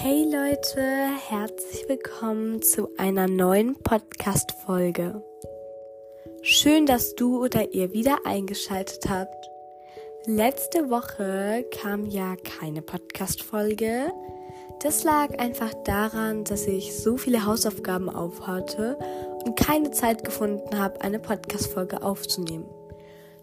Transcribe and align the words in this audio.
Hey 0.00 0.22
Leute, 0.22 0.80
herzlich 1.28 1.88
willkommen 1.88 2.62
zu 2.62 2.88
einer 2.98 3.26
neuen 3.26 3.74
Podcast-Folge. 3.82 5.24
Schön, 6.42 6.86
dass 6.86 7.16
du 7.16 7.42
oder 7.42 7.74
ihr 7.74 7.92
wieder 7.92 8.18
eingeschaltet 8.24 9.10
habt. 9.10 9.50
Letzte 10.24 10.88
Woche 10.88 11.66
kam 11.82 12.06
ja 12.06 12.36
keine 12.36 12.80
Podcast-Folge. 12.80 14.12
Das 14.84 15.02
lag 15.02 15.36
einfach 15.40 15.74
daran, 15.84 16.44
dass 16.44 16.68
ich 16.68 16.96
so 16.96 17.16
viele 17.16 17.44
Hausaufgaben 17.44 18.08
aufhatte 18.08 19.00
und 19.44 19.58
keine 19.58 19.90
Zeit 19.90 20.22
gefunden 20.22 20.78
habe, 20.78 21.00
eine 21.00 21.18
Podcast-Folge 21.18 22.02
aufzunehmen. 22.02 22.70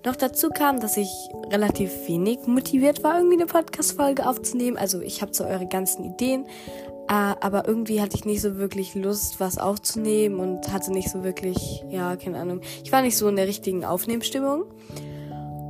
Noch 0.06 0.16
dazu 0.16 0.50
kam, 0.50 0.80
dass 0.80 0.98
ich 0.98 1.10
relativ 1.52 2.08
wenig 2.08 2.46
motiviert 2.46 3.04
war, 3.04 3.18
irgendwie 3.18 3.38
eine 3.38 3.48
Podcast-Folge 3.48 4.28
aufzunehmen. 4.28 4.78
Also 4.78 5.02
ich 5.02 5.24
habe 5.24 5.34
so 5.34 5.46
eure 5.46 5.66
ganzen 5.66 6.06
Ideen, 6.06 6.46
äh, 7.08 7.14
aber 7.14 7.68
irgendwie 7.68 8.02
hatte 8.02 8.16
ich 8.16 8.24
nicht 8.24 8.42
so 8.42 8.58
wirklich 8.58 8.94
Lust, 8.94 9.40
was 9.40 9.58
aufzunehmen 9.58 10.40
und 10.40 10.72
hatte 10.72 10.92
nicht 10.92 11.10
so 11.10 11.24
wirklich, 11.24 11.84
ja, 11.90 12.16
keine 12.18 12.38
Ahnung. 12.38 12.62
Ich 12.84 12.92
war 12.92 13.02
nicht 13.02 13.18
so 13.18 13.28
in 13.28 13.36
der 13.36 13.48
richtigen 13.48 13.84
Aufnehmstimmung. 13.84 14.66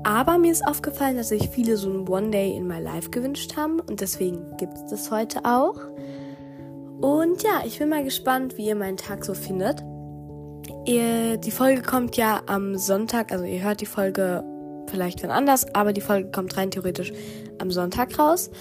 Aber 0.03 0.37
mir 0.37 0.51
ist 0.51 0.67
aufgefallen, 0.67 1.15
dass 1.15 1.29
sich 1.29 1.49
viele 1.49 1.77
so 1.77 1.89
ein 1.89 2.07
One 2.07 2.29
Day 2.29 2.57
in 2.57 2.67
My 2.67 2.79
Life 2.79 3.11
gewünscht 3.11 3.55
haben 3.55 3.79
und 3.79 4.01
deswegen 4.01 4.57
gibt 4.57 4.73
es 4.73 4.85
das 4.87 5.11
heute 5.11 5.45
auch. 5.45 5.79
Und 7.01 7.41
ja, 7.41 7.63
ich 7.65 7.79
bin 7.79 7.87
mal 7.87 8.03
gespannt, 8.03 8.57
wie 8.57 8.67
ihr 8.67 8.75
meinen 8.75 8.97
Tag 8.97 9.23
so 9.23 9.33
findet. 9.33 9.81
Ihr, 10.85 11.37
die 11.37 11.51
Folge 11.51 11.81
kommt 11.81 12.15
ja 12.15 12.41
am 12.45 12.77
Sonntag, 12.77 13.31
also 13.31 13.43
ihr 13.43 13.63
hört 13.63 13.81
die 13.81 13.87
Folge 13.87 14.43
vielleicht 14.87 15.23
wann 15.23 15.31
anders, 15.31 15.73
aber 15.73 15.93
die 15.93 16.01
Folge 16.01 16.29
kommt 16.29 16.55
rein 16.57 16.69
theoretisch 16.69 17.11
am 17.59 17.71
Sonntag 17.71 18.19
raus. 18.19 18.51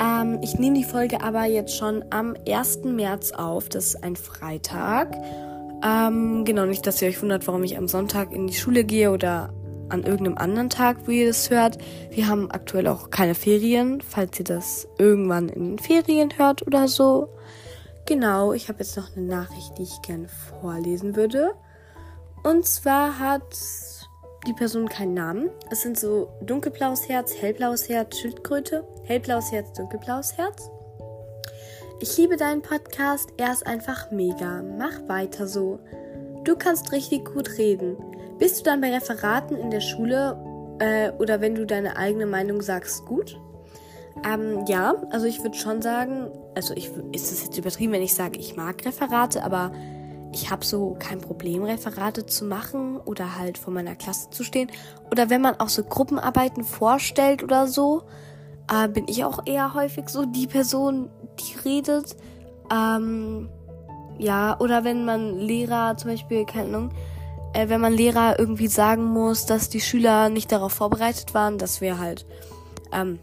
Ähm, 0.00 0.40
ich 0.42 0.58
nehme 0.58 0.76
die 0.76 0.84
Folge 0.84 1.22
aber 1.22 1.44
jetzt 1.44 1.76
schon 1.76 2.04
am 2.10 2.34
1. 2.48 2.80
März 2.84 3.30
auf, 3.32 3.68
das 3.68 3.94
ist 3.94 4.02
ein 4.02 4.16
Freitag. 4.16 5.16
Ähm, 5.84 6.44
genau, 6.44 6.66
nicht, 6.66 6.86
dass 6.86 7.00
ihr 7.00 7.08
euch 7.08 7.22
wundert, 7.22 7.46
warum 7.46 7.62
ich 7.62 7.78
am 7.78 7.86
Sonntag 7.86 8.32
in 8.32 8.48
die 8.48 8.54
Schule 8.54 8.82
gehe 8.82 9.12
oder 9.12 9.52
an 9.90 10.02
irgendeinem 10.02 10.38
anderen 10.38 10.70
Tag, 10.70 10.98
wo 11.06 11.10
ihr 11.10 11.28
das 11.28 11.50
hört. 11.50 11.78
Wir 12.10 12.28
haben 12.28 12.50
aktuell 12.50 12.86
auch 12.86 13.10
keine 13.10 13.34
Ferien, 13.34 14.00
falls 14.00 14.38
ihr 14.38 14.44
das 14.44 14.88
irgendwann 14.98 15.48
in 15.48 15.76
den 15.76 15.78
Ferien 15.78 16.36
hört 16.36 16.66
oder 16.66 16.88
so. 16.88 17.28
Genau, 18.10 18.52
ich 18.52 18.68
habe 18.68 18.80
jetzt 18.80 18.96
noch 18.96 19.16
eine 19.16 19.24
Nachricht, 19.24 19.78
die 19.78 19.84
ich 19.84 20.02
gerne 20.02 20.26
vorlesen 20.26 21.14
würde. 21.14 21.54
Und 22.42 22.66
zwar 22.66 23.20
hat 23.20 23.56
die 24.48 24.52
Person 24.52 24.88
keinen 24.88 25.14
Namen. 25.14 25.48
Es 25.70 25.82
sind 25.82 25.96
so 25.96 26.28
dunkelblaues 26.42 27.08
Herz, 27.08 27.36
hellblaues 27.40 27.88
Herz, 27.88 28.18
Schildkröte, 28.18 28.84
hellblaues 29.04 29.52
Herz, 29.52 29.74
dunkelblaues 29.74 30.36
Herz. 30.36 30.68
Ich 32.00 32.16
liebe 32.16 32.36
deinen 32.36 32.62
Podcast, 32.62 33.30
er 33.36 33.52
ist 33.52 33.64
einfach 33.64 34.10
mega. 34.10 34.60
Mach 34.60 35.06
weiter 35.06 35.46
so. 35.46 35.78
Du 36.42 36.56
kannst 36.56 36.90
richtig 36.90 37.32
gut 37.32 37.58
reden. 37.58 37.96
Bist 38.40 38.58
du 38.58 38.64
dann 38.64 38.80
bei 38.80 38.92
Referaten 38.92 39.56
in 39.56 39.70
der 39.70 39.82
Schule 39.82 40.36
äh, 40.80 41.12
oder 41.12 41.40
wenn 41.40 41.54
du 41.54 41.64
deine 41.64 41.96
eigene 41.96 42.26
Meinung 42.26 42.60
sagst, 42.60 43.06
gut? 43.06 43.38
Ähm, 44.26 44.64
ja, 44.66 44.96
also 45.10 45.26
ich 45.26 45.44
würde 45.44 45.56
schon 45.56 45.80
sagen, 45.80 46.32
also 46.54 46.74
ich, 46.74 46.90
ist 47.12 47.32
es 47.32 47.44
jetzt 47.44 47.58
übertrieben, 47.58 47.92
wenn 47.92 48.02
ich 48.02 48.14
sage, 48.14 48.38
ich 48.38 48.56
mag 48.56 48.84
Referate, 48.84 49.42
aber 49.44 49.72
ich 50.32 50.50
habe 50.50 50.64
so 50.64 50.96
kein 50.98 51.20
Problem, 51.20 51.64
Referate 51.64 52.26
zu 52.26 52.44
machen 52.44 52.98
oder 52.98 53.36
halt 53.36 53.58
vor 53.58 53.72
meiner 53.72 53.96
Klasse 53.96 54.30
zu 54.30 54.44
stehen. 54.44 54.70
Oder 55.10 55.28
wenn 55.28 55.40
man 55.40 55.58
auch 55.58 55.68
so 55.68 55.82
Gruppenarbeiten 55.82 56.62
vorstellt 56.62 57.42
oder 57.42 57.66
so, 57.66 58.02
äh, 58.72 58.88
bin 58.88 59.06
ich 59.08 59.24
auch 59.24 59.46
eher 59.46 59.74
häufig 59.74 60.08
so 60.08 60.26
die 60.26 60.46
Person, 60.46 61.10
die 61.40 61.68
redet. 61.68 62.16
Ähm, 62.72 63.48
ja, 64.18 64.58
oder 64.60 64.84
wenn 64.84 65.04
man 65.04 65.38
Lehrer 65.38 65.96
zum 65.96 66.10
Beispiel, 66.10 66.44
keine 66.44 66.68
Ahnung, 66.68 66.90
äh, 67.52 67.68
wenn 67.68 67.80
man 67.80 67.92
Lehrer 67.92 68.38
irgendwie 68.38 68.68
sagen 68.68 69.04
muss, 69.04 69.46
dass 69.46 69.68
die 69.68 69.80
Schüler 69.80 70.28
nicht 70.28 70.52
darauf 70.52 70.72
vorbereitet 70.72 71.34
waren, 71.34 71.58
dass 71.58 71.80
wir 71.80 71.98
halt 71.98 72.26
ähm, 72.92 73.18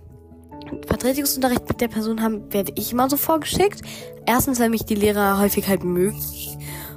Vertretungsunterricht 0.88 1.68
mit 1.68 1.82
der 1.82 1.88
Person 1.88 2.22
haben, 2.22 2.52
werde 2.54 2.72
ich 2.76 2.92
immer 2.92 3.10
so 3.10 3.18
vorgeschickt. 3.18 3.82
Erstens, 4.26 4.60
weil 4.60 4.70
mich 4.70 4.86
die 4.86 4.96
Lehrer 4.96 5.40
häufig 5.40 5.68
halt 5.68 5.84
mögen. 5.84 6.22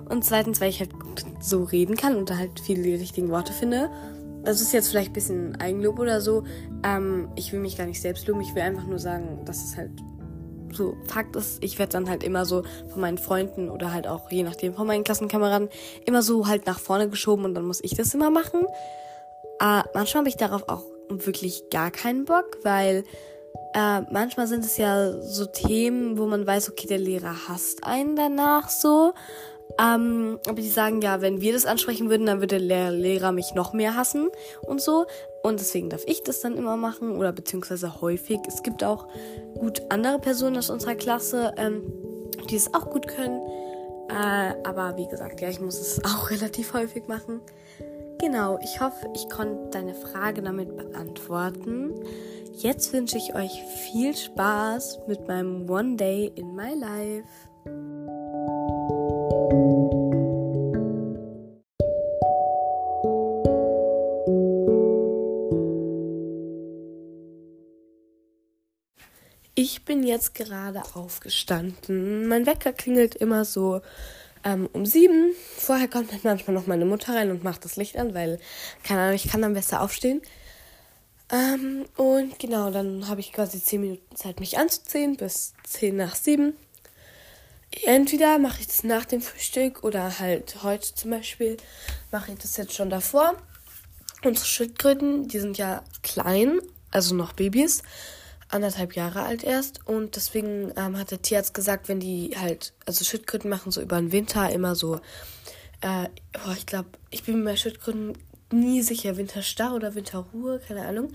Und 0.08 0.24
zweitens, 0.24 0.60
weil 0.60 0.70
ich 0.70 0.80
halt 0.80 0.90
so 1.40 1.62
reden 1.62 1.96
kann 1.96 2.16
und 2.16 2.30
da 2.30 2.36
halt 2.36 2.60
viele 2.60 2.82
die 2.82 2.94
richtigen 2.94 3.30
Worte 3.30 3.52
finde. 3.52 3.90
Das 4.44 4.60
ist 4.60 4.72
jetzt 4.72 4.88
vielleicht 4.88 5.10
ein 5.10 5.14
bisschen 5.14 5.56
Eigenlob 5.56 5.98
oder 5.98 6.20
so. 6.20 6.44
Ähm, 6.82 7.28
ich 7.36 7.52
will 7.52 7.60
mich 7.60 7.76
gar 7.76 7.86
nicht 7.86 8.00
selbst 8.00 8.26
loben. 8.26 8.40
Ich 8.40 8.54
will 8.54 8.62
einfach 8.62 8.86
nur 8.86 8.98
sagen, 8.98 9.44
dass 9.44 9.62
es 9.62 9.76
halt 9.76 9.90
so 10.72 10.96
Fakt 11.06 11.36
ist. 11.36 11.62
Ich 11.62 11.78
werde 11.78 11.92
dann 11.92 12.08
halt 12.08 12.22
immer 12.22 12.44
so 12.44 12.62
von 12.90 13.00
meinen 13.00 13.18
Freunden 13.18 13.68
oder 13.68 13.92
halt 13.92 14.06
auch 14.06 14.30
je 14.30 14.42
nachdem 14.42 14.74
von 14.74 14.86
meinen 14.86 15.04
Klassenkameraden 15.04 15.68
immer 16.06 16.22
so 16.22 16.46
halt 16.46 16.66
nach 16.66 16.78
vorne 16.78 17.08
geschoben 17.08 17.44
und 17.44 17.54
dann 17.54 17.64
muss 17.64 17.82
ich 17.82 17.94
das 17.94 18.14
immer 18.14 18.30
machen. 18.30 18.66
Äh, 19.60 19.82
manchmal 19.94 20.20
habe 20.20 20.28
ich 20.28 20.36
darauf 20.36 20.68
auch 20.68 20.84
wirklich 21.08 21.64
gar 21.70 21.90
keinen 21.90 22.24
Bock, 22.24 22.58
weil 22.62 23.04
äh, 23.74 24.00
manchmal 24.10 24.46
sind 24.46 24.64
es 24.64 24.76
ja 24.76 25.12
so 25.22 25.46
Themen, 25.46 26.18
wo 26.18 26.26
man 26.26 26.46
weiß, 26.46 26.70
okay, 26.70 26.86
der 26.86 26.98
Lehrer 26.98 27.48
hasst 27.48 27.84
einen 27.84 28.16
danach 28.16 28.68
so. 28.68 29.12
Ähm, 29.78 30.38
aber 30.46 30.60
die 30.60 30.68
sagen 30.68 31.00
ja, 31.00 31.20
wenn 31.20 31.40
wir 31.40 31.52
das 31.52 31.66
ansprechen 31.66 32.10
würden, 32.10 32.26
dann 32.26 32.40
würde 32.40 32.58
der 32.60 32.90
Lehrer 32.90 33.32
mich 33.32 33.54
noch 33.54 33.72
mehr 33.72 33.94
hassen 33.94 34.28
und 34.62 34.80
so. 34.80 35.06
Und 35.42 35.60
deswegen 35.60 35.88
darf 35.88 36.02
ich 36.06 36.22
das 36.22 36.40
dann 36.40 36.56
immer 36.56 36.76
machen 36.76 37.16
oder 37.16 37.32
beziehungsweise 37.32 38.00
häufig. 38.00 38.40
Es 38.46 38.62
gibt 38.62 38.84
auch 38.84 39.06
gut 39.58 39.82
andere 39.88 40.18
Personen 40.18 40.56
aus 40.58 40.70
unserer 40.70 40.96
Klasse, 40.96 41.54
ähm, 41.56 41.82
die 42.50 42.56
es 42.56 42.74
auch 42.74 42.90
gut 42.90 43.06
können. 43.06 43.40
Äh, 44.08 44.54
aber 44.64 44.96
wie 44.96 45.06
gesagt, 45.06 45.40
ja, 45.40 45.48
ich 45.48 45.60
muss 45.60 45.80
es 45.80 46.04
auch 46.04 46.30
relativ 46.30 46.74
häufig 46.74 47.06
machen. 47.06 47.40
Genau, 48.20 48.58
ich 48.62 48.80
hoffe, 48.80 49.10
ich 49.14 49.30
konnte 49.30 49.70
deine 49.70 49.94
Frage 49.94 50.42
damit 50.42 50.76
beantworten. 50.76 52.04
Jetzt 52.52 52.92
wünsche 52.92 53.16
ich 53.16 53.34
euch 53.34 53.62
viel 53.90 54.14
Spaß 54.14 55.00
mit 55.06 55.26
meinem 55.26 55.68
One 55.70 55.96
Day 55.96 56.30
in 56.34 56.54
My 56.54 56.74
Life. 56.74 57.24
Ich 69.54 69.86
bin 69.86 70.02
jetzt 70.02 70.34
gerade 70.34 70.82
aufgestanden. 70.94 72.26
Mein 72.28 72.44
Wecker 72.44 72.74
klingelt 72.74 73.14
immer 73.14 73.46
so 73.46 73.80
ähm, 74.44 74.68
um 74.72 74.86
sieben. 74.86 75.32
Vorher 75.56 75.88
kommt 75.88 76.24
manchmal 76.24 76.54
noch 76.54 76.66
meine 76.66 76.84
Mutter 76.84 77.14
rein 77.14 77.30
und 77.30 77.44
macht 77.44 77.64
das 77.64 77.76
Licht 77.76 77.96
an, 77.96 78.14
weil, 78.14 78.38
keine 78.84 79.00
Ahnung, 79.00 79.14
ich 79.14 79.28
kann 79.28 79.42
dann 79.42 79.54
besser 79.54 79.82
aufstehen. 79.82 80.22
Ähm, 81.32 81.84
und 81.96 82.38
genau, 82.38 82.70
dann 82.70 83.08
habe 83.08 83.20
ich 83.20 83.32
quasi 83.32 83.62
10 83.62 83.80
Minuten 83.80 84.16
Zeit, 84.16 84.40
mich 84.40 84.58
anzuziehen, 84.58 85.16
bis 85.16 85.54
10 85.64 85.96
nach 85.96 86.16
7. 86.16 86.54
Entweder 87.84 88.38
mache 88.38 88.60
ich 88.60 88.66
das 88.66 88.82
nach 88.82 89.04
dem 89.04 89.20
Frühstück 89.20 89.84
oder 89.84 90.18
halt 90.18 90.62
heute 90.64 90.92
zum 90.92 91.10
Beispiel 91.10 91.56
mache 92.10 92.32
ich 92.32 92.38
das 92.38 92.56
jetzt 92.56 92.74
schon 92.74 92.90
davor. 92.90 93.36
Unsere 94.24 94.46
Schildkröten, 94.46 95.28
die 95.28 95.38
sind 95.38 95.56
ja 95.56 95.84
klein, 96.02 96.60
also 96.90 97.14
noch 97.14 97.32
Babys, 97.32 97.82
anderthalb 98.50 98.94
Jahre 98.94 99.22
alt 99.22 99.44
erst. 99.44 99.86
Und 99.86 100.16
deswegen 100.16 100.72
ähm, 100.76 100.98
hat 100.98 101.10
der 101.10 101.22
Tierarzt 101.22 101.54
gesagt, 101.54 101.88
wenn 101.88 102.00
die 102.00 102.34
halt, 102.38 102.72
also 102.86 103.04
Schildkröten 103.04 103.50
machen 103.50 103.72
so 103.72 103.80
über 103.80 103.96
den 103.96 104.12
Winter 104.12 104.50
immer 104.50 104.74
so, 104.74 104.96
äh, 105.80 106.08
boah, 106.32 106.54
ich 106.56 106.66
glaube, 106.66 106.90
ich 107.10 107.24
bin 107.24 107.38
mir 107.38 107.44
bei 107.44 107.56
Schildkröten 107.56 108.18
nie 108.52 108.82
sicher, 108.82 109.16
Winterstarr 109.16 109.74
oder 109.74 109.94
Winterruhe, 109.94 110.60
keine 110.66 110.86
Ahnung. 110.86 111.12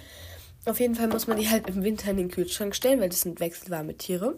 Auf 0.65 0.79
jeden 0.79 0.95
Fall 0.95 1.07
muss 1.07 1.27
man 1.27 1.37
die 1.37 1.49
halt 1.49 1.67
im 1.67 1.83
Winter 1.83 2.09
in 2.11 2.17
den 2.17 2.31
Kühlschrank 2.31 2.75
stellen, 2.75 2.99
weil 2.99 3.09
das 3.09 3.21
sind 3.21 3.39
wechselwarme 3.39 3.95
Tiere. 3.97 4.35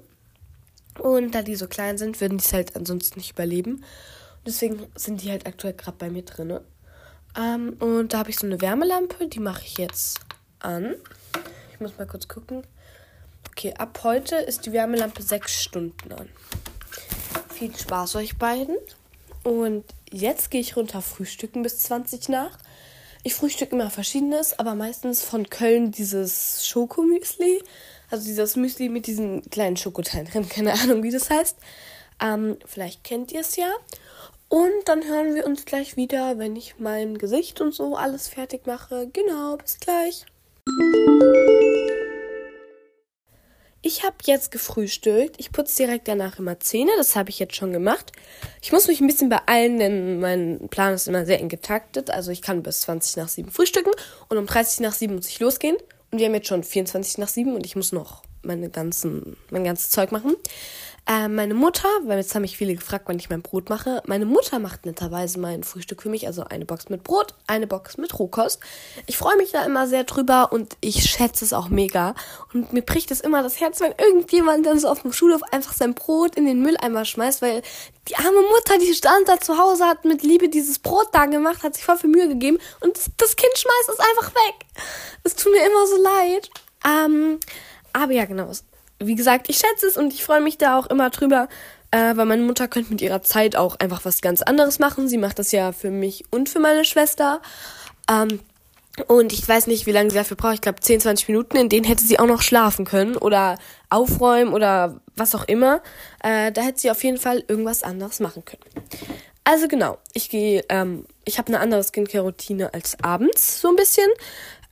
Und 0.99 1.35
da 1.35 1.41
die 1.41 1.55
so 1.55 1.67
klein 1.67 1.97
sind, 1.97 2.19
würden 2.19 2.37
die 2.37 2.43
es 2.43 2.53
halt 2.53 2.75
ansonsten 2.75 3.19
nicht 3.19 3.31
überleben. 3.31 3.75
Und 3.75 4.47
deswegen 4.47 4.87
sind 4.95 5.23
die 5.23 5.29
halt 5.29 5.45
aktuell 5.45 5.73
gerade 5.73 5.97
bei 5.97 6.09
mir 6.09 6.23
drin. 6.23 6.59
Ähm, 7.37 7.73
und 7.79 8.13
da 8.13 8.19
habe 8.19 8.29
ich 8.29 8.39
so 8.39 8.47
eine 8.47 8.59
Wärmelampe, 8.59 9.27
die 9.27 9.39
mache 9.39 9.63
ich 9.63 9.77
jetzt 9.77 10.19
an. 10.59 10.95
Ich 11.71 11.79
muss 11.79 11.97
mal 11.97 12.07
kurz 12.07 12.27
gucken. 12.27 12.63
Okay, 13.57 13.73
ab 13.75 14.01
heute 14.03 14.35
ist 14.35 14.67
die 14.67 14.71
Wärmelampe 14.71 15.23
sechs 15.23 15.63
Stunden 15.63 16.11
an. 16.11 16.29
Viel 17.51 17.75
Spaß 17.75 18.17
euch 18.17 18.37
beiden. 18.37 18.75
Und 19.43 19.83
jetzt 20.11 20.51
gehe 20.51 20.61
ich 20.61 20.77
runter 20.77 21.01
frühstücken 21.01 21.63
bis 21.63 21.79
20 21.79 22.29
nach. 22.29 22.59
Ich 23.23 23.33
frühstücke 23.33 23.73
immer 23.73 23.89
verschiedenes, 23.89 24.59
aber 24.59 24.75
meistens 24.75 25.23
von 25.23 25.49
Köln 25.49 25.89
dieses 25.89 26.67
Schokomüsli. 26.67 27.63
Also 28.11 28.27
dieses 28.27 28.57
Müsli 28.57 28.89
mit 28.89 29.07
diesen 29.07 29.41
kleinen 29.49 29.75
Schokoteilen 29.75 30.27
drin. 30.27 30.47
Keine 30.47 30.73
Ahnung, 30.73 31.01
wie 31.01 31.09
das 31.09 31.31
heißt. 31.31 31.57
Ähm, 32.21 32.57
vielleicht 32.63 33.03
kennt 33.03 33.31
ihr 33.31 33.41
es 33.41 33.55
ja. 33.55 33.71
Und 34.49 34.83
dann 34.85 35.03
hören 35.03 35.33
wir 35.33 35.47
uns 35.47 35.65
gleich 35.65 35.97
wieder, 35.97 36.37
wenn 36.37 36.55
ich 36.55 36.75
mein 36.77 37.17
Gesicht 37.17 37.59
und 37.59 37.73
so 37.73 37.95
alles 37.95 38.27
fertig 38.27 38.67
mache. 38.67 39.09
Genau, 39.11 39.57
bis 39.57 39.79
gleich. 39.79 40.27
Ich 43.87 44.03
habe 44.03 44.17
jetzt 44.25 44.51
gefrühstückt. 44.51 45.35
Ich 45.39 45.51
putze 45.51 45.83
direkt 45.83 46.07
danach 46.07 46.37
immer 46.37 46.59
Zähne. 46.59 46.91
Das 46.97 47.15
habe 47.15 47.29
ich 47.29 47.39
jetzt 47.39 47.55
schon 47.55 47.71
gemacht. 47.71 48.11
Ich 48.61 48.71
muss 48.71 48.87
mich 48.87 48.99
ein 48.99 49.07
bisschen 49.07 49.29
beeilen, 49.29 49.79
denn 49.79 50.19
mein 50.19 50.67
Plan 50.69 50.93
ist 50.93 51.07
immer 51.07 51.25
sehr 51.25 51.39
eng 51.39 51.49
getaktet. 51.49 52.11
Also 52.11 52.31
ich 52.31 52.41
kann 52.41 52.63
bis 52.63 52.81
20 52.81 53.15
nach 53.17 53.29
7 53.29 53.49
frühstücken 53.49 53.91
und 54.27 54.37
um 54.37 54.45
30 54.45 54.81
nach 54.81 54.93
7 54.93 55.15
muss 55.15 55.29
ich 55.29 55.39
losgehen. 55.39 55.77
Und 56.11 56.19
wir 56.19 56.27
haben 56.27 56.35
jetzt 56.35 56.47
schon 56.47 56.63
24 56.63 57.17
nach 57.17 57.29
7 57.29 57.55
und 57.55 57.65
ich 57.65 57.75
muss 57.75 57.91
noch 57.91 58.23
meine 58.43 58.69
ganzen, 58.69 59.37
mein 59.49 59.63
ganzes 59.63 59.89
Zeug 59.89 60.11
machen. 60.11 60.35
Äh, 61.09 61.29
meine 61.29 61.53
Mutter, 61.53 61.87
weil 62.03 62.17
jetzt 62.17 62.35
haben 62.35 62.41
mich 62.41 62.57
viele 62.57 62.75
gefragt, 62.75 63.05
wann 63.07 63.17
ich 63.17 63.29
mein 63.29 63.41
Brot 63.41 63.69
mache. 63.69 64.03
Meine 64.07 64.25
Mutter 64.25 64.59
macht 64.59 64.85
netterweise 64.85 65.39
mein 65.39 65.63
Frühstück 65.63 66.01
für 66.01 66.09
mich, 66.09 66.27
also 66.27 66.43
eine 66.43 66.65
Box 66.65 66.89
mit 66.89 67.03
Brot, 67.03 67.33
eine 67.47 67.65
Box 67.65 67.95
mit 67.95 68.19
Rohkost. 68.19 68.59
Ich 69.05 69.15
freue 69.15 69.37
mich 69.37 69.51
da 69.51 69.63
immer 69.63 69.87
sehr 69.87 70.03
drüber 70.03 70.51
und 70.51 70.75
ich 70.81 71.09
schätze 71.09 71.45
es 71.45 71.53
auch 71.53 71.69
mega. 71.69 72.13
Und 72.53 72.73
mir 72.73 72.81
bricht 72.81 73.09
es 73.11 73.21
immer 73.21 73.41
das 73.41 73.61
Herz, 73.61 73.79
wenn 73.79 73.93
irgendjemand 73.97 74.65
dann 74.65 74.79
so 74.79 74.89
auf 74.89 75.03
dem 75.03 75.13
Schulhof 75.13 75.43
einfach 75.53 75.71
sein 75.71 75.93
Brot 75.93 76.35
in 76.35 76.45
den 76.45 76.61
Mülleimer 76.61 77.05
schmeißt, 77.05 77.41
weil 77.41 77.61
die 78.09 78.17
arme 78.17 78.41
Mutter, 78.41 78.77
die 78.77 78.93
stand 78.93 79.29
da 79.29 79.39
zu 79.39 79.57
Hause, 79.57 79.85
hat 79.85 80.03
mit 80.03 80.23
Liebe 80.23 80.49
dieses 80.49 80.77
Brot 80.77 81.07
da 81.13 81.25
gemacht, 81.25 81.63
hat 81.63 81.75
sich 81.75 81.85
voll 81.85 81.97
viel 81.97 82.09
Mühe 82.09 82.27
gegeben 82.27 82.57
und 82.81 82.97
das 82.97 83.35
Kind 83.37 83.57
schmeißt 83.57 83.89
es 83.93 83.99
einfach 83.99 84.35
weg. 84.35 84.55
Es 85.23 85.35
tut 85.35 85.53
mir 85.53 85.65
immer 85.65 85.87
so 85.87 86.03
leid. 86.03 86.49
Ähm, 86.85 87.39
aber 87.93 88.11
ja, 88.11 88.25
genau 88.25 88.51
wie 88.99 89.15
gesagt, 89.15 89.49
ich 89.49 89.57
schätze 89.57 89.87
es 89.87 89.97
und 89.97 90.13
ich 90.13 90.23
freue 90.23 90.41
mich 90.41 90.57
da 90.57 90.77
auch 90.77 90.87
immer 90.87 91.09
drüber, 91.09 91.47
äh, 91.91 92.15
weil 92.15 92.25
meine 92.25 92.43
Mutter 92.43 92.67
könnte 92.67 92.91
mit 92.91 93.01
ihrer 93.01 93.21
Zeit 93.21 93.55
auch 93.55 93.79
einfach 93.79 94.05
was 94.05 94.21
ganz 94.21 94.41
anderes 94.41 94.79
machen. 94.79 95.07
Sie 95.07 95.17
macht 95.17 95.39
das 95.39 95.51
ja 95.51 95.71
für 95.71 95.91
mich 95.91 96.25
und 96.31 96.49
für 96.49 96.59
meine 96.59 96.85
Schwester. 96.85 97.41
Ähm, 98.09 98.39
und 99.07 99.31
ich 99.31 99.47
weiß 99.47 99.67
nicht, 99.67 99.85
wie 99.85 99.91
lange 99.91 100.09
sie 100.09 100.17
dafür 100.17 100.37
braucht. 100.37 100.55
Ich 100.55 100.61
glaube 100.61 100.79
10, 100.81 101.01
20 101.01 101.27
Minuten. 101.27 101.57
In 101.57 101.69
denen 101.69 101.85
hätte 101.85 102.03
sie 102.03 102.19
auch 102.19 102.25
noch 102.25 102.41
schlafen 102.41 102.83
können 102.83 103.15
oder 103.15 103.59
aufräumen 103.89 104.53
oder 104.53 104.99
was 105.15 105.35
auch 105.35 105.47
immer. 105.47 105.81
Äh, 106.23 106.51
da 106.51 106.61
hätte 106.61 106.79
sie 106.79 106.91
auf 106.91 107.03
jeden 107.03 107.17
Fall 107.17 107.43
irgendwas 107.47 107.83
anderes 107.83 108.19
machen 108.19 108.43
können. 108.43 108.63
Also 109.43 109.67
genau, 109.67 109.97
ich 110.13 110.29
gehe, 110.29 110.65
ähm, 110.67 111.05
ich 111.23 111.37
habe 111.37 111.47
eine 111.49 111.59
andere 111.59 111.81
Skincare-Routine 111.83 112.73
als 112.73 112.97
abends 113.01 113.61
so 113.61 113.69
ein 113.69 113.75
bisschen. 113.75 114.09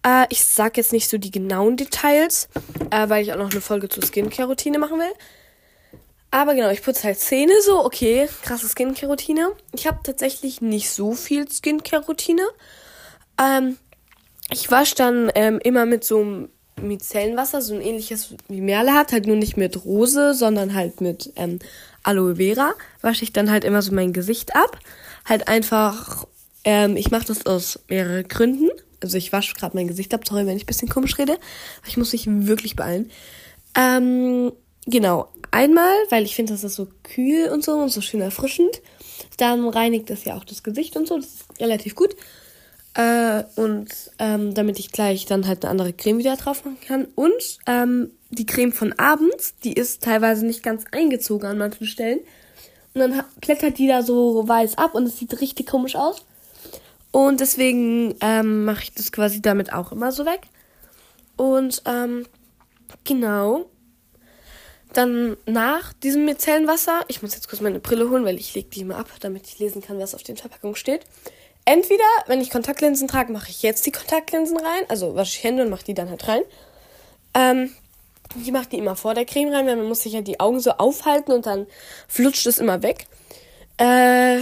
Äh, 0.06 0.28
ich 0.30 0.46
sag 0.46 0.78
jetzt 0.78 0.94
nicht 0.94 1.10
so 1.10 1.18
die 1.18 1.32
genauen 1.32 1.78
Details, 1.78 2.48
äh, 2.92 3.10
weil 3.10 3.24
ich 3.24 3.34
auch 3.34 3.38
noch 3.38 3.52
eine 3.52 3.62
Folge 3.62 3.90
zur 3.90 4.04
Skincare-Routine 4.04 4.78
machen 4.78 5.00
will. 5.00 5.14
Aber 6.30 6.54
genau, 6.54 6.70
ich 6.70 6.84
putze 6.84 7.06
halt 7.06 7.20
Zähne 7.20 7.54
so, 7.66 7.84
okay, 7.84 8.30
krasse 8.44 8.68
Skincare-Routine. 8.68 9.54
Ich 9.74 9.88
habe 9.88 10.00
tatsächlich 10.04 10.62
nicht 10.62 10.92
so 10.92 11.14
viel 11.14 11.50
Skincare-Routine. 11.50 12.44
Ähm, 13.42 13.78
ich 14.52 14.70
wasche 14.70 14.96
dann 14.96 15.32
ähm, 15.34 15.60
immer 15.64 15.86
mit 15.86 16.04
so 16.04 16.20
einem 16.20 16.50
Micellenwasser, 16.80 17.62
so 17.62 17.74
ein 17.74 17.82
ähnliches 17.82 18.36
wie 18.48 18.62
Merle 18.62 18.94
hat, 18.94 19.12
halt 19.12 19.26
nur 19.26 19.38
nicht 19.38 19.58
mit 19.58 19.86
Rose, 19.86 20.34
sondern 20.34 20.76
halt 20.76 21.02
mit 21.02 21.32
ähm, 21.36 21.60
Aloe 22.04 22.36
Vera. 22.36 22.74
Wasche 23.02 23.24
ich 23.24 23.34
dann 23.34 23.50
halt 23.50 23.64
immer 23.64 23.82
so 23.82 23.94
mein 23.94 24.14
Gesicht 24.14 24.56
ab. 24.56 24.78
Halt 25.24 25.48
einfach, 25.48 26.28
ähm, 26.64 26.96
ich 26.96 27.10
mache 27.10 27.26
das 27.26 27.46
aus 27.46 27.80
mehreren 27.88 28.28
Gründen. 28.28 28.70
Also 29.02 29.18
ich 29.18 29.32
wasche 29.32 29.54
gerade 29.54 29.76
mein 29.76 29.88
Gesicht 29.88 30.14
ab, 30.14 30.28
sorry, 30.28 30.46
wenn 30.46 30.58
ich 30.58 30.64
ein 30.64 30.68
bisschen 30.68 30.90
komisch 30.90 31.18
rede. 31.18 31.34
Aber 31.34 31.88
ich 31.88 31.98
muss 31.98 32.14
mich 32.14 32.26
wirklich 32.28 32.76
beeilen. 32.76 33.12
Ähm, 33.76 34.52
genau. 34.86 35.30
Einmal, 35.52 35.94
weil 36.10 36.26
ich 36.26 36.36
finde, 36.36 36.54
das 36.54 36.64
ist 36.64 36.76
so 36.76 36.88
kühl 37.04 37.50
und 37.50 37.64
so 37.64 37.74
und 37.74 37.90
so 37.90 38.02
schön 38.02 38.22
erfrischend. 38.22 38.82
Dann 39.38 39.68
reinigt 39.68 40.10
das 40.10 40.26
ja 40.26 40.36
auch 40.36 40.44
das 40.44 40.64
Gesicht 40.64 40.98
und 40.98 41.08
so. 41.08 41.18
Das 41.18 41.28
ist 41.28 41.60
relativ 41.60 41.96
gut. 41.96 42.16
Äh, 42.94 43.44
und 43.56 43.90
ähm, 44.20 44.54
damit 44.54 44.80
ich 44.80 44.92
gleich 44.92 45.26
dann 45.26 45.48
halt 45.48 45.64
eine 45.64 45.72
andere 45.72 45.94
Creme 45.94 46.18
wieder 46.18 46.36
drauf 46.38 46.64
machen 46.64 46.80
kann. 46.86 47.08
Und 47.16 47.60
ähm, 47.68 48.12
die 48.30 48.46
Creme 48.46 48.72
von 48.72 48.94
abends, 48.94 49.56
die 49.64 49.74
ist 49.74 50.04
teilweise 50.04 50.46
nicht 50.46 50.64
ganz 50.64 50.86
eingezogen 50.92 51.48
an 51.48 51.58
manchen 51.58 51.88
Stellen. 51.88 52.20
Und 52.94 53.02
dann 53.02 53.24
blättert 53.42 53.78
die 53.78 53.88
da 53.88 54.02
so 54.02 54.48
weiß 54.48 54.78
ab 54.78 54.96
und 54.96 55.04
es 55.04 55.18
sieht 55.18 55.42
richtig 55.42 55.68
komisch 55.68 55.96
aus. 55.98 56.26
Und 57.16 57.40
deswegen 57.40 58.14
ähm, 58.20 58.66
mache 58.66 58.84
ich 58.84 58.94
das 58.94 59.10
quasi 59.10 59.42
damit 59.42 59.72
auch 59.72 59.94
immer 59.94 60.12
so 60.12 60.26
weg. 60.26 60.50
Und 61.38 61.82
ähm, 61.86 62.26
genau. 63.06 63.70
Dann 64.92 65.38
nach 65.46 65.94
diesem 65.94 66.26
Micellenwasser, 66.26 67.06
ich 67.08 67.22
muss 67.22 67.34
jetzt 67.34 67.48
kurz 67.48 67.62
meine 67.62 67.80
Brille 67.80 68.10
holen, 68.10 68.26
weil 68.26 68.38
ich 68.38 68.54
lege 68.54 68.68
die 68.68 68.82
immer 68.82 68.98
ab, 68.98 69.08
damit 69.22 69.48
ich 69.48 69.60
lesen 69.60 69.82
kann, 69.82 69.98
was 69.98 70.14
auf 70.14 70.24
den 70.24 70.36
Verpackungen 70.36 70.76
steht. 70.76 71.06
Entweder, 71.64 72.04
wenn 72.28 72.42
ich 72.42 72.50
Kontaktlinsen 72.50 73.08
trage, 73.08 73.32
mache 73.32 73.50
ich 73.50 73.64
jetzt 73.64 73.86
die 73.86 73.94
Kontaktlinsen 73.94 74.58
rein, 74.58 74.84
also 74.90 75.16
wasche 75.16 75.38
ich 75.38 75.44
Hände 75.46 75.64
und 75.64 75.70
mache 75.70 75.86
die 75.86 75.94
dann 75.94 76.10
halt 76.10 76.28
rein. 76.28 76.42
Ähm, 77.34 77.72
ich 78.44 78.52
mache 78.52 78.68
die 78.68 78.78
immer 78.78 78.98
vor 78.98 79.14
der 79.14 79.24
Creme 79.24 79.54
rein, 79.54 79.66
weil 79.66 79.78
man 79.78 79.88
muss 79.88 80.02
sich 80.02 80.12
ja 80.12 80.22
die 80.22 80.42
Augen 80.42 80.60
so 80.60 80.72
aufhalten 80.72 81.32
und 81.32 81.46
dann 81.46 81.66
flutscht 82.10 82.46
es 82.46 82.60
immer 82.60 82.84
weg. 82.84 83.08
Äh, 83.78 84.42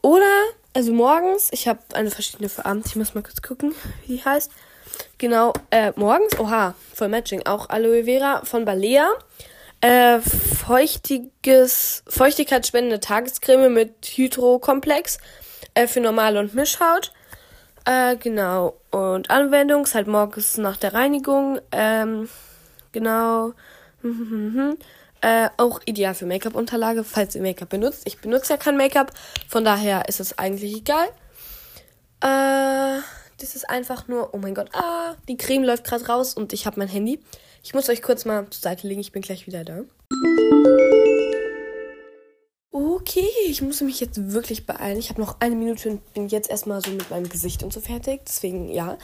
oder 0.00 0.32
also 0.76 0.92
morgens, 0.92 1.48
ich 1.52 1.68
habe 1.68 1.78
eine 1.94 2.10
verschiedene 2.10 2.50
für 2.50 2.66
abends, 2.66 2.90
ich 2.90 2.96
muss 2.96 3.14
mal 3.14 3.22
kurz 3.22 3.40
gucken, 3.40 3.74
wie 4.04 4.16
die 4.16 4.24
heißt. 4.24 4.50
Genau, 5.16 5.54
äh, 5.70 5.92
morgens, 5.96 6.38
oha, 6.38 6.74
voll 6.94 7.08
Matching, 7.08 7.46
auch 7.46 7.70
Aloe 7.70 8.04
Vera 8.04 8.44
von 8.44 8.66
Balea. 8.66 9.08
Äh, 9.80 10.20
feuchtiges, 10.20 12.02
feuchtigkeitsspendende 12.06 13.00
Tagescreme 13.00 13.72
mit 13.72 14.04
Hydrokomplex 14.04 15.16
äh, 15.72 15.86
für 15.86 16.00
normale 16.00 16.40
und 16.40 16.54
Mischhaut. 16.54 17.10
Äh, 17.86 18.16
genau. 18.16 18.76
Und 18.90 19.30
Anwendung 19.30 19.84
ist 19.84 19.94
halt 19.94 20.08
morgens 20.08 20.58
nach 20.58 20.76
der 20.76 20.92
Reinigung. 20.92 21.58
Ähm, 21.72 22.28
genau. 22.92 23.54
Äh, 25.22 25.48
auch 25.56 25.80
ideal 25.86 26.14
für 26.14 26.26
Make-up-Unterlage, 26.26 27.02
falls 27.02 27.34
ihr 27.34 27.42
Make-up 27.42 27.70
benutzt. 27.70 28.02
Ich 28.04 28.18
benutze 28.18 28.52
ja 28.52 28.56
kein 28.58 28.76
Make-up, 28.76 29.12
von 29.48 29.64
daher 29.64 30.08
ist 30.08 30.20
es 30.20 30.38
eigentlich 30.38 30.76
egal. 30.76 31.08
Äh, 32.20 33.00
das 33.38 33.54
ist 33.54 33.68
einfach 33.68 34.08
nur, 34.08 34.34
oh 34.34 34.38
mein 34.38 34.54
Gott, 34.54 34.70
ah, 34.74 35.14
die 35.28 35.36
Creme 35.36 35.64
läuft 35.64 35.84
gerade 35.84 36.06
raus 36.06 36.34
und 36.34 36.52
ich 36.52 36.66
habe 36.66 36.78
mein 36.78 36.88
Handy. 36.88 37.20
Ich 37.62 37.74
muss 37.74 37.88
euch 37.88 38.02
kurz 38.02 38.24
mal 38.24 38.48
zur 38.50 38.62
Seite 38.62 38.86
legen, 38.86 39.00
ich 39.00 39.12
bin 39.12 39.22
gleich 39.22 39.46
wieder 39.46 39.64
da. 39.64 39.80
Okay, 42.70 43.26
ich 43.46 43.62
muss 43.62 43.80
mich 43.80 44.00
jetzt 44.00 44.32
wirklich 44.32 44.66
beeilen. 44.66 44.98
Ich 44.98 45.08
habe 45.08 45.20
noch 45.20 45.40
eine 45.40 45.56
Minute 45.56 45.88
und 45.88 46.12
bin 46.12 46.28
jetzt 46.28 46.50
erstmal 46.50 46.82
so 46.82 46.90
mit 46.90 47.10
meinem 47.10 47.28
Gesicht 47.28 47.62
und 47.62 47.72
so 47.72 47.80
fertig. 47.80 48.20
Deswegen, 48.26 48.68
ja. 48.68 48.98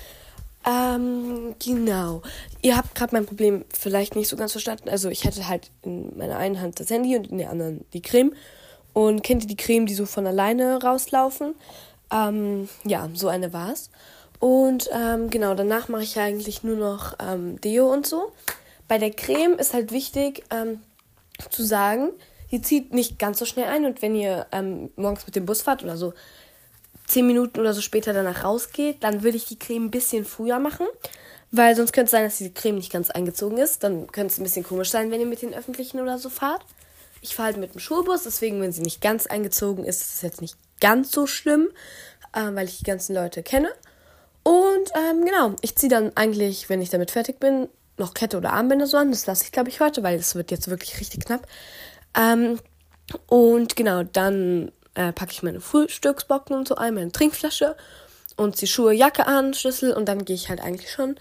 Ähm, 0.64 1.54
genau. 1.58 2.22
Ihr 2.60 2.76
habt 2.76 2.94
gerade 2.94 3.14
mein 3.14 3.26
Problem 3.26 3.64
vielleicht 3.72 4.14
nicht 4.14 4.28
so 4.28 4.36
ganz 4.36 4.52
verstanden. 4.52 4.88
Also 4.88 5.08
ich 5.08 5.24
hatte 5.24 5.48
halt 5.48 5.70
in 5.82 6.16
meiner 6.16 6.36
einen 6.36 6.60
Hand 6.60 6.78
das 6.78 6.90
Handy 6.90 7.16
und 7.16 7.28
in 7.30 7.38
der 7.38 7.50
anderen 7.50 7.84
die 7.92 8.02
Creme. 8.02 8.32
Und 8.92 9.22
kennt 9.22 9.42
ihr 9.42 9.48
die 9.48 9.56
Creme, 9.56 9.86
die 9.86 9.94
so 9.94 10.06
von 10.06 10.26
alleine 10.26 10.82
rauslaufen? 10.82 11.54
Ähm, 12.12 12.68
ja, 12.84 13.08
so 13.14 13.28
eine 13.28 13.52
war's. 13.52 13.90
Und 14.38 14.90
ähm, 14.92 15.30
genau, 15.30 15.54
danach 15.54 15.88
mache 15.88 16.02
ich 16.02 16.18
eigentlich 16.18 16.62
nur 16.62 16.76
noch 16.76 17.14
ähm, 17.20 17.60
Deo 17.60 17.92
und 17.92 18.06
so. 18.06 18.32
Bei 18.88 18.98
der 18.98 19.12
Creme 19.12 19.54
ist 19.54 19.72
halt 19.72 19.92
wichtig 19.92 20.44
ähm, 20.50 20.80
zu 21.50 21.62
sagen, 21.62 22.10
die 22.50 22.60
zieht 22.60 22.92
nicht 22.92 23.18
ganz 23.18 23.38
so 23.38 23.46
schnell 23.46 23.66
ein. 23.66 23.86
Und 23.86 24.02
wenn 24.02 24.14
ihr 24.14 24.46
ähm, 24.52 24.90
morgens 24.96 25.26
mit 25.26 25.36
dem 25.36 25.46
Bus 25.46 25.62
fahrt 25.62 25.82
oder 25.82 25.96
so, 25.96 26.12
zehn 27.12 27.26
Minuten 27.26 27.60
oder 27.60 27.74
so 27.74 27.80
später 27.80 28.12
danach 28.12 28.44
rausgeht, 28.44 29.04
dann 29.04 29.22
würde 29.22 29.36
ich 29.36 29.44
die 29.44 29.58
Creme 29.58 29.86
ein 29.86 29.90
bisschen 29.90 30.24
früher 30.24 30.58
machen. 30.58 30.86
Weil 31.50 31.76
sonst 31.76 31.92
könnte 31.92 32.06
es 32.06 32.10
sein, 32.12 32.24
dass 32.24 32.38
die 32.38 32.52
Creme 32.52 32.76
nicht 32.76 32.90
ganz 32.90 33.10
eingezogen 33.10 33.58
ist. 33.58 33.84
Dann 33.84 34.06
könnte 34.10 34.32
es 34.32 34.38
ein 34.38 34.44
bisschen 34.44 34.64
komisch 34.64 34.90
sein, 34.90 35.10
wenn 35.10 35.20
ihr 35.20 35.26
mit 35.26 35.42
den 35.42 35.52
Öffentlichen 35.52 36.00
oder 36.00 36.18
so 36.18 36.30
fahrt. 36.30 36.64
Ich 37.20 37.36
fahre 37.36 37.48
halt 37.48 37.58
mit 37.58 37.74
dem 37.74 37.78
Schulbus, 37.78 38.24
deswegen, 38.24 38.60
wenn 38.60 38.72
sie 38.72 38.80
nicht 38.80 39.00
ganz 39.00 39.26
eingezogen 39.26 39.84
ist, 39.84 40.00
ist 40.00 40.14
es 40.14 40.22
jetzt 40.22 40.40
nicht 40.40 40.56
ganz 40.80 41.12
so 41.12 41.26
schlimm, 41.26 41.68
äh, 42.32 42.40
weil 42.54 42.66
ich 42.66 42.78
die 42.78 42.84
ganzen 42.84 43.14
Leute 43.14 43.42
kenne. 43.42 43.68
Und 44.42 44.90
ähm, 44.94 45.24
genau, 45.24 45.54
ich 45.60 45.76
ziehe 45.76 45.90
dann 45.90 46.12
eigentlich, 46.16 46.68
wenn 46.68 46.82
ich 46.82 46.90
damit 46.90 47.10
fertig 47.10 47.38
bin, 47.38 47.68
noch 47.98 48.14
Kette 48.14 48.38
oder 48.38 48.54
Armbänder 48.54 48.86
so 48.86 48.96
an. 48.96 49.10
Das 49.10 49.26
lasse 49.26 49.44
ich, 49.44 49.52
glaube 49.52 49.68
ich, 49.68 49.80
heute, 49.80 50.02
weil 50.02 50.18
es 50.18 50.34
wird 50.34 50.50
jetzt 50.50 50.68
wirklich 50.68 50.98
richtig 50.98 51.24
knapp. 51.26 51.46
Ähm, 52.18 52.58
und 53.26 53.76
genau, 53.76 54.02
dann 54.02 54.72
äh, 54.94 55.12
packe 55.12 55.32
ich 55.32 55.42
meine 55.42 55.60
Frühstücksbocken 55.60 56.56
und 56.56 56.68
so 56.68 56.76
ein, 56.76 56.94
meine 56.94 57.12
Trinkflasche 57.12 57.76
und 58.36 58.60
die 58.60 58.66
Schuhe, 58.66 58.92
Jacke 58.92 59.26
an, 59.26 59.54
Schlüssel 59.54 59.92
und 59.92 60.06
dann 60.06 60.24
gehe 60.24 60.36
ich 60.36 60.48
halt 60.48 60.60
eigentlich 60.60 60.90
schon 60.90 61.16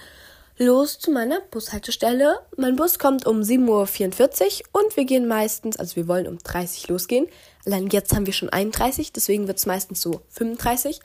los 0.58 1.00
zu 1.00 1.12
meiner 1.12 1.42
Bushaltestelle. 1.42 2.40
Mein 2.58 2.76
Bus 2.76 3.00
kommt 3.00 3.26
um 3.26 3.42
7.44 3.42 4.62
Uhr 4.74 4.82
und 4.82 4.96
wir 4.96 5.06
gehen 5.06 5.28
meistens, 5.28 5.78
also 5.78 5.96
wir 5.96 6.08
wollen 6.08 6.28
um 6.28 6.38
30 6.38 6.88
losgehen. 6.88 7.28
Allein 7.66 7.88
jetzt 7.88 8.14
haben 8.14 8.26
wir 8.26 8.34
schon 8.34 8.50
31, 8.50 9.12
deswegen 9.12 9.48
wird 9.48 9.58
es 9.58 9.66
meistens 9.66 10.02
so 10.02 10.22
35. 10.30 11.00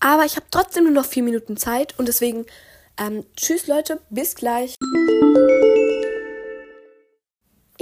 Aber 0.00 0.24
ich 0.24 0.36
habe 0.36 0.46
trotzdem 0.50 0.84
nur 0.84 0.92
noch 0.92 1.04
vier 1.04 1.22
Minuten 1.22 1.56
Zeit 1.56 1.98
und 1.98 2.08
deswegen 2.08 2.46
ähm, 2.98 3.24
tschüss 3.36 3.66
Leute, 3.66 4.00
bis 4.10 4.34
gleich. 4.34 4.74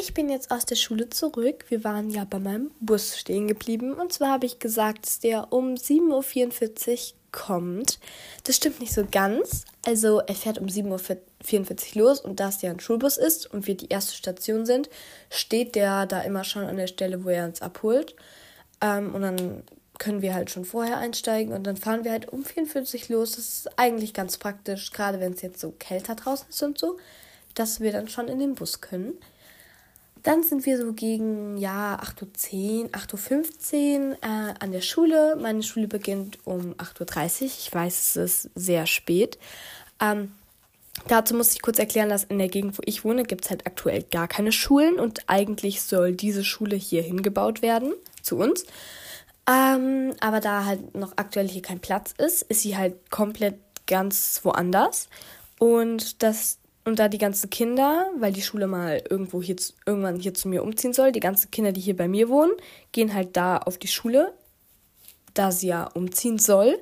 Ich 0.01 0.15
bin 0.15 0.29
jetzt 0.29 0.53
aus 0.53 0.65
der 0.65 0.77
Schule 0.77 1.11
zurück. 1.11 1.65
Wir 1.71 1.83
waren 1.83 2.09
ja 2.09 2.25
bei 2.25 2.39
meinem 2.39 2.71
Bus 2.79 3.19
stehen 3.19 3.49
geblieben. 3.49 3.95
Und 3.95 4.13
zwar 4.13 4.31
habe 4.31 4.47
ich 4.47 4.61
gesagt, 4.61 5.05
dass 5.05 5.19
der 5.19 5.53
um 5.53 5.75
7.44 5.75 6.93
Uhr 6.93 7.19
kommt. 7.33 7.99
Das 8.45 8.55
stimmt 8.55 8.79
nicht 8.79 8.93
so 8.93 9.05
ganz. 9.11 9.65
Also 9.85 10.21
er 10.21 10.37
fährt 10.37 10.59
um 10.59 10.69
7.44 10.69 11.97
Uhr 11.97 12.03
los 12.03 12.21
und 12.21 12.39
da 12.39 12.49
es 12.49 12.63
ja 12.63 12.71
ein 12.71 12.79
Schulbus 12.79 13.17
ist 13.17 13.53
und 13.53 13.67
wir 13.67 13.77
die 13.77 13.89
erste 13.89 14.15
Station 14.15 14.67
sind, 14.67 14.89
steht 15.31 15.75
der 15.75 16.07
da 16.07 16.21
immer 16.21 16.45
schon 16.45 16.63
an 16.63 16.77
der 16.77 16.87
Stelle, 16.87 17.25
wo 17.25 17.31
er 17.31 17.47
uns 17.47 17.61
abholt. 17.61 18.15
Ähm, 18.81 19.13
und 19.17 19.23
dann 19.23 19.65
können 19.99 20.23
wir 20.23 20.33
halt 20.33 20.53
schon 20.53 20.65
vorher 20.65 20.99
einsteigen 20.99 21.53
und 21.53 21.65
dann 21.65 21.77
fahren 21.77 22.05
wir 22.05 22.13
halt 22.13 22.33
um 22.33 22.45
44 22.45 23.09
los. 23.09 23.33
Das 23.33 23.49
ist 23.49 23.79
eigentlich 23.81 24.15
ganz 24.15 24.39
praktisch, 24.39 24.93
gerade 24.93 25.19
wenn 25.19 25.33
es 25.33 25.43
jetzt 25.43 25.59
so 25.59 25.73
kälter 25.77 26.15
draußen 26.15 26.51
ist 26.51 26.63
und 26.63 26.79
so, 26.79 26.99
dass 27.55 27.81
wir 27.81 27.91
dann 27.91 28.07
schon 28.07 28.29
in 28.29 28.39
den 28.39 28.55
Bus 28.55 28.81
können. 28.81 29.15
Dann 30.23 30.43
sind 30.43 30.67
wir 30.67 30.79
so 30.79 30.93
gegen 30.93 31.57
ja 31.57 31.99
8.10 32.01 32.85
Uhr, 32.85 32.91
8.15 32.91 34.11
Uhr 34.11 34.13
äh, 34.23 34.55
an 34.59 34.73
der 34.73 34.81
Schule. 34.81 35.37
Meine 35.41 35.63
Schule 35.63 35.89
beginnt 35.89 36.39
um 36.45 36.75
8.30 36.75 37.43
Uhr. 37.43 37.47
Ich 37.47 37.71
weiß, 37.73 38.17
es 38.17 38.17
ist 38.17 38.51
sehr 38.55 38.87
spät. 38.87 39.39
Ähm, 40.01 40.33
dazu 41.07 41.35
muss 41.35 41.55
ich 41.55 41.63
kurz 41.63 41.79
erklären, 41.79 42.09
dass 42.09 42.25
in 42.25 42.39
der 42.39 42.49
Gegend, 42.49 42.79
wo 42.79 42.83
ich 42.85 43.05
wohne, 43.05 43.23
gibt 43.25 43.45
es 43.45 43.51
halt 43.51 43.67
aktuell 43.67 44.03
gar 44.03 44.29
keine 44.29 44.53
Schulen 44.53 44.99
und 44.99 45.29
eigentlich 45.29 45.83
soll 45.83 46.13
diese 46.13 46.45
Schule 46.45 46.77
hier 46.77 47.03
hingebaut 47.03 47.63
werden 47.63 47.93
zu 48.23 48.37
uns. 48.37 48.65
Ähm, 49.49 50.15
aber 50.21 50.41
da 50.41 50.65
halt 50.65 50.95
noch 50.95 51.13
aktuell 51.17 51.49
hier 51.49 51.63
kein 51.63 51.81
Platz 51.81 52.13
ist, 52.19 52.43
ist 52.43 52.63
sie 52.63 52.77
halt 52.77 53.11
komplett 53.11 53.57
ganz 53.87 54.41
woanders. 54.43 55.09
Und 55.59 56.23
das 56.23 56.59
und 56.89 56.99
da 56.99 57.09
die 57.09 57.19
ganzen 57.19 57.51
Kinder, 57.51 58.11
weil 58.19 58.33
die 58.33 58.43
Schule 58.43 58.67
mal 58.67 59.03
irgendwo 59.09 59.43
hier 59.43 59.57
irgendwann 59.87 60.19
hier 60.19 60.35
zu 60.35 60.49
mir 60.49 60.63
umziehen 60.63 60.93
soll, 60.93 61.13
die 61.13 61.21
ganzen 61.21 61.51
Kinder, 61.51 61.73
die 61.73 61.81
hier 61.81 61.97
bei 61.97 62.09
mir 62.09 62.29
wohnen, 62.29 62.53
gehen 62.93 63.15
halt 63.15 63.37
da 63.37 63.59
auf 63.59 63.79
die 63.79 63.89
Schule, 63.89 64.33
da 65.35 65.53
sie 65.53 65.69
ja 65.69 65.85
umziehen 65.85 66.39
soll. 66.39 66.79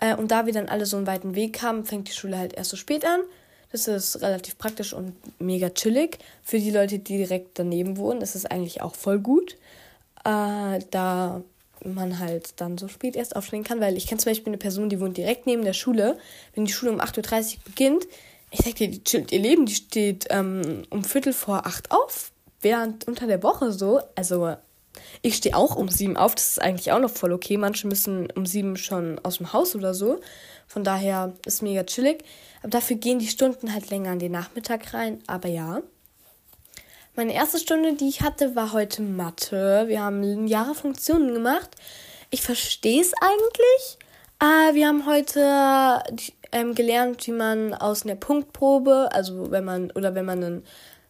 Äh, 0.00 0.14
und 0.14 0.30
da 0.30 0.46
wir 0.46 0.52
dann 0.52 0.68
alle 0.68 0.86
so 0.86 0.96
einen 0.96 1.06
weiten 1.06 1.34
Weg 1.34 1.62
haben, 1.62 1.84
fängt 1.84 2.08
die 2.08 2.12
Schule 2.12 2.38
halt 2.38 2.54
erst 2.54 2.70
so 2.70 2.76
spät 2.76 3.04
an. 3.04 3.20
Das 3.70 3.86
ist 3.86 4.22
relativ 4.22 4.56
praktisch 4.56 4.94
und 4.94 5.12
mega 5.38 5.68
chillig. 5.70 6.18
Für 6.42 6.58
die 6.58 6.70
Leute, 6.70 6.98
die 6.98 7.18
direkt 7.18 7.58
daneben 7.58 7.98
wohnen, 7.98 8.22
ist 8.22 8.34
es 8.34 8.46
eigentlich 8.46 8.80
auch 8.80 8.94
voll 8.94 9.18
gut. 9.18 9.56
Äh, 10.24 10.78
da 10.90 11.42
man 11.84 12.18
halt 12.18 12.60
dann 12.60 12.78
so 12.78 12.88
spät 12.88 13.16
erst 13.16 13.36
aufstehen 13.36 13.64
kann, 13.64 13.80
weil 13.80 13.96
ich 13.96 14.06
kenne 14.06 14.20
zum 14.20 14.30
Beispiel 14.30 14.50
eine 14.50 14.58
Person, 14.58 14.88
die 14.88 15.00
wohnt 15.00 15.16
direkt 15.16 15.46
neben 15.46 15.64
der 15.64 15.72
Schule. 15.72 16.18
Wenn 16.54 16.64
die 16.64 16.72
Schule 16.72 16.92
um 16.92 17.00
8.30 17.00 17.56
Uhr 17.56 17.64
beginnt, 17.64 18.06
ich 18.50 18.60
sag 18.60 18.76
dir, 18.76 18.88
die 18.88 19.04
chillt 19.04 19.32
ihr 19.32 19.40
Leben, 19.40 19.66
die 19.66 19.74
steht 19.74 20.26
ähm, 20.30 20.82
um 20.90 21.04
Viertel 21.04 21.32
vor 21.32 21.66
acht 21.66 21.90
auf, 21.90 22.32
während 22.60 23.06
unter 23.06 23.26
der 23.26 23.42
Woche 23.42 23.72
so, 23.72 24.00
also 24.14 24.56
ich 25.22 25.36
stehe 25.36 25.56
auch 25.56 25.76
um 25.76 25.88
sieben 25.88 26.16
auf, 26.16 26.34
das 26.34 26.48
ist 26.48 26.62
eigentlich 26.62 26.92
auch 26.92 27.00
noch 27.00 27.10
voll 27.10 27.32
okay. 27.32 27.56
Manche 27.56 27.86
müssen 27.86 28.30
um 28.32 28.46
sieben 28.46 28.76
schon 28.76 29.18
aus 29.20 29.38
dem 29.38 29.52
Haus 29.52 29.74
oder 29.74 29.94
so. 29.94 30.20
Von 30.66 30.84
daher 30.84 31.32
ist 31.46 31.62
mega 31.62 31.84
chillig. 31.84 32.24
Aber 32.60 32.70
dafür 32.70 32.96
gehen 32.96 33.18
die 33.18 33.28
Stunden 33.28 33.72
halt 33.72 33.90
länger 33.90 34.10
an 34.10 34.18
den 34.18 34.32
Nachmittag 34.32 34.92
rein. 34.94 35.22
Aber 35.26 35.48
ja. 35.48 35.82
Meine 37.16 37.34
erste 37.34 37.58
Stunde, 37.58 37.94
die 37.94 38.08
ich 38.08 38.22
hatte, 38.22 38.54
war 38.54 38.72
heute 38.72 39.02
Mathe. 39.02 39.84
Wir 39.88 40.02
haben 40.02 40.22
lineare 40.22 40.74
Funktionen 40.74 41.34
gemacht. 41.34 41.70
Ich 42.30 42.42
verstehe 42.42 43.00
es 43.00 43.12
eigentlich. 43.20 43.98
Äh, 44.40 44.74
wir 44.74 44.86
haben 44.86 45.06
heute 45.06 46.02
ähm, 46.52 46.74
gelernt, 46.74 47.26
wie 47.26 47.32
man 47.32 47.74
aus 47.74 48.04
einer 48.04 48.14
Punktprobe, 48.14 49.08
also 49.12 49.50
wenn 49.50 49.64
man 49.64 49.90
oder 49.92 50.14
wenn 50.14 50.24
man 50.24 50.44
einen 50.44 50.64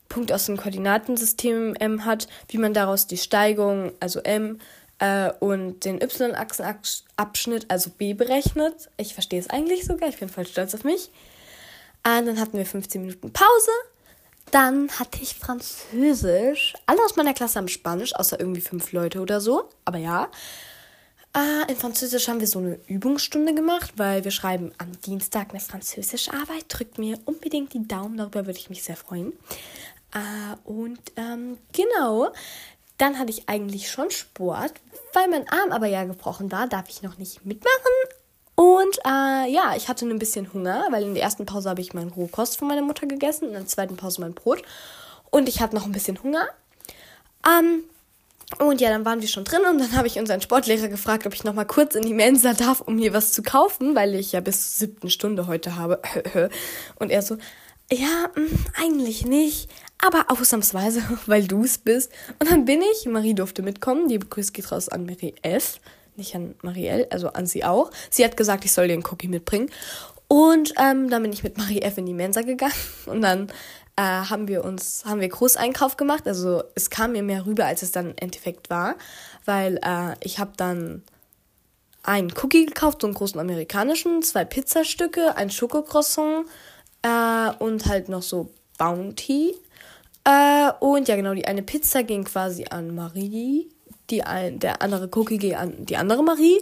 Punkt 0.09 0.33
aus 0.33 0.47
dem 0.47 0.57
Koordinatensystem 0.57 1.75
M 1.75 2.05
hat, 2.07 2.29
wie 2.49 2.59
man 2.59 2.73
daraus 2.73 3.07
die 3.07 3.19
Steigung, 3.19 3.93
also 4.01 4.21
M, 4.21 4.59
äh, 4.99 5.31
und 5.41 5.85
den 5.85 6.01
Y-Achsenabschnitt, 6.01 7.67
also 7.71 7.91
B, 7.91 8.15
berechnet. 8.15 8.89
Ich 8.97 9.13
verstehe 9.13 9.39
es 9.41 9.51
eigentlich 9.51 9.85
sogar, 9.85 10.09
ich 10.09 10.19
bin 10.19 10.31
voll 10.31 10.47
stolz 10.47 10.75
auf 10.75 10.85
mich. 10.85 11.11
Äh, 12.05 12.25
dann 12.25 12.41
hatten 12.41 12.57
wir 12.57 12.65
15 12.65 13.03
Minuten 13.03 13.33
Pause. 13.33 13.71
Dann 14.51 14.89
hatte 14.99 15.19
ich 15.21 15.35
Französisch. 15.35 16.73
Alle 16.87 17.05
aus 17.05 17.17
meiner 17.17 17.35
Klasse 17.35 17.59
haben 17.59 17.69
Spanisch, 17.69 18.15
außer 18.15 18.41
irgendwie 18.41 18.63
fünf 18.63 18.93
Leute 18.93 19.21
oder 19.21 19.43
so. 19.43 19.69
Aber 19.85 19.99
ja. 19.99 20.31
Äh, 21.38 21.71
in 21.71 21.76
Französisch 21.76 22.26
haben 22.26 22.40
wir 22.40 22.49
so 22.49 22.59
eine 22.59 22.80
Übungsstunde 22.88 23.54
gemacht, 23.54 23.92
weil 23.97 24.25
wir 24.25 24.33
schreiben 24.33 24.73
am 24.78 25.00
Dienstag 25.02 25.50
eine 25.50 25.61
Französischarbeit. 25.61 26.64
Drückt 26.68 26.99
mir 26.99 27.18
unbedingt 27.26 27.75
die 27.75 27.87
Daumen, 27.87 28.16
darüber 28.16 28.47
würde 28.47 28.59
ich 28.59 28.71
mich 28.71 28.83
sehr 28.83 28.97
freuen. 28.97 29.33
Äh, 30.12 30.57
und 30.64 30.99
ähm, 31.16 31.59
genau, 31.73 32.33
dann 32.97 33.18
hatte 33.18 33.30
ich 33.30 33.49
eigentlich 33.49 33.88
schon 33.88 34.11
Sport, 34.11 34.73
weil 35.12 35.28
mein 35.28 35.49
Arm 35.49 35.71
aber 35.71 35.87
ja 35.87 36.02
gebrochen 36.04 36.50
war, 36.50 36.66
darf 36.66 36.88
ich 36.88 37.02
noch 37.02 37.18
nicht 37.18 37.47
mitmachen. 37.47 37.76
Und 38.57 38.99
äh, 39.07 39.52
ja, 39.52 39.75
ich 39.76 39.88
hatte 39.88 40.07
ein 40.07 40.18
bisschen 40.18 40.52
Hunger, 40.52 40.88
weil 40.90 41.04
in 41.04 41.14
der 41.14 41.23
ersten 41.23 41.47
Pause 41.47 41.71
habe 41.71 41.80
ich 41.80 41.95
meinen 41.95 42.11
Rohkost 42.11 42.59
von 42.59 42.66
meiner 42.66 42.83
Mutter 42.83 43.07
gegessen, 43.07 43.49
in 43.49 43.52
der 43.52 43.66
zweiten 43.66 43.97
Pause 43.97 44.23
mein 44.23 44.35
Brot. 44.35 44.62
Und 45.30 45.49
ich 45.49 45.61
hatte 45.61 45.76
noch 45.76 45.85
ein 45.85 45.92
bisschen 45.92 46.21
Hunger. 46.21 46.49
Ähm, 47.47 47.85
und 48.57 48.81
ja, 48.81 48.88
dann 48.88 49.05
waren 49.05 49.21
wir 49.21 49.28
schon 49.28 49.45
drin 49.45 49.61
und 49.71 49.78
dann 49.78 49.93
habe 49.97 50.07
ich 50.07 50.19
unseren 50.19 50.40
Sportlehrer 50.40 50.88
gefragt, 50.88 51.26
ob 51.26 51.35
ich 51.35 51.45
noch 51.45 51.55
mal 51.55 51.64
kurz 51.64 51.95
in 51.95 52.02
die 52.02 52.14
Mensa 52.14 52.55
darf, 52.55 52.81
um 52.81 52.97
mir 52.97 53.12
was 53.12 53.33
zu 53.33 53.43
kaufen, 53.43 53.95
weil 53.95 54.14
ich 54.14 54.33
ja 54.33 54.40
bis 54.40 54.76
zur 54.76 54.87
siebten 54.87 55.11
Stunde 55.11 55.47
heute 55.47 55.76
habe. 55.76 56.00
Und 56.99 57.11
er 57.11 57.23
so, 57.23 57.37
ja, 57.93 58.31
hm, 58.35 58.49
eigentlich 58.75 59.26
nicht, 59.26 59.71
aber 59.99 60.26
ausnahmsweise, 60.28 61.02
weil 61.26 61.47
du 61.47 61.64
es 61.64 61.78
bist. 61.78 62.11
Und 62.38 62.50
dann 62.50 62.64
bin 62.64 62.83
ich, 62.83 63.07
Marie 63.07 63.35
durfte 63.35 63.62
mitkommen, 63.62 64.09
die 64.09 64.19
Grüße 64.19 64.52
geht 64.52 64.73
raus 64.73 64.88
an 64.88 65.05
Marie 65.05 65.35
F., 65.43 65.81
nicht 66.17 66.35
an 66.35 66.57
Marielle, 66.62 67.07
also 67.12 67.28
an 67.28 67.47
sie 67.47 67.64
auch. 67.64 67.93
Sie 68.11 68.25
hat 68.25 68.37
gesagt, 68.37 68.64
ich 68.64 68.73
soll 68.73 68.88
dir 68.88 68.95
einen 68.95 69.05
Cookie 69.09 69.28
mitbringen. 69.28 69.71
Und 70.26 70.75
ähm, 70.76 71.09
dann 71.09 71.23
bin 71.23 71.33
ich 71.33 71.45
mit 71.45 71.57
Marie 71.57 71.81
F. 71.81 71.97
in 71.97 72.07
die 72.07 72.12
Mensa 72.12 72.43
gegangen 72.43 72.75
und 73.07 73.23
dann 73.23 73.52
äh, 73.99 74.00
haben 74.00 74.47
wir 74.47 74.64
uns, 74.64 75.02
haben 75.05 75.21
wir 75.21 75.28
Großeinkauf 75.28 75.97
gemacht. 75.97 76.28
Also 76.28 76.62
es 76.76 76.88
kam 76.88 77.12
mir 77.12 77.25
mehr 77.25 77.47
rüber, 77.47 77.64
als 77.67 77.83
es 77.83 77.90
dann 77.90 78.11
im 78.11 78.17
Endeffekt 78.17 78.71
war, 78.71 78.95
weil 79.45 79.78
äh, 79.78 80.14
ich 80.21 80.38
habe 80.38 80.52
dann 80.57 81.02
einen 82.05 82.33
Cookie 82.40 82.64
gekauft, 82.64 83.00
so 83.00 83.09
einen 83.09 83.14
großen 83.14 83.40
amerikanischen, 83.40 84.23
zwei 84.23 84.45
Pizzastücke, 84.45 85.37
ein 85.37 85.50
Schokocroissant 85.50 86.47
äh, 87.02 87.50
und 87.59 87.87
halt 87.87 88.09
noch 88.09 88.23
so 88.23 88.50
Bounty. 88.78 89.57
Äh, 90.23 90.71
und 90.78 91.09
ja, 91.09 91.17
genau, 91.17 91.35
die 91.35 91.49
eine 91.49 91.64
Pizza 91.64 92.05
ging 92.05 92.23
quasi 92.23 92.67
an 92.71 92.95
Marie, 92.95 93.69
die 94.11 94.23
ein, 94.23 94.61
der 94.61 94.81
andere 94.81 95.09
Cookie 95.12 95.38
ging 95.38 95.57
an 95.57 95.87
die 95.87 95.97
andere 95.97 96.23
Marie. 96.23 96.61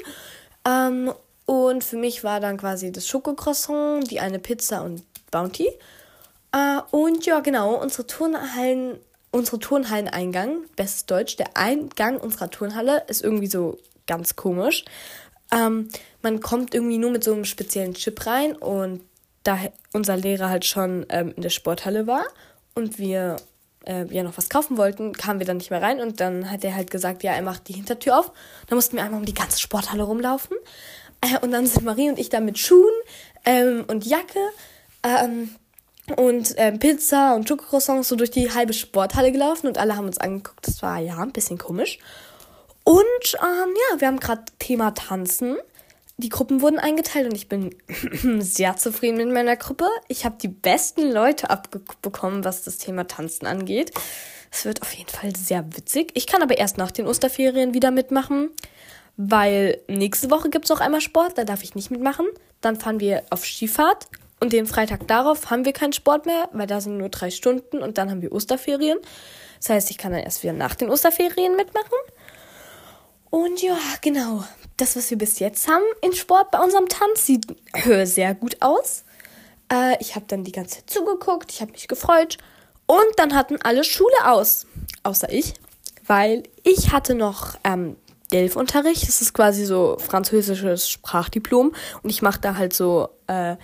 Ähm, 0.66 1.12
und 1.44 1.84
für 1.84 1.98
mich 1.98 2.24
war 2.24 2.40
dann 2.40 2.56
quasi 2.56 2.90
das 2.92 3.06
Schokocroissant, 3.06 4.10
die 4.10 4.20
eine 4.20 4.38
Pizza 4.38 4.82
und 4.82 5.02
Bounty. 5.30 5.68
Äh, 6.56 6.80
und 6.90 7.26
ja, 7.26 7.40
genau, 7.40 7.74
unsere 7.74 8.06
Turnhallen, 8.06 8.98
unsere 9.30 9.58
Turnhalleneingang, 9.58 10.64
bestes 10.74 11.04
Deutsch, 11.04 11.36
der 11.36 11.56
Eingang 11.56 12.18
unserer 12.18 12.50
Turnhalle 12.50 13.04
ist 13.08 13.22
irgendwie 13.22 13.46
so 13.46 13.78
ganz 14.06 14.36
komisch. 14.36 14.84
Ähm, 15.52 15.88
man 16.22 16.40
kommt 16.40 16.74
irgendwie 16.74 16.98
nur 16.98 17.10
mit 17.10 17.22
so 17.22 17.34
einem 17.34 17.44
speziellen 17.44 17.94
Chip 17.94 18.26
rein 18.26 18.56
und 18.56 19.02
da 19.42 19.58
unser 19.92 20.16
Lehrer 20.16 20.48
halt 20.48 20.64
schon 20.64 21.04
ähm, 21.10 21.34
in 21.36 21.42
der 21.42 21.50
Sporthalle 21.50 22.06
war 22.06 22.24
und 22.74 22.98
wir 22.98 23.36
äh, 23.86 24.06
ja 24.06 24.22
noch 24.22 24.38
was 24.38 24.48
kaufen 24.48 24.78
wollten, 24.78 25.12
kamen 25.12 25.38
wir 25.38 25.46
dann 25.46 25.58
nicht 25.58 25.70
mehr 25.70 25.82
rein 25.82 26.00
und 26.00 26.20
dann 26.20 26.50
hat 26.50 26.64
er 26.64 26.74
halt 26.74 26.90
gesagt, 26.90 27.22
ja, 27.22 27.32
er 27.32 27.42
macht 27.42 27.68
die 27.68 27.74
Hintertür 27.74 28.18
auf. 28.18 28.32
Da 28.66 28.74
mussten 28.74 28.96
wir 28.96 29.04
einmal 29.04 29.20
um 29.20 29.26
die 29.26 29.34
ganze 29.34 29.60
Sporthalle 29.60 30.04
rumlaufen. 30.04 30.56
Äh, 31.20 31.38
und 31.42 31.52
dann 31.52 31.66
sind 31.66 31.84
Marie 31.84 32.08
und 32.08 32.18
ich 32.18 32.30
da 32.30 32.40
mit 32.40 32.58
Schuhen 32.58 32.94
ähm, 33.44 33.84
und 33.88 34.06
Jacke 34.06 34.40
ähm, 35.04 35.50
und 36.14 36.54
ähm, 36.56 36.78
Pizza 36.78 37.34
und 37.34 37.48
Schokocroissants 37.48 38.08
so 38.08 38.16
durch 38.16 38.30
die 38.30 38.52
halbe 38.52 38.72
Sporthalle 38.72 39.32
gelaufen 39.32 39.66
und 39.66 39.78
alle 39.78 39.96
haben 39.96 40.06
uns 40.06 40.18
angeguckt. 40.18 40.66
Das 40.66 40.82
war 40.82 40.98
ja 40.98 41.18
ein 41.18 41.32
bisschen 41.32 41.58
komisch. 41.58 41.98
Und 42.84 43.34
ähm, 43.34 43.74
ja, 43.90 44.00
wir 44.00 44.06
haben 44.06 44.20
gerade 44.20 44.44
Thema 44.60 44.92
Tanzen. 44.92 45.56
Die 46.18 46.28
Gruppen 46.28 46.62
wurden 46.62 46.78
eingeteilt 46.78 47.26
und 47.26 47.34
ich 47.34 47.48
bin 47.48 47.74
sehr 48.40 48.76
zufrieden 48.76 49.18
mit 49.18 49.32
meiner 49.32 49.56
Gruppe. 49.56 49.86
Ich 50.06 50.24
habe 50.24 50.36
die 50.40 50.48
besten 50.48 51.10
Leute 51.10 51.50
abbekommen, 51.50 52.44
was 52.44 52.62
das 52.62 52.78
Thema 52.78 53.06
Tanzen 53.08 53.46
angeht. 53.46 53.90
Es 54.52 54.64
wird 54.64 54.82
auf 54.82 54.92
jeden 54.92 55.10
Fall 55.10 55.34
sehr 55.34 55.76
witzig. 55.76 56.12
Ich 56.14 56.28
kann 56.28 56.42
aber 56.42 56.56
erst 56.56 56.78
nach 56.78 56.92
den 56.92 57.06
Osterferien 57.08 57.74
wieder 57.74 57.90
mitmachen, 57.90 58.50
weil 59.16 59.80
nächste 59.88 60.30
Woche 60.30 60.48
gibt 60.48 60.66
es 60.66 60.70
noch 60.70 60.80
einmal 60.80 61.00
Sport, 61.00 61.36
da 61.36 61.44
darf 61.44 61.64
ich 61.64 61.74
nicht 61.74 61.90
mitmachen. 61.90 62.26
Dann 62.60 62.76
fahren 62.76 63.00
wir 63.00 63.24
auf 63.30 63.44
Skifahrt 63.44 64.08
und 64.40 64.52
den 64.52 64.66
Freitag 64.66 65.06
darauf 65.08 65.50
haben 65.50 65.64
wir 65.64 65.72
keinen 65.72 65.92
Sport 65.92 66.26
mehr, 66.26 66.48
weil 66.52 66.66
da 66.66 66.80
sind 66.80 66.98
nur 66.98 67.08
drei 67.08 67.30
Stunden 67.30 67.82
und 67.82 67.98
dann 67.98 68.10
haben 68.10 68.22
wir 68.22 68.32
Osterferien. 68.32 68.98
Das 69.58 69.70
heißt, 69.70 69.90
ich 69.90 69.98
kann 69.98 70.12
dann 70.12 70.22
erst 70.22 70.42
wieder 70.42 70.52
nach 70.52 70.74
den 70.74 70.90
Osterferien 70.90 71.56
mitmachen. 71.56 71.98
Und 73.30 73.62
ja, 73.62 73.78
genau. 74.02 74.44
Das, 74.76 74.94
was 74.94 75.10
wir 75.10 75.16
bis 75.16 75.38
jetzt 75.38 75.68
haben 75.68 75.84
in 76.02 76.12
Sport 76.12 76.50
bei 76.50 76.62
unserem 76.62 76.88
Tanz, 76.88 77.24
sieht 77.24 77.46
sehr 78.04 78.34
gut 78.34 78.58
aus. 78.60 79.04
Äh, 79.72 79.96
ich 80.00 80.14
habe 80.14 80.26
dann 80.28 80.44
die 80.44 80.52
ganze 80.52 80.76
Zeit 80.76 80.90
zugeguckt, 80.90 81.50
ich 81.50 81.62
habe 81.62 81.72
mich 81.72 81.88
gefreut. 81.88 82.36
Und 82.84 83.06
dann 83.16 83.34
hatten 83.34 83.56
alle 83.62 83.84
Schule 83.84 84.14
aus. 84.24 84.66
Außer 85.02 85.32
ich. 85.32 85.54
Weil 86.06 86.44
ich 86.62 86.92
hatte 86.92 87.14
noch 87.14 87.56
ähm, 87.64 87.96
Delf-Unterricht. 88.32 89.08
Das 89.08 89.22
ist 89.22 89.32
quasi 89.32 89.64
so 89.64 89.96
französisches 89.98 90.88
Sprachdiplom. 90.88 91.74
Und 92.02 92.10
ich 92.10 92.22
mache 92.22 92.40
da 92.40 92.56
halt 92.56 92.74
so, 92.74 93.08
äh, 93.26 93.56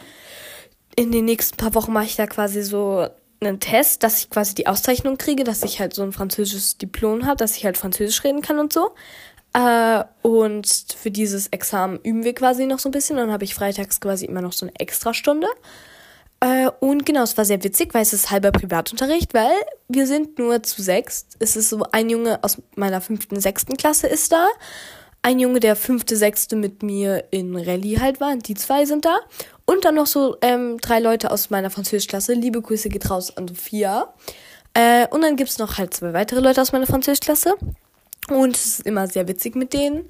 in 0.97 1.13
den 1.13 1.25
nächsten 1.25 1.57
paar 1.57 1.75
Wochen 1.75 1.93
mache 1.93 2.05
ich 2.05 2.17
da 2.17 2.27
quasi 2.27 2.63
so 2.63 3.07
einen 3.41 3.61
Test, 3.61 4.03
dass 4.03 4.21
ich 4.21 4.31
quasi 4.31 4.55
die 4.55 4.67
Auszeichnung 4.67 5.19
kriege, 5.19 5.45
dass 5.45 5.63
ich 5.63 5.81
halt 5.81 5.95
so 5.95 6.03
ein 6.03 6.13
französisches 6.13 6.79
Diplom 6.79 7.27
habe, 7.27 7.37
dass 7.37 7.57
ich 7.57 7.65
halt 7.65 7.77
Französisch 7.77 8.25
reden 8.25 8.43
kann 8.43 8.59
und 8.59 8.73
so. 8.73 8.95
Äh, 9.55 10.05
und 10.23 10.67
für 10.97 11.11
dieses 11.11 11.49
Examen 11.49 11.99
üben 12.03 12.25
wir 12.25 12.35
quasi 12.35 12.67
noch 12.67 12.79
so 12.79 12.89
ein 12.89 12.93
bisschen. 12.93 13.17
Dann 13.17 13.33
habe 13.33 13.45
ich 13.45 13.55
freitags 13.55 14.01
quasi 14.01 14.27
immer 14.27 14.41
noch 14.41 14.53
so 14.53 14.67
eine 14.67 14.79
Extrastunde. 14.79 15.49
Äh, 16.41 16.71
und 16.81 17.05
genau, 17.05 17.23
es 17.23 17.37
war 17.37 17.45
sehr 17.45 17.63
witzig, 17.63 17.95
weil 17.95 18.03
es 18.03 18.13
ist 18.13 18.31
halber 18.31 18.51
Privatunterricht, 18.51 19.35
weil 19.35 19.53
wir 19.89 20.07
sind 20.07 20.39
nur 20.39 20.63
zu 20.63 20.83
sechs. 20.83 21.27
Es 21.39 21.57
ist 21.57 21.69
so 21.69 21.85
ein 21.93 22.11
Junge 22.11 22.43
aus 22.43 22.61
meiner 22.77 23.01
fünften, 23.01 23.41
sechsten 23.41 23.77
Klasse 23.77 24.07
ist 24.07 24.33
da. 24.33 24.47
Ein 25.23 25.39
Junge, 25.39 25.61
der 25.61 25.77
fünfte, 25.77 26.17
sechste 26.17 26.57
mit 26.57 26.83
mir 26.83 27.25
in 27.31 27.55
Rallye 27.55 28.01
halt 28.01 28.21
war. 28.21 28.33
Und 28.33 28.49
die 28.49 28.55
zwei 28.55 28.87
sind 28.87 29.05
da. 29.05 29.21
Und 29.73 29.87
dann 29.87 29.95
noch 29.95 30.07
so 30.07 30.37
ähm, 30.43 30.79
drei 30.83 31.01
Leute 31.01 31.31
aus 31.31 31.49
meiner 31.49 31.71
Französischklasse. 31.71 32.35
Liebe 32.35 32.61
Grüße 32.61 32.91
geht 32.91 33.09
raus 33.09 33.35
an 33.39 33.49
Sophia. 33.49 34.13
Äh, 34.75 35.07
und 35.09 35.23
dann 35.23 35.37
gibt's 35.37 35.57
noch 35.57 35.79
halt 35.79 35.95
zwei 35.95 36.13
weitere 36.13 36.41
Leute 36.41 36.61
aus 36.61 36.73
meiner 36.73 36.87
Französischklasse. 36.87 37.55
Und 38.29 38.55
es 38.55 38.67
ist 38.67 38.87
immer 38.87 39.07
sehr 39.07 39.27
witzig 39.29 39.55
mit 39.55 39.73
denen. 39.73 40.05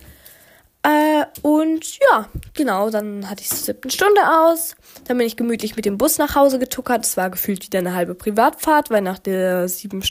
Äh, 0.82 1.26
und 1.42 1.96
ja, 2.00 2.28
genau, 2.54 2.90
dann 2.90 3.30
hatte 3.30 3.42
ich 3.42 3.50
die 3.50 3.54
siebten 3.54 3.90
Stunde 3.90 4.20
aus. 4.26 4.74
Dann 5.04 5.16
bin 5.16 5.28
ich 5.28 5.36
gemütlich 5.36 5.76
mit 5.76 5.84
dem 5.84 5.96
Bus 5.96 6.18
nach 6.18 6.34
Hause 6.34 6.58
getuckert. 6.58 7.04
Es 7.04 7.16
war 7.16 7.30
gefühlt 7.30 7.64
wieder 7.64 7.78
eine 7.78 7.94
halbe 7.94 8.16
Privatfahrt, 8.16 8.90
weil 8.90 9.02
nach 9.02 9.20
der 9.20 9.68
sieben, 9.68 10.02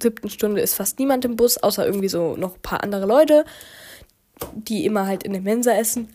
siebten 0.00 0.30
Stunde 0.30 0.60
ist 0.60 0.74
fast 0.74 1.00
niemand 1.00 1.24
im 1.24 1.34
Bus, 1.34 1.58
außer 1.58 1.84
irgendwie 1.84 2.08
so 2.08 2.36
noch 2.36 2.54
ein 2.54 2.62
paar 2.62 2.84
andere 2.84 3.06
Leute, 3.06 3.44
die 4.54 4.84
immer 4.86 5.08
halt 5.08 5.24
in 5.24 5.32
der 5.32 5.42
Mensa 5.42 5.72
essen. 5.72 6.14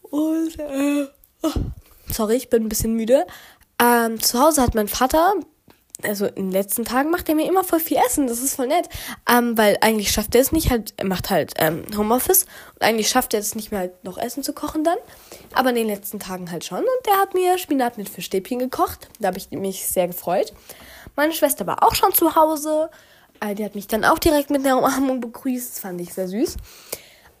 Und, 0.00 0.58
äh, 0.58 1.08
sorry, 2.10 2.36
ich 2.36 2.50
bin 2.50 2.64
ein 2.64 2.68
bisschen 2.68 2.94
müde. 2.94 3.26
Ähm, 3.82 4.20
zu 4.20 4.40
Hause 4.40 4.62
hat 4.62 4.74
mein 4.74 4.88
Vater 4.88 5.34
also 6.02 6.26
in 6.26 6.46
den 6.46 6.52
letzten 6.52 6.84
Tagen 6.84 7.10
macht 7.10 7.28
er 7.28 7.34
mir 7.34 7.48
immer 7.48 7.64
voll 7.64 7.80
viel 7.80 7.96
Essen. 8.06 8.26
Das 8.26 8.40
ist 8.40 8.54
voll 8.54 8.66
nett. 8.66 8.88
Ähm, 9.30 9.56
weil 9.56 9.78
eigentlich 9.80 10.10
schafft 10.10 10.34
er 10.34 10.40
es 10.40 10.52
nicht, 10.52 10.70
halt, 10.70 10.94
er 10.96 11.06
macht 11.06 11.30
halt 11.30 11.54
ähm, 11.56 11.84
Homeoffice 11.96 12.44
und 12.74 12.82
eigentlich 12.82 13.08
schafft 13.08 13.34
er 13.34 13.40
es 13.40 13.54
nicht 13.54 13.70
mehr 13.70 13.80
halt 13.80 14.04
noch 14.04 14.18
Essen 14.18 14.42
zu 14.42 14.52
kochen 14.52 14.84
dann. 14.84 14.98
Aber 15.54 15.70
in 15.70 15.76
den 15.76 15.86
letzten 15.86 16.18
Tagen 16.18 16.50
halt 16.50 16.64
schon. 16.64 16.80
Und 16.80 17.06
der 17.06 17.16
hat 17.18 17.34
mir 17.34 17.58
Spinat 17.58 17.96
mit 17.98 18.08
Fischstäbchen 18.08 18.58
gekocht. 18.58 19.08
Da 19.20 19.28
habe 19.28 19.38
ich 19.38 19.50
mich 19.50 19.86
sehr 19.86 20.06
gefreut. 20.06 20.52
Meine 21.14 21.32
Schwester 21.32 21.66
war 21.66 21.82
auch 21.82 21.94
schon 21.94 22.12
zu 22.12 22.36
Hause. 22.36 22.90
Äh, 23.40 23.54
die 23.54 23.64
hat 23.64 23.74
mich 23.74 23.86
dann 23.86 24.04
auch 24.04 24.18
direkt 24.18 24.50
mit 24.50 24.64
einer 24.64 24.78
Umarmung 24.78 25.20
begrüßt. 25.20 25.70
Das 25.70 25.80
fand 25.80 26.00
ich 26.00 26.12
sehr 26.12 26.28
süß. 26.28 26.56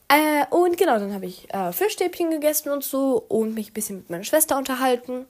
Äh, 0.08 0.44
und 0.50 0.76
genau, 0.76 0.98
dann 0.98 1.12
habe 1.12 1.26
ich 1.26 1.52
äh, 1.52 1.72
Fischstäbchen 1.72 2.30
gegessen 2.30 2.70
und 2.70 2.84
so 2.84 3.24
und 3.28 3.54
mich 3.54 3.70
ein 3.70 3.74
bisschen 3.74 3.96
mit 3.98 4.10
meiner 4.10 4.24
Schwester 4.24 4.56
unterhalten. 4.56 5.26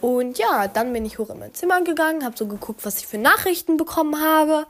Und 0.00 0.38
ja, 0.38 0.68
dann 0.68 0.92
bin 0.92 1.06
ich 1.06 1.18
hoch 1.18 1.30
in 1.30 1.38
mein 1.38 1.54
Zimmer 1.54 1.82
gegangen, 1.82 2.24
habe 2.24 2.36
so 2.36 2.46
geguckt, 2.46 2.84
was 2.84 2.98
ich 2.98 3.06
für 3.06 3.18
Nachrichten 3.18 3.76
bekommen 3.76 4.20
habe. 4.22 4.66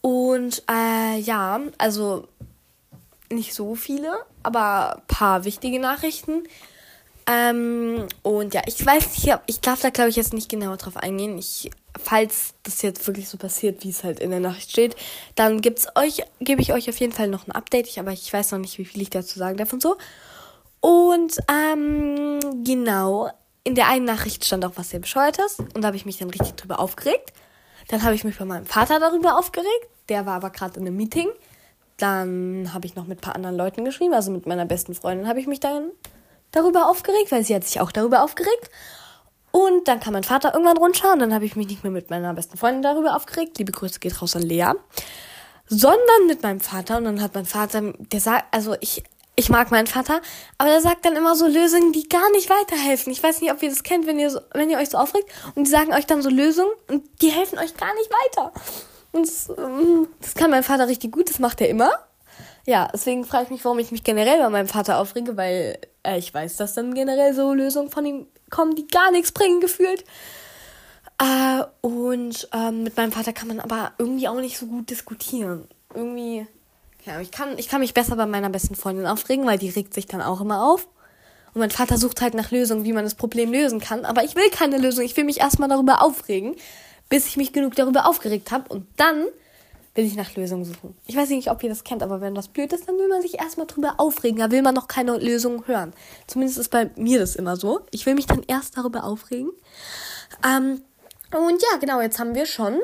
Und 0.00 0.62
äh, 0.70 1.18
ja, 1.18 1.60
also 1.76 2.28
nicht 3.30 3.52
so 3.52 3.74
viele, 3.74 4.24
aber 4.42 4.96
ein 4.96 5.02
paar 5.08 5.44
wichtige 5.44 5.80
Nachrichten. 5.80 6.44
Ähm, 7.26 8.06
und 8.22 8.54
ja, 8.54 8.62
ich 8.66 8.84
weiß 8.84 9.24
nicht, 9.24 9.38
ich 9.46 9.60
darf 9.60 9.80
da 9.80 9.90
glaube 9.90 10.10
ich 10.10 10.16
jetzt 10.16 10.32
nicht 10.32 10.48
genauer 10.48 10.76
drauf 10.76 10.96
eingehen. 10.96 11.36
Ich, 11.36 11.70
falls 12.02 12.54
das 12.62 12.82
jetzt 12.82 13.06
wirklich 13.06 13.28
so 13.28 13.36
passiert, 13.38 13.84
wie 13.84 13.90
es 13.90 14.04
halt 14.04 14.20
in 14.20 14.30
der 14.30 14.40
Nachricht 14.40 14.70
steht, 14.70 14.96
dann 15.34 15.60
gibt's 15.60 15.86
euch, 15.94 16.22
gebe 16.40 16.62
ich 16.62 16.72
euch 16.72 16.88
auf 16.88 16.98
jeden 16.98 17.12
Fall 17.12 17.28
noch 17.28 17.46
ein 17.46 17.52
Update. 17.52 17.88
Ich, 17.88 17.98
aber 17.98 18.12
ich 18.12 18.32
weiß 18.32 18.52
noch 18.52 18.58
nicht, 18.58 18.78
wie 18.78 18.84
viel 18.84 19.02
ich 19.02 19.10
dazu 19.10 19.38
sagen 19.38 19.56
darf 19.56 19.72
und 19.72 19.82
so. 19.82 19.96
Und 20.80 21.38
ähm, 21.48 22.64
genau, 22.64 23.30
in 23.64 23.74
der 23.74 23.88
einen 23.88 24.04
Nachricht 24.04 24.44
stand 24.44 24.64
auch 24.64 24.72
was 24.76 24.90
sehr 24.90 25.00
bescheuertes 25.00 25.58
und 25.58 25.82
da 25.82 25.88
habe 25.88 25.96
ich 25.96 26.06
mich 26.06 26.18
dann 26.18 26.30
richtig 26.30 26.54
drüber 26.54 26.78
aufgeregt. 26.78 27.32
Dann 27.88 28.02
habe 28.02 28.14
ich 28.14 28.24
mich 28.24 28.38
bei 28.38 28.44
meinem 28.44 28.66
Vater 28.66 29.00
darüber 29.00 29.38
aufgeregt. 29.38 29.88
Der 30.08 30.26
war 30.26 30.36
aber 30.36 30.50
gerade 30.50 30.78
in 30.78 30.86
einem 30.86 30.96
Meeting. 30.96 31.28
Dann 31.96 32.70
habe 32.72 32.86
ich 32.86 32.94
noch 32.94 33.06
mit 33.06 33.18
ein 33.18 33.20
paar 33.20 33.34
anderen 33.34 33.56
Leuten 33.56 33.84
geschrieben. 33.84 34.14
Also 34.14 34.30
mit 34.30 34.46
meiner 34.46 34.66
besten 34.66 34.94
Freundin 34.94 35.26
habe 35.26 35.40
ich 35.40 35.46
mich 35.46 35.60
dann 35.60 35.90
darüber 36.52 36.88
aufgeregt, 36.88 37.32
weil 37.32 37.44
sie 37.44 37.54
hat 37.54 37.64
sich 37.64 37.80
auch 37.80 37.90
darüber 37.90 38.22
aufgeregt. 38.22 38.70
Und 39.58 39.88
dann 39.88 39.98
kam 39.98 40.12
mein 40.12 40.22
Vater 40.22 40.54
irgendwann 40.54 40.76
runter 40.76 41.12
und 41.12 41.18
dann 41.18 41.34
habe 41.34 41.44
ich 41.44 41.56
mich 41.56 41.66
nicht 41.66 41.82
mehr 41.82 41.90
mit 41.90 42.10
meiner 42.10 42.32
besten 42.32 42.56
Freundin 42.56 42.82
darüber 42.82 43.16
aufgeregt. 43.16 43.58
Liebe 43.58 43.72
Grüße 43.72 43.98
geht 43.98 44.22
raus 44.22 44.36
an 44.36 44.42
Lea. 44.42 44.70
Sondern 45.66 46.26
mit 46.28 46.44
meinem 46.44 46.60
Vater. 46.60 46.98
Und 46.98 47.04
dann 47.04 47.20
hat 47.20 47.34
mein 47.34 47.44
Vater, 47.44 47.92
der 47.98 48.20
sagt, 48.20 48.44
also 48.54 48.76
ich 48.80 49.02
ich 49.34 49.50
mag 49.50 49.70
meinen 49.70 49.86
Vater, 49.86 50.20
aber 50.58 50.70
der 50.70 50.80
sagt 50.80 51.04
dann 51.04 51.14
immer 51.14 51.36
so 51.36 51.46
Lösungen, 51.46 51.92
die 51.92 52.08
gar 52.08 52.28
nicht 52.32 52.50
weiterhelfen. 52.50 53.12
Ich 53.12 53.22
weiß 53.22 53.40
nicht, 53.40 53.52
ob 53.52 53.62
ihr 53.62 53.68
das 53.68 53.84
kennt, 53.84 54.08
wenn 54.08 54.18
ihr, 54.18 54.30
so, 54.30 54.40
wenn 54.52 54.68
ihr 54.68 54.78
euch 54.78 54.90
so 54.90 54.98
aufregt 54.98 55.28
und 55.54 55.64
die 55.64 55.70
sagen 55.70 55.92
euch 55.92 56.06
dann 56.06 56.22
so 56.22 56.28
Lösungen 56.28 56.72
und 56.88 57.04
die 57.22 57.30
helfen 57.30 57.56
euch 57.58 57.76
gar 57.76 57.94
nicht 57.94 58.10
weiter. 58.10 58.52
Und 59.12 59.28
das, 59.28 59.48
ähm, 59.56 60.08
das 60.20 60.34
kann 60.34 60.50
mein 60.50 60.64
Vater 60.64 60.88
richtig 60.88 61.12
gut, 61.12 61.30
das 61.30 61.38
macht 61.38 61.60
er 61.60 61.68
immer. 61.68 61.90
Ja, 62.66 62.88
deswegen 62.92 63.24
frage 63.24 63.44
ich 63.44 63.50
mich, 63.50 63.64
warum 63.64 63.78
ich 63.78 63.92
mich 63.92 64.02
generell 64.02 64.40
bei 64.40 64.50
meinem 64.50 64.66
Vater 64.66 64.98
aufrege, 64.98 65.36
weil 65.36 65.78
äh, 66.02 66.18
ich 66.18 66.34
weiß, 66.34 66.56
dass 66.56 66.74
dann 66.74 66.92
generell 66.94 67.32
so 67.32 67.52
Lösungen 67.52 67.90
von 67.90 68.04
ihm 68.04 68.26
kommen, 68.50 68.74
die 68.74 68.86
gar 68.86 69.10
nichts 69.10 69.32
bringen, 69.32 69.60
gefühlt. 69.60 70.04
Äh, 71.18 71.64
und 71.80 72.48
äh, 72.52 72.70
mit 72.70 72.96
meinem 72.96 73.12
Vater 73.12 73.32
kann 73.32 73.48
man 73.48 73.60
aber 73.60 73.92
irgendwie 73.98 74.28
auch 74.28 74.40
nicht 74.40 74.58
so 74.58 74.66
gut 74.66 74.90
diskutieren. 74.90 75.66
Irgendwie 75.94 76.46
ja, 77.08 77.20
ich 77.20 77.30
kann, 77.30 77.56
ich 77.56 77.68
kann 77.68 77.80
mich 77.80 77.94
besser 77.94 78.16
bei 78.16 78.26
meiner 78.26 78.50
besten 78.50 78.74
Freundin 78.74 79.06
aufregen, 79.06 79.46
weil 79.46 79.56
die 79.56 79.70
regt 79.70 79.94
sich 79.94 80.06
dann 80.06 80.20
auch 80.20 80.42
immer 80.42 80.62
auf. 80.70 80.88
Und 81.54 81.60
mein 81.60 81.70
Vater 81.70 81.96
sucht 81.96 82.20
halt 82.20 82.34
nach 82.34 82.50
Lösungen, 82.50 82.84
wie 82.84 82.92
man 82.92 83.04
das 83.04 83.14
Problem 83.14 83.50
lösen 83.50 83.80
kann. 83.80 84.04
Aber 84.04 84.24
ich 84.24 84.36
will 84.36 84.50
keine 84.50 84.76
Lösung. 84.76 85.04
Ich 85.04 85.16
will 85.16 85.24
mich 85.24 85.40
erstmal 85.40 85.70
darüber 85.70 86.02
aufregen, 86.02 86.54
bis 87.08 87.26
ich 87.26 87.38
mich 87.38 87.54
genug 87.54 87.74
darüber 87.76 88.06
aufgeregt 88.06 88.50
habe. 88.50 88.68
Und 88.68 88.86
dann 88.98 89.24
will 89.94 90.04
ich 90.04 90.14
nach 90.14 90.34
Lösungen 90.36 90.64
suchen. 90.64 90.96
Ich 91.06 91.16
weiß 91.16 91.28
nicht, 91.30 91.50
ob 91.50 91.62
ihr 91.62 91.68
das 91.68 91.84
kennt, 91.84 92.02
aber 92.02 92.20
wenn 92.20 92.34
das 92.34 92.48
blöd 92.48 92.72
ist, 92.72 92.88
dann 92.88 92.96
will 92.98 93.08
man 93.08 93.22
sich 93.22 93.38
erstmal 93.38 93.66
drüber 93.66 93.94
aufregen. 93.98 94.38
Da 94.38 94.50
will 94.50 94.62
man 94.62 94.74
noch 94.74 94.88
keine 94.88 95.16
Lösung 95.18 95.66
hören. 95.66 95.92
Zumindest 96.26 96.58
ist 96.58 96.70
bei 96.70 96.90
mir 96.96 97.18
das 97.18 97.36
immer 97.36 97.56
so. 97.56 97.80
Ich 97.90 98.06
will 98.06 98.14
mich 98.14 98.26
dann 98.26 98.42
erst 98.46 98.76
darüber 98.76 99.04
aufregen. 99.04 99.50
Ähm, 100.44 100.82
und 101.36 101.62
ja, 101.62 101.78
genau, 101.78 102.00
jetzt 102.00 102.18
haben 102.18 102.34
wir 102.34 102.46
schon 102.46 102.80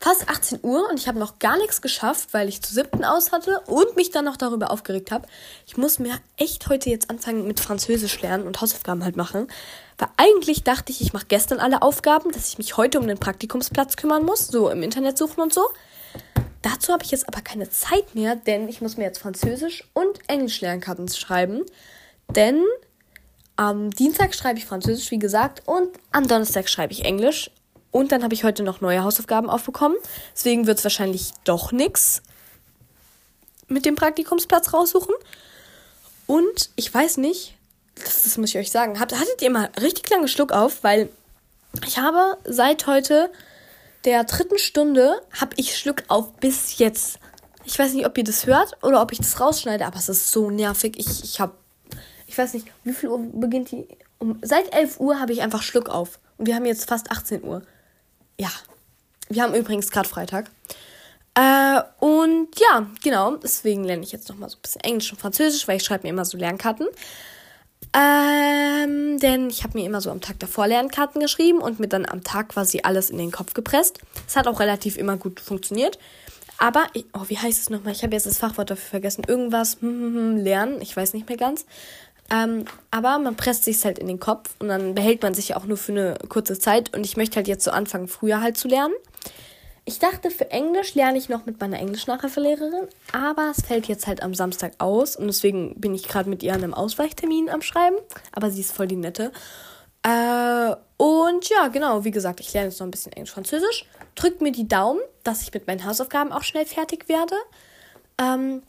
fast 0.00 0.28
18 0.28 0.60
Uhr 0.62 0.88
und 0.88 0.98
ich 0.98 1.08
habe 1.08 1.18
noch 1.18 1.38
gar 1.38 1.56
nichts 1.58 1.82
geschafft, 1.82 2.32
weil 2.32 2.48
ich 2.48 2.62
zu 2.62 2.72
siebten 2.72 3.04
aus 3.04 3.32
hatte 3.32 3.60
und 3.66 3.96
mich 3.96 4.10
dann 4.10 4.24
noch 4.24 4.36
darüber 4.36 4.70
aufgeregt 4.70 5.10
habe. 5.10 5.26
Ich 5.66 5.76
muss 5.76 5.98
mir 5.98 6.14
echt 6.36 6.68
heute 6.68 6.88
jetzt 6.88 7.10
anfangen 7.10 7.46
mit 7.46 7.60
Französisch 7.60 8.20
lernen 8.22 8.46
und 8.46 8.60
Hausaufgaben 8.60 9.04
halt 9.04 9.16
machen. 9.16 9.48
Weil 9.98 10.08
eigentlich 10.16 10.62
dachte 10.62 10.92
ich, 10.92 11.00
ich 11.00 11.12
mache 11.12 11.26
gestern 11.26 11.58
alle 11.58 11.82
Aufgaben, 11.82 12.30
dass 12.30 12.48
ich 12.48 12.58
mich 12.58 12.76
heute 12.76 13.00
um 13.00 13.08
den 13.08 13.18
Praktikumsplatz 13.18 13.96
kümmern 13.96 14.24
muss, 14.24 14.46
so 14.46 14.70
im 14.70 14.82
Internet 14.82 15.18
suchen 15.18 15.40
und 15.40 15.52
so. 15.52 15.68
Dazu 16.70 16.92
habe 16.92 17.04
ich 17.04 17.10
jetzt 17.10 17.26
aber 17.28 17.40
keine 17.40 17.70
Zeit 17.70 18.14
mehr, 18.14 18.36
denn 18.36 18.68
ich 18.68 18.80
muss 18.80 18.96
mir 18.96 19.04
jetzt 19.04 19.18
Französisch 19.18 19.84
und 19.94 20.18
Englisch 20.28 20.60
Lernkarten 20.60 21.08
schreiben. 21.08 21.62
Denn 22.34 22.62
am 23.56 23.90
Dienstag 23.90 24.34
schreibe 24.34 24.58
ich 24.58 24.66
Französisch, 24.66 25.10
wie 25.10 25.18
gesagt, 25.18 25.62
und 25.66 25.88
am 26.12 26.28
Donnerstag 26.28 26.68
schreibe 26.68 26.92
ich 26.92 27.04
Englisch. 27.04 27.50
Und 27.90 28.12
dann 28.12 28.22
habe 28.22 28.34
ich 28.34 28.44
heute 28.44 28.64
noch 28.64 28.82
neue 28.82 29.02
Hausaufgaben 29.02 29.48
aufbekommen. 29.48 29.96
Deswegen 30.34 30.66
wird 30.66 30.78
es 30.78 30.84
wahrscheinlich 30.84 31.32
doch 31.44 31.72
nichts 31.72 32.22
mit 33.68 33.86
dem 33.86 33.94
Praktikumsplatz 33.94 34.74
raussuchen. 34.74 35.14
Und 36.26 36.70
ich 36.76 36.92
weiß 36.92 37.16
nicht, 37.16 37.54
das, 37.94 38.24
das 38.24 38.36
muss 38.36 38.50
ich 38.50 38.58
euch 38.58 38.70
sagen, 38.70 39.00
habt, 39.00 39.18
hattet 39.18 39.40
ihr 39.40 39.50
mal 39.50 39.70
richtig 39.80 40.08
lange 40.10 40.28
Schluck 40.28 40.52
auf, 40.52 40.84
weil 40.84 41.08
ich 41.86 41.98
habe 41.98 42.36
seit 42.44 42.86
heute 42.86 43.30
der 44.04 44.24
dritten 44.24 44.58
Stunde 44.58 45.20
habe 45.40 45.54
ich 45.56 45.76
Schluck 45.76 46.04
auf 46.08 46.34
bis 46.36 46.78
jetzt. 46.78 47.18
Ich 47.64 47.78
weiß 47.78 47.92
nicht, 47.94 48.06
ob 48.06 48.16
ihr 48.16 48.24
das 48.24 48.46
hört 48.46 48.82
oder 48.82 49.02
ob 49.02 49.12
ich 49.12 49.18
das 49.18 49.40
rausschneide, 49.40 49.86
aber 49.86 49.96
es 49.96 50.08
ist 50.08 50.30
so 50.30 50.50
nervig. 50.50 50.94
Ich, 50.98 51.22
ich 51.24 51.40
habe, 51.40 51.52
ich 52.26 52.36
weiß 52.36 52.54
nicht, 52.54 52.66
wie 52.84 52.92
viel 52.92 53.10
Uhr 53.10 53.18
beginnt 53.18 53.70
die? 53.70 53.86
Um, 54.18 54.38
seit 54.42 54.74
11 54.74 54.98
Uhr 55.00 55.20
habe 55.20 55.32
ich 55.32 55.42
einfach 55.42 55.62
Schluck 55.62 55.88
auf. 55.88 56.18
Und 56.38 56.46
wir 56.46 56.54
haben 56.54 56.66
jetzt 56.66 56.88
fast 56.88 57.10
18 57.10 57.44
Uhr 57.44 57.62
ja, 58.38 58.50
wir 59.28 59.42
haben 59.42 59.54
übrigens 59.54 59.90
gerade 59.90 60.08
Freitag. 60.08 60.50
Äh, 61.34 61.80
und 61.98 62.48
ja, 62.58 62.86
genau, 63.02 63.36
deswegen 63.36 63.84
lerne 63.84 64.02
ich 64.02 64.12
jetzt 64.12 64.28
noch 64.28 64.36
mal 64.36 64.48
so 64.48 64.56
ein 64.56 64.62
bisschen 64.62 64.80
Englisch 64.82 65.12
und 65.12 65.20
Französisch, 65.20 65.68
weil 65.68 65.76
ich 65.76 65.84
schreibe 65.84 66.04
mir 66.04 66.10
immer 66.10 66.24
so 66.24 66.38
Lernkarten. 66.38 66.86
Ähm, 67.94 69.18
denn 69.18 69.48
ich 69.48 69.64
habe 69.64 69.78
mir 69.78 69.86
immer 69.86 70.00
so 70.00 70.10
am 70.10 70.20
Tag 70.20 70.38
davor 70.38 70.66
Lernkarten 70.66 71.20
geschrieben 71.20 71.58
und 71.60 71.80
mir 71.80 71.88
dann 71.88 72.06
am 72.06 72.22
Tag 72.22 72.50
quasi 72.50 72.80
alles 72.82 73.10
in 73.10 73.18
den 73.18 73.30
Kopf 73.30 73.54
gepresst. 73.54 74.00
Es 74.26 74.36
hat 74.36 74.46
auch 74.46 74.60
relativ 74.60 74.96
immer 74.96 75.16
gut 75.16 75.40
funktioniert. 75.40 75.98
Aber, 76.58 76.86
oh, 77.14 77.22
wie 77.28 77.38
heißt 77.38 77.60
es 77.60 77.70
nochmal? 77.70 77.92
Ich 77.92 78.02
habe 78.02 78.14
jetzt 78.14 78.26
das 78.26 78.38
Fachwort 78.38 78.70
dafür 78.70 78.90
vergessen. 78.90 79.24
Irgendwas 79.26 79.78
hm, 79.80 79.88
hm, 79.88 80.14
hm, 80.14 80.36
lernen, 80.36 80.80
ich 80.80 80.96
weiß 80.96 81.14
nicht 81.14 81.28
mehr 81.28 81.38
ganz. 81.38 81.64
Ähm, 82.30 82.66
aber 82.90 83.18
man 83.18 83.36
presst 83.36 83.64
sich 83.64 83.82
halt 83.84 83.98
in 83.98 84.06
den 84.06 84.20
Kopf 84.20 84.50
und 84.58 84.68
dann 84.68 84.94
behält 84.94 85.22
man 85.22 85.34
sich 85.34 85.56
auch 85.56 85.64
nur 85.64 85.78
für 85.78 85.92
eine 85.92 86.14
kurze 86.28 86.58
Zeit. 86.58 86.94
Und 86.94 87.06
ich 87.06 87.16
möchte 87.16 87.36
halt 87.36 87.48
jetzt 87.48 87.64
so 87.64 87.70
anfangen, 87.70 88.08
früher 88.08 88.42
halt 88.42 88.58
zu 88.58 88.68
lernen. 88.68 88.94
Ich 89.88 90.00
dachte, 90.00 90.30
für 90.30 90.50
Englisch 90.50 90.94
lerne 90.94 91.16
ich 91.16 91.30
noch 91.30 91.46
mit 91.46 91.58
meiner 91.62 91.78
Englisch-Nachhilfelehrerin, 91.78 92.88
aber 93.12 93.50
es 93.56 93.64
fällt 93.64 93.88
jetzt 93.88 94.06
halt 94.06 94.22
am 94.22 94.34
Samstag 94.34 94.74
aus 94.76 95.16
und 95.16 95.28
deswegen 95.28 95.80
bin 95.80 95.94
ich 95.94 96.06
gerade 96.06 96.28
mit 96.28 96.42
ihr 96.42 96.52
an 96.52 96.62
einem 96.62 96.74
Ausweichtermin 96.74 97.48
am 97.48 97.62
Schreiben. 97.62 97.96
Aber 98.32 98.50
sie 98.50 98.60
ist 98.60 98.72
voll 98.72 98.86
die 98.86 98.96
nette. 98.96 99.32
Äh, 100.02 100.76
und 100.98 101.48
ja, 101.48 101.68
genau, 101.68 102.04
wie 102.04 102.10
gesagt, 102.10 102.40
ich 102.40 102.52
lerne 102.52 102.68
jetzt 102.68 102.80
noch 102.80 102.86
ein 102.86 102.90
bisschen 102.90 103.12
Englisch-Französisch. 103.12 103.86
Drückt 104.14 104.42
mir 104.42 104.52
die 104.52 104.68
Daumen, 104.68 105.00
dass 105.24 105.40
ich 105.40 105.54
mit 105.54 105.66
meinen 105.66 105.86
Hausaufgaben 105.86 106.32
auch 106.32 106.42
schnell 106.42 106.66
fertig 106.66 107.08
werde. 107.08 107.36
Ähm, 108.20 108.60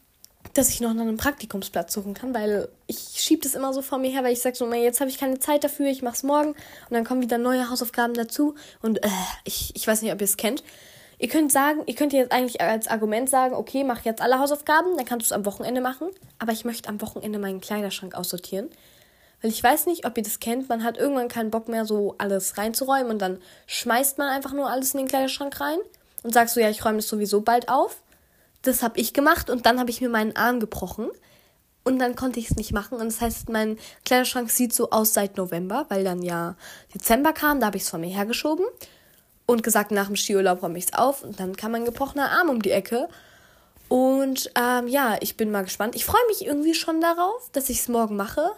dass 0.53 0.69
ich 0.69 0.79
noch 0.79 0.91
einen 0.91 1.17
Praktikumsplatz 1.17 1.93
suchen 1.93 2.13
kann, 2.13 2.34
weil 2.34 2.69
ich 2.88 2.97
schiebe 2.97 3.43
das 3.43 3.55
immer 3.55 3.73
so 3.73 3.82
vor 3.82 3.97
mir 3.97 4.10
her, 4.10 4.23
weil 4.23 4.32
ich 4.32 4.41
sage 4.41 4.55
so, 4.55 4.71
jetzt 4.73 5.01
habe 5.01 5.10
ich 5.10 5.17
keine 5.17 5.39
Zeit 5.39 5.65
dafür, 5.65 5.88
ich 5.88 6.01
mache 6.01 6.15
es 6.15 6.23
morgen 6.23 6.51
und 6.51 6.91
dann 6.91 7.03
kommen 7.03 7.21
wieder 7.21 7.38
neue 7.38 7.69
Hausaufgaben 7.69 8.13
dazu 8.13 8.55
und 8.82 9.03
äh, 9.03 9.10
ich, 9.43 9.75
ich 9.75 9.86
weiß 9.86 10.01
nicht, 10.01 10.13
ob 10.13 10.21
ihr 10.21 10.25
es 10.25 10.38
kennt. 10.38 10.63
Ihr 11.21 11.27
könnt 11.27 11.51
sagen, 11.51 11.82
ihr 11.86 11.95
könnt 11.95 12.13
jetzt 12.13 12.32
eigentlich 12.32 12.62
als 12.62 12.88
Argument 12.88 13.29
sagen, 13.29 13.53
okay, 13.53 13.84
mach 13.84 14.05
jetzt 14.05 14.21
alle 14.21 14.39
Hausaufgaben, 14.39 14.95
dann 14.95 15.05
kannst 15.05 15.29
du 15.29 15.34
es 15.34 15.38
am 15.38 15.45
Wochenende 15.45 15.82
machen, 15.82 16.08
aber 16.39 16.53
ich 16.53 16.63
möchte 16.63 16.88
am 16.88 17.01
Wochenende 17.01 17.39
meinen 17.39 17.60
Kleiderschrank 17.60 18.15
aussortieren. 18.15 18.69
Weil 19.41 19.51
ich 19.51 19.62
weiß 19.62 19.86
nicht, 19.86 20.05
ob 20.05 20.17
ihr 20.17 20.23
das 20.23 20.39
kennt, 20.39 20.69
man 20.69 20.84
hat 20.84 20.97
irgendwann 20.97 21.27
keinen 21.27 21.51
Bock 21.51 21.67
mehr, 21.67 21.86
so 21.86 22.15
alles 22.17 22.58
reinzuräumen 22.58 23.12
und 23.12 23.19
dann 23.19 23.41
schmeißt 23.67 24.17
man 24.17 24.29
einfach 24.29 24.53
nur 24.53 24.69
alles 24.69 24.93
in 24.93 24.99
den 24.99 25.08
Kleiderschrank 25.10 25.60
rein 25.60 25.79
und 26.23 26.34
sagst 26.34 26.55
so, 26.55 26.62
ja, 26.62 26.69
ich 26.69 26.86
räume 26.86 26.97
das 26.97 27.10
sowieso 27.10 27.41
bald 27.41 27.67
auf. 27.67 28.01
Das 28.62 28.82
habe 28.82 28.97
ich 28.99 29.13
gemacht 29.13 29.49
und 29.49 29.65
dann 29.65 29.77
habe 29.77 29.89
ich 29.89 29.99
mir 29.99 30.10
meinen 30.10 30.38
Arm 30.38 30.62
gebrochen 30.62 31.10
und 31.84 31.99
dann 31.99 32.15
konnte 32.15 32.39
ich 32.39 32.49
es 32.49 32.55
nicht 32.55 32.71
machen. 32.71 32.97
Und 32.97 33.08
das 33.08 33.19
heißt, 33.19 33.49
mein 33.49 33.77
Kleiderschrank 34.05 34.49
sieht 34.51 34.73
so 34.73 34.89
aus 34.91 35.13
seit 35.13 35.36
November, 35.36 35.86
weil 35.89 36.05
dann 36.05 36.21
ja 36.21 36.55
Dezember 36.93 37.34
kam, 37.34 37.60
da 37.60 37.67
habe 37.67 37.77
ich 37.77 37.84
es 37.84 37.89
von 37.89 37.99
mir 37.99 38.13
hergeschoben 38.13 38.65
und 39.50 39.64
gesagt, 39.64 39.90
nach 39.90 40.06
dem 40.06 40.16
Skiurlaub 40.16 40.62
räume 40.62 40.78
ich 40.78 40.86
es 40.86 40.94
auf 40.94 41.24
und 41.24 41.40
dann 41.40 41.56
kam 41.56 41.72
mein 41.72 41.84
gebrochener 41.84 42.30
Arm 42.30 42.50
um 42.50 42.62
die 42.62 42.70
Ecke. 42.70 43.10
Und 43.88 44.52
ähm, 44.54 44.88
ja, 44.88 45.18
ich 45.22 45.38
bin 45.38 45.50
mal 45.50 45.64
gespannt. 45.64 45.96
Ich 45.96 46.06
freue 46.06 46.22
mich 46.28 46.46
irgendwie 46.46 46.76
schon 46.76 47.02
darauf, 47.02 47.50
dass 47.52 47.72
ich 47.72 47.80
es 47.80 47.88
morgen 47.88 48.16
mache. 48.16 48.52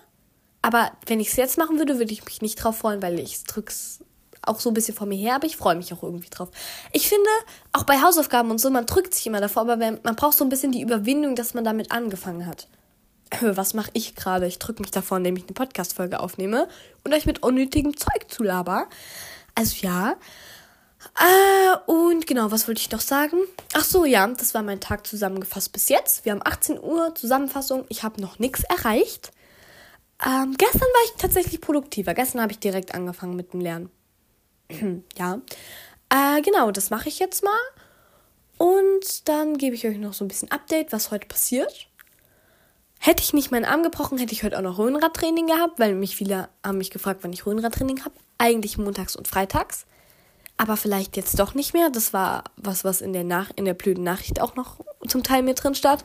Aber 0.61 0.91
wenn 1.07 1.21
ich 1.21 1.29
es 1.29 1.37
jetzt 1.37 1.57
machen 1.57 1.77
würde, 1.77 1.97
würde 1.97 2.11
ich 2.11 2.25
mich 2.25 2.41
nicht 2.41 2.55
drauf 2.57 2.79
freuen, 2.79 3.01
weil 3.01 3.19
ich 3.19 3.41
drück's 3.45 3.99
auch 4.41 4.59
so 4.59 4.69
ein 4.69 4.73
bisschen 4.73 4.93
vor 4.93 5.07
mir 5.07 5.15
her, 5.15 5.35
aber 5.35 5.47
ich 5.47 5.55
freue 5.55 5.75
mich 5.75 5.93
auch 5.93 6.03
irgendwie 6.03 6.29
drauf. 6.29 6.49
Ich 6.91 7.07
finde, 7.07 7.29
auch 7.71 7.83
bei 7.83 8.01
Hausaufgaben 8.01 8.51
und 8.51 8.59
so, 8.59 8.69
man 8.69 8.85
drückt 8.85 9.13
sich 9.13 9.25
immer 9.25 9.39
davor, 9.39 9.61
aber 9.61 9.77
man 9.77 10.15
braucht 10.17 10.37
so 10.37 10.43
ein 10.43 10.49
bisschen 10.49 10.73
die 10.73 10.81
Überwindung, 10.81 11.37
dass 11.37 11.53
man 11.53 11.63
damit 11.63 11.93
angefangen 11.93 12.45
hat. 12.45 12.67
Was 13.39 13.73
mache 13.73 13.91
ich 13.93 14.15
gerade? 14.15 14.45
Ich 14.45 14.59
drücke 14.59 14.81
mich 14.81 14.91
davor, 14.91 15.19
indem 15.19 15.37
ich 15.37 15.43
eine 15.43 15.53
Podcast-Folge 15.53 16.19
aufnehme 16.19 16.67
und 17.05 17.13
euch 17.13 17.25
mit 17.25 17.43
unnötigem 17.43 17.95
Zeug 17.95 18.25
zu 18.27 18.43
laber. 18.43 18.87
Also 19.55 19.75
ja, 19.79 20.15
äh, 21.19 21.91
und 21.91 22.27
genau, 22.27 22.51
was 22.51 22.67
wollte 22.67 22.81
ich 22.81 22.91
noch 22.91 23.01
sagen? 23.01 23.37
Ach 23.73 23.83
so, 23.83 24.05
ja, 24.05 24.27
das 24.27 24.53
war 24.53 24.63
mein 24.63 24.79
Tag 24.79 25.05
zusammengefasst 25.05 25.71
bis 25.71 25.89
jetzt. 25.89 26.25
Wir 26.25 26.31
haben 26.31 26.41
18 26.43 26.79
Uhr 26.79 27.13
Zusammenfassung. 27.15 27.85
Ich 27.89 28.03
habe 28.03 28.21
noch 28.21 28.39
nichts 28.39 28.63
erreicht. 28.63 29.31
Ähm, 30.23 30.55
gestern 30.57 30.81
war 30.81 31.03
ich 31.05 31.13
tatsächlich 31.17 31.61
produktiver. 31.61 32.13
Gestern 32.13 32.41
habe 32.41 32.51
ich 32.51 32.59
direkt 32.59 32.93
angefangen 32.93 33.35
mit 33.35 33.53
dem 33.53 33.61
Lernen. 33.61 33.89
ja. 35.17 35.41
Äh, 36.09 36.41
genau, 36.41 36.71
das 36.71 36.89
mache 36.89 37.09
ich 37.09 37.19
jetzt 37.19 37.43
mal. 37.43 37.59
Und 38.57 39.27
dann 39.27 39.57
gebe 39.57 39.75
ich 39.75 39.87
euch 39.87 39.97
noch 39.97 40.13
so 40.13 40.23
ein 40.23 40.27
bisschen 40.27 40.51
Update, 40.51 40.91
was 40.91 41.09
heute 41.09 41.27
passiert. 41.27 41.87
Hätte 42.99 43.23
ich 43.23 43.33
nicht 43.33 43.49
meinen 43.49 43.65
Arm 43.65 43.81
gebrochen, 43.81 44.19
hätte 44.19 44.33
ich 44.33 44.43
heute 44.43 44.57
auch 44.57 44.61
noch 44.61 44.77
Röhnradtraining 44.77 45.47
gehabt, 45.47 45.79
weil 45.79 45.95
mich 45.95 46.15
viele 46.15 46.49
haben 46.63 46.77
mich 46.77 46.91
gefragt, 46.91 47.21
wann 47.23 47.33
ich 47.33 47.47
Röhnradtraining 47.47 48.05
habe. 48.05 48.13
Eigentlich 48.37 48.77
montags 48.77 49.15
und 49.15 49.27
freitags 49.27 49.87
aber 50.61 50.77
vielleicht 50.77 51.17
jetzt 51.17 51.39
doch 51.39 51.55
nicht 51.55 51.73
mehr. 51.73 51.89
Das 51.89 52.13
war 52.13 52.43
was, 52.55 52.83
was 52.83 53.01
in 53.01 53.13
der, 53.13 53.23
Nach 53.23 53.49
in 53.55 53.65
der 53.65 53.73
blöden 53.73 54.03
Nachricht 54.03 54.39
auch 54.39 54.55
noch 54.55 54.79
zum 55.07 55.23
Teil 55.23 55.41
mit 55.41 55.63
drin 55.63 55.73
stand. 55.73 56.03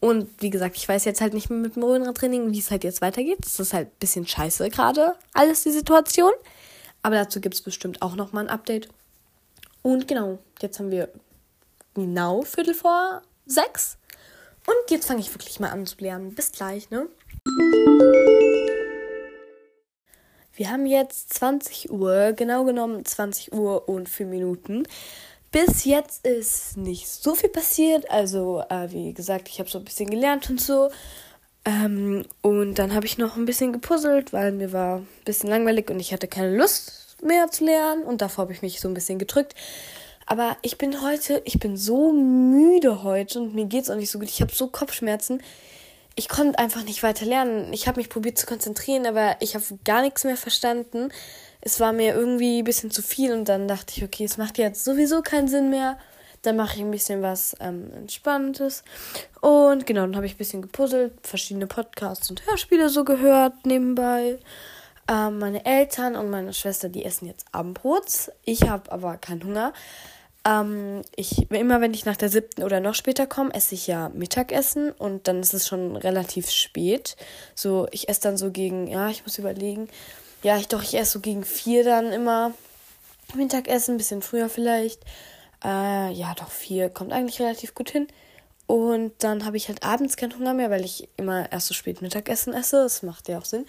Und 0.00 0.30
wie 0.38 0.48
gesagt, 0.48 0.78
ich 0.78 0.88
weiß 0.88 1.04
jetzt 1.04 1.20
halt 1.20 1.34
nicht 1.34 1.50
mehr 1.50 1.58
mit 1.58 1.76
dem 1.76 1.82
Röhrentraining, 1.82 2.50
wie 2.50 2.58
es 2.58 2.70
halt 2.70 2.84
jetzt 2.84 3.02
weitergeht. 3.02 3.40
Das 3.42 3.60
ist 3.60 3.74
halt 3.74 3.88
ein 3.88 3.98
bisschen 4.00 4.26
scheiße 4.26 4.70
gerade, 4.70 5.14
alles 5.34 5.62
die 5.62 5.72
Situation. 5.72 6.32
Aber 7.02 7.16
dazu 7.16 7.42
gibt 7.42 7.56
es 7.56 7.60
bestimmt 7.60 8.00
auch 8.00 8.16
nochmal 8.16 8.44
ein 8.44 8.50
Update. 8.50 8.88
Und 9.82 10.08
genau, 10.08 10.38
jetzt 10.62 10.78
haben 10.78 10.90
wir 10.90 11.10
genau 11.92 12.40
Viertel 12.44 12.72
vor 12.72 13.20
sechs. 13.44 13.98
Und 14.64 14.90
jetzt 14.90 15.06
fange 15.06 15.20
ich 15.20 15.34
wirklich 15.34 15.60
mal 15.60 15.68
an 15.68 15.84
zu 15.84 15.96
lernen. 15.98 16.34
Bis 16.34 16.50
gleich, 16.50 16.88
ne? 16.88 17.08
Wir 20.58 20.72
haben 20.72 20.86
jetzt 20.86 21.34
20 21.34 21.92
Uhr, 21.92 22.32
genau 22.32 22.64
genommen 22.64 23.04
20 23.04 23.52
Uhr 23.52 23.88
und 23.88 24.08
4 24.08 24.26
Minuten. 24.26 24.88
Bis 25.52 25.84
jetzt 25.84 26.26
ist 26.26 26.76
nicht 26.76 27.06
so 27.06 27.36
viel 27.36 27.48
passiert. 27.48 28.10
Also, 28.10 28.64
äh, 28.68 28.90
wie 28.90 29.14
gesagt, 29.14 29.48
ich 29.48 29.60
habe 29.60 29.70
so 29.70 29.78
ein 29.78 29.84
bisschen 29.84 30.10
gelernt 30.10 30.50
und 30.50 30.60
so. 30.60 30.90
Ähm, 31.64 32.24
und 32.42 32.74
dann 32.74 32.92
habe 32.92 33.06
ich 33.06 33.18
noch 33.18 33.36
ein 33.36 33.44
bisschen 33.44 33.72
gepuzzelt, 33.72 34.32
weil 34.32 34.50
mir 34.50 34.72
war 34.72 34.96
ein 34.96 35.06
bisschen 35.24 35.48
langweilig 35.48 35.90
und 35.90 36.00
ich 36.00 36.12
hatte 36.12 36.26
keine 36.26 36.56
Lust 36.56 37.14
mehr 37.22 37.48
zu 37.52 37.64
lernen. 37.64 38.02
Und 38.02 38.20
davor 38.20 38.42
habe 38.42 38.52
ich 38.52 38.60
mich 38.60 38.80
so 38.80 38.88
ein 38.88 38.94
bisschen 38.94 39.20
gedrückt. 39.20 39.54
Aber 40.26 40.56
ich 40.62 40.76
bin 40.76 41.02
heute, 41.02 41.40
ich 41.44 41.60
bin 41.60 41.76
so 41.76 42.10
müde 42.10 43.04
heute 43.04 43.38
und 43.42 43.54
mir 43.54 43.66
geht 43.66 43.84
es 43.84 43.90
auch 43.90 43.96
nicht 43.96 44.10
so 44.10 44.18
gut. 44.18 44.28
Ich 44.28 44.42
habe 44.42 44.52
so 44.52 44.66
Kopfschmerzen 44.66 45.40
ich 46.18 46.28
konnte 46.28 46.58
einfach 46.58 46.82
nicht 46.82 47.04
weiter 47.04 47.24
lernen. 47.24 47.72
Ich 47.72 47.86
habe 47.86 48.00
mich 48.00 48.08
probiert 48.08 48.36
zu 48.36 48.44
konzentrieren, 48.44 49.06
aber 49.06 49.36
ich 49.38 49.54
habe 49.54 49.64
gar 49.84 50.02
nichts 50.02 50.24
mehr 50.24 50.36
verstanden. 50.36 51.10
Es 51.60 51.78
war 51.78 51.92
mir 51.92 52.12
irgendwie 52.12 52.58
ein 52.58 52.64
bisschen 52.64 52.90
zu 52.90 53.02
viel 53.02 53.32
und 53.32 53.48
dann 53.48 53.68
dachte 53.68 53.92
ich, 53.96 54.02
okay, 54.02 54.24
es 54.24 54.36
macht 54.36 54.58
jetzt 54.58 54.84
sowieso 54.84 55.22
keinen 55.22 55.46
Sinn 55.46 55.70
mehr. 55.70 55.96
Dann 56.42 56.56
mache 56.56 56.74
ich 56.74 56.82
ein 56.82 56.90
bisschen 56.90 57.22
was 57.22 57.54
ähm, 57.60 57.92
Entspanntes. 57.92 58.82
Und 59.40 59.86
genau, 59.86 60.00
dann 60.00 60.16
habe 60.16 60.26
ich 60.26 60.34
ein 60.34 60.38
bisschen 60.38 60.62
gepuzzelt, 60.62 61.12
verschiedene 61.22 61.68
Podcasts 61.68 62.28
und 62.30 62.44
Hörspiele 62.46 62.88
so 62.88 63.04
gehört 63.04 63.64
nebenbei. 63.64 64.40
Ähm, 65.08 65.38
meine 65.38 65.64
Eltern 65.64 66.16
und 66.16 66.30
meine 66.30 66.52
Schwester, 66.52 66.88
die 66.88 67.04
essen 67.04 67.26
jetzt 67.26 67.46
Abendbrot. 67.52 68.32
Ich 68.44 68.68
habe 68.68 68.90
aber 68.90 69.18
keinen 69.18 69.44
Hunger. 69.44 69.72
Ähm, 70.48 71.02
ich, 71.14 71.50
immer 71.50 71.80
wenn 71.80 71.92
ich 71.92 72.06
nach 72.06 72.16
der 72.16 72.30
siebten 72.30 72.62
oder 72.62 72.80
noch 72.80 72.94
später 72.94 73.26
komme, 73.26 73.52
esse 73.52 73.74
ich 73.74 73.86
ja 73.86 74.08
Mittagessen 74.10 74.92
und 74.92 75.28
dann 75.28 75.40
ist 75.40 75.52
es 75.52 75.68
schon 75.68 75.96
relativ 75.96 76.50
spät. 76.50 77.16
So, 77.54 77.86
ich 77.90 78.08
esse 78.08 78.22
dann 78.22 78.38
so 78.38 78.50
gegen, 78.50 78.86
ja, 78.86 79.10
ich 79.10 79.24
muss 79.24 79.38
überlegen. 79.38 79.88
Ja, 80.42 80.56
ich 80.56 80.68
doch, 80.68 80.82
ich 80.82 80.94
esse 80.94 81.12
so 81.12 81.20
gegen 81.20 81.44
vier 81.44 81.84
dann 81.84 82.12
immer 82.12 82.54
Mittagessen, 83.34 83.94
ein 83.94 83.98
bisschen 83.98 84.22
früher 84.22 84.48
vielleicht. 84.48 85.02
Äh, 85.62 86.12
ja, 86.12 86.34
doch, 86.34 86.50
vier 86.50 86.88
kommt 86.88 87.12
eigentlich 87.12 87.40
relativ 87.40 87.74
gut 87.74 87.90
hin. 87.90 88.06
Und 88.66 89.12
dann 89.18 89.44
habe 89.44 89.56
ich 89.56 89.68
halt 89.68 89.82
abends 89.82 90.16
keinen 90.16 90.38
Hunger 90.38 90.54
mehr, 90.54 90.70
weil 90.70 90.84
ich 90.84 91.08
immer 91.16 91.50
erst 91.52 91.66
so 91.68 91.74
spät 91.74 92.00
Mittagessen 92.00 92.54
esse. 92.54 92.82
Das 92.82 93.02
macht 93.02 93.28
ja 93.28 93.38
auch 93.38 93.44
Sinn. 93.44 93.66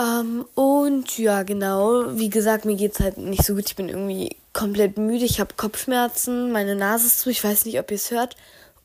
Ähm, 0.00 0.46
und 0.54 1.18
ja, 1.18 1.42
genau. 1.42 2.16
Wie 2.16 2.30
gesagt, 2.30 2.64
mir 2.64 2.76
geht 2.76 2.94
es 2.94 3.00
halt 3.00 3.18
nicht 3.18 3.44
so 3.44 3.54
gut. 3.54 3.66
Ich 3.66 3.76
bin 3.76 3.88
irgendwie 3.88 4.36
komplett 4.52 4.96
müde. 4.96 5.24
Ich 5.24 5.40
habe 5.40 5.54
Kopfschmerzen, 5.56 6.52
meine 6.52 6.74
Nase 6.74 7.06
ist 7.06 7.20
zu. 7.20 7.30
Ich 7.30 7.44
weiß 7.44 7.66
nicht, 7.66 7.78
ob 7.78 7.90
ihr 7.90 7.96
es 7.96 8.10
hört. 8.10 8.36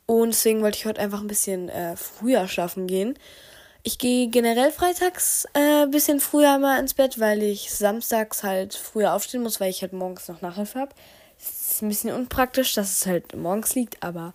Und 0.04 0.28
deswegen 0.28 0.62
wollte 0.62 0.78
ich 0.78 0.86
heute 0.86 1.00
einfach 1.00 1.20
ein 1.20 1.26
bisschen 1.26 1.68
äh, 1.68 1.96
früher 1.96 2.46
schlafen 2.48 2.86
gehen. 2.86 3.18
Ich 3.82 3.98
gehe 3.98 4.28
generell 4.28 4.72
freitags 4.72 5.46
ein 5.52 5.88
äh, 5.88 5.90
bisschen 5.90 6.20
früher 6.20 6.58
mal 6.58 6.78
ins 6.80 6.94
Bett, 6.94 7.20
weil 7.20 7.42
ich 7.42 7.72
samstags 7.72 8.42
halt 8.42 8.74
früher 8.74 9.14
aufstehen 9.14 9.42
muss, 9.42 9.60
weil 9.60 9.70
ich 9.70 9.82
halt 9.82 9.92
morgens 9.92 10.28
noch 10.28 10.42
Nachhilfe 10.42 10.80
habe. 10.80 10.94
Ist 11.38 11.82
ein 11.82 11.88
bisschen 11.88 12.12
unpraktisch, 12.12 12.74
dass 12.74 12.90
es 12.90 13.06
halt 13.06 13.36
morgens 13.36 13.74
liegt, 13.74 14.02
aber 14.02 14.34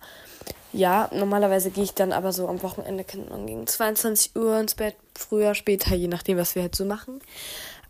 ja, 0.72 1.10
normalerweise 1.12 1.70
gehe 1.70 1.84
ich 1.84 1.92
dann 1.92 2.12
aber 2.12 2.32
so 2.32 2.48
am 2.48 2.62
Wochenende 2.62 3.04
gegen 3.04 3.66
22 3.66 4.36
Uhr 4.36 4.58
ins 4.58 4.74
Bett, 4.74 4.96
früher, 5.14 5.54
später, 5.54 5.94
je 5.94 6.08
nachdem, 6.08 6.38
was 6.38 6.54
wir 6.54 6.62
halt 6.62 6.74
so 6.74 6.84
machen. 6.84 7.20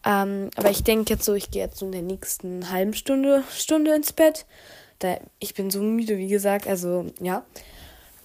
Ähm, 0.04 0.50
aber 0.56 0.70
ich 0.70 0.82
denke 0.82 1.12
jetzt 1.12 1.24
so, 1.24 1.34
ich 1.34 1.50
gehe 1.50 1.62
jetzt 1.62 1.78
so 1.78 1.86
in 1.86 1.92
der 1.92 2.02
nächsten 2.02 2.70
halben 2.70 2.94
Stunde, 2.94 3.44
Stunde 3.52 3.94
ins 3.94 4.12
Bett. 4.12 4.46
Da, 4.98 5.18
ich 5.38 5.54
bin 5.54 5.70
so 5.70 5.80
müde, 5.80 6.18
wie 6.18 6.28
gesagt, 6.28 6.66
also 6.66 7.06
ja. 7.20 7.44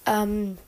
Ähm, 0.06 0.58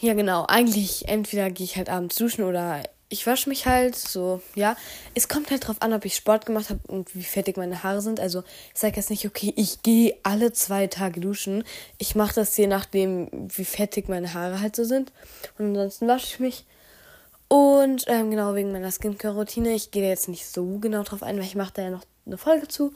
ja, 0.00 0.14
genau. 0.14 0.46
Eigentlich 0.46 1.08
entweder 1.08 1.50
gehe 1.50 1.64
ich 1.64 1.76
halt 1.76 1.90
abends 1.90 2.16
duschen 2.16 2.44
oder 2.44 2.82
ich 3.10 3.26
wasche 3.26 3.48
mich 3.48 3.66
halt 3.66 3.96
so, 3.96 4.40
ja. 4.54 4.76
Es 5.14 5.28
kommt 5.28 5.50
halt 5.50 5.66
drauf 5.66 5.76
an, 5.80 5.92
ob 5.92 6.04
ich 6.04 6.14
Sport 6.14 6.46
gemacht 6.46 6.70
habe 6.70 6.80
und 6.86 7.14
wie 7.14 7.24
fertig 7.24 7.56
meine 7.56 7.82
Haare 7.82 8.00
sind. 8.00 8.20
Also 8.20 8.44
ich 8.72 8.80
sage 8.80 8.96
jetzt 8.96 9.10
nicht, 9.10 9.26
okay, 9.26 9.52
ich 9.56 9.82
gehe 9.82 10.16
alle 10.22 10.52
zwei 10.52 10.86
Tage 10.86 11.20
duschen. 11.20 11.64
Ich 11.98 12.14
mache 12.14 12.36
das 12.36 12.56
je 12.56 12.68
nachdem, 12.68 13.28
wie 13.32 13.64
fertig 13.64 14.08
meine 14.08 14.32
Haare 14.32 14.60
halt 14.60 14.76
so 14.76 14.84
sind. 14.84 15.12
Und 15.58 15.66
ansonsten 15.66 16.06
wasche 16.06 16.26
ich 16.26 16.40
mich. 16.40 16.64
Und 17.48 18.04
ähm, 18.06 18.30
genau 18.30 18.54
wegen 18.54 18.70
meiner 18.70 18.92
Skincare-Routine. 18.92 19.74
Ich 19.74 19.90
gehe 19.90 20.08
jetzt 20.08 20.28
nicht 20.28 20.46
so 20.46 20.78
genau 20.78 21.02
drauf 21.02 21.24
ein, 21.24 21.36
weil 21.36 21.44
ich 21.44 21.56
mache 21.56 21.72
da 21.74 21.82
ja 21.82 21.90
noch 21.90 22.04
eine 22.26 22.38
Folge 22.38 22.68
zu. 22.68 22.94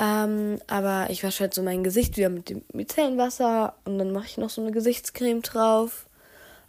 Ähm, 0.00 0.58
aber 0.66 1.08
ich 1.10 1.24
wasche 1.24 1.40
halt 1.40 1.52
so 1.52 1.62
mein 1.62 1.84
Gesicht 1.84 2.16
wieder 2.16 2.30
mit 2.30 2.48
dem 2.48 2.62
Micellenwasser 2.72 3.74
und 3.84 3.98
dann 3.98 4.12
mache 4.12 4.26
ich 4.26 4.38
noch 4.38 4.50
so 4.50 4.62
eine 4.62 4.72
Gesichtscreme 4.72 5.42
drauf. 5.42 6.06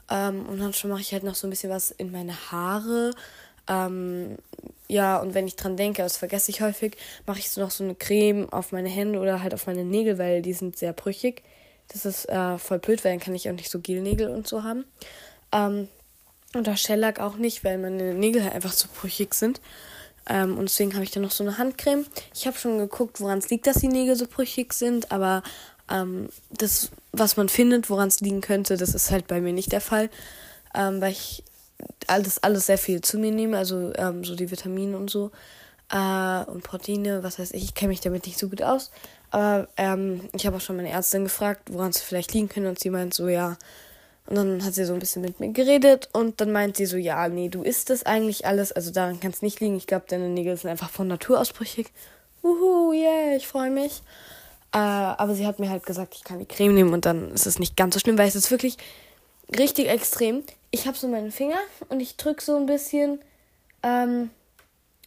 Ähm, 0.10 0.46
und 0.46 0.60
dann 0.60 0.74
schon 0.74 0.90
mache 0.90 1.02
ich 1.02 1.14
halt 1.14 1.24
noch 1.24 1.36
so 1.36 1.48
ein 1.48 1.50
bisschen 1.50 1.70
was 1.70 1.92
in 1.92 2.12
meine 2.12 2.52
Haare. 2.52 3.14
Ähm, 3.68 4.38
ja, 4.88 5.18
und 5.18 5.34
wenn 5.34 5.48
ich 5.48 5.56
dran 5.56 5.76
denke, 5.76 6.02
das 6.02 6.18
vergesse 6.18 6.52
ich 6.52 6.62
häufig, 6.62 6.98
mache 7.26 7.40
ich 7.40 7.50
so 7.50 7.60
noch 7.60 7.72
so 7.72 7.84
eine 7.84 7.96
Creme 7.96 8.48
auf 8.52 8.72
meine 8.72 8.90
Hände 8.90 9.20
oder 9.20 9.44
halt 9.44 9.54
auf 9.54 9.68
meine 9.68 9.84
Nägel, 9.84 10.18
weil 10.18 10.42
die 10.42 10.54
sind 10.54 10.78
sehr 10.78 10.94
brüchig. 10.94 11.44
Das 11.90 12.06
ist 12.06 12.30
äh, 12.30 12.58
voll 12.58 12.80
blöd, 12.80 13.04
weil 13.04 13.12
dann 13.12 13.20
kann 13.20 13.36
ich 13.36 13.50
auch 13.50 13.54
nicht 13.54 13.70
so 13.70 13.80
Gelnägel 13.80 14.30
und 14.30 14.48
so 14.48 14.64
haben. 14.64 14.86
Ähm, 15.52 15.88
und 16.54 16.68
der 16.68 16.78
Shellac 16.78 17.20
auch 17.20 17.36
nicht, 17.36 17.64
weil 17.64 17.78
meine 17.78 18.14
Nägel 18.14 18.44
halt 18.44 18.54
einfach 18.54 18.74
zu 18.74 18.88
brüchig 18.88 19.34
sind. 19.34 19.60
Ähm, 20.30 20.58
und 20.58 20.70
deswegen 20.70 20.94
habe 20.94 21.04
ich 21.04 21.12
dann 21.12 21.24
noch 21.24 21.32
so 21.32 21.44
eine 21.44 21.58
Handcreme. 21.58 22.06
Ich 22.34 22.48
habe 22.48 22.58
schon 22.58 22.78
geguckt, 22.78 23.20
woran 23.20 23.40
es 23.40 23.50
liegt, 23.50 23.68
dass 23.68 23.78
die 23.78 23.88
Nägel 23.88 24.16
so 24.16 24.26
brüchig 24.28 24.74
sind, 24.74 25.12
aber 25.12 25.44
ähm, 25.90 26.30
das, 26.52 26.92
was 27.12 27.38
man 27.38 27.50
findet, 27.50 27.90
woran 27.90 28.08
es 28.08 28.20
liegen 28.20 28.42
könnte, 28.42 28.78
das 28.78 28.94
ist 28.94 29.12
halt 29.12 29.28
bei 29.28 29.42
mir 29.42 29.54
nicht 29.54 29.72
der 29.72 29.82
Fall. 29.82 30.10
Ähm, 30.76 31.02
weil 31.02 31.12
ich 31.12 31.44
alles, 32.08 32.42
alles 32.44 32.66
sehr 32.66 32.78
viel 32.78 33.02
zu 33.02 33.18
mir 33.18 33.32
nehme, 33.32 33.58
also 33.58 33.94
ähm, 33.96 34.24
so 34.24 34.36
die 34.36 34.52
Vitamine 34.52 34.98
und 34.98 35.10
so 35.10 35.32
äh, 35.92 36.44
und 36.46 36.64
Proteine, 36.64 37.24
was 37.24 37.40
weiß 37.40 37.52
ich, 37.52 37.64
ich 37.64 37.74
kenne 37.76 37.90
mich 37.90 38.02
damit 38.02 38.26
nicht 38.26 38.40
so 38.40 38.50
gut 38.50 38.62
aus. 38.62 38.92
Aber 39.32 39.68
ähm, 39.78 40.30
ich 40.34 40.46
habe 40.46 40.58
auch 40.58 40.62
schon 40.62 40.78
meine 40.78 40.90
Ärztin 40.90 41.24
gefragt, 41.24 41.70
woran 41.72 41.90
es 41.90 42.00
vielleicht 42.00 42.34
liegen 42.34 42.50
könnte 42.50 42.70
und 42.70 42.80
sie 42.80 42.90
meint 42.90 43.14
so, 43.14 43.28
ja. 43.28 43.58
Und 44.26 44.36
dann 44.36 44.64
hat 44.66 44.74
sie 44.74 44.84
so 44.84 44.94
ein 44.94 45.00
bisschen 45.00 45.22
mit 45.22 45.40
mir 45.40 45.54
geredet 45.54 46.10
und 46.12 46.42
dann 46.42 46.52
meint 46.52 46.76
sie 46.76 46.86
so, 46.86 46.98
ja, 46.98 47.30
nee, 47.30 47.48
du 47.48 47.64
isst 47.64 47.90
das 47.90 48.06
eigentlich 48.06 48.46
alles, 48.46 48.74
also 48.74 48.92
daran 48.92 49.22
kann 49.22 49.32
es 49.32 49.42
nicht 49.42 49.62
liegen. 49.62 49.78
Ich 49.78 49.88
glaube, 49.88 50.06
deine 50.10 50.28
Nägel 50.28 50.58
sind 50.58 50.70
einfach 50.70 50.90
von 50.90 51.08
Natur 51.08 51.40
aus. 51.40 51.54
Uhu, 52.44 52.92
yeah, 52.92 53.36
ich 53.38 53.48
freue 53.48 53.72
mich. 53.72 54.02
Äh, 54.74 54.78
aber 54.78 55.34
sie 55.34 55.48
hat 55.48 55.60
mir 55.60 55.70
halt 55.70 55.86
gesagt, 55.86 56.16
ich 56.16 56.24
kann 56.24 56.40
die 56.40 56.46
Creme 56.46 56.74
nehmen 56.74 56.94
und 56.94 57.06
dann 57.06 57.32
ist 57.32 57.48
es 57.48 57.60
nicht 57.60 57.78
ganz 57.78 57.94
so 57.94 58.00
schlimm, 58.00 58.18
weil 58.18 58.28
es 58.28 58.36
ist 58.36 58.52
wirklich 58.52 58.78
richtig 59.58 59.88
extrem 59.88 60.44
ich 60.72 60.88
habe 60.88 60.98
so 60.98 61.08
meinen 61.08 61.32
Finger 61.32 61.60
und 61.90 62.00
ich 62.00 62.18
drücke 62.18 62.44
so 62.44 62.56
ein 62.58 62.66
bisschen, 62.66 63.20
ähm, 63.84 64.30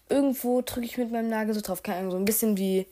irgendwo 0.08 0.62
drücke 0.62 0.86
ich 0.86 0.98
mit 0.98 1.10
meinem 1.12 1.28
Nagel 1.28 1.54
so 1.54 1.60
drauf, 1.60 1.82
keine 1.82 1.98
Ahnung, 1.98 2.10
so 2.12 2.16
ein 2.16 2.24
bisschen 2.24 2.56
wie, 2.56 2.86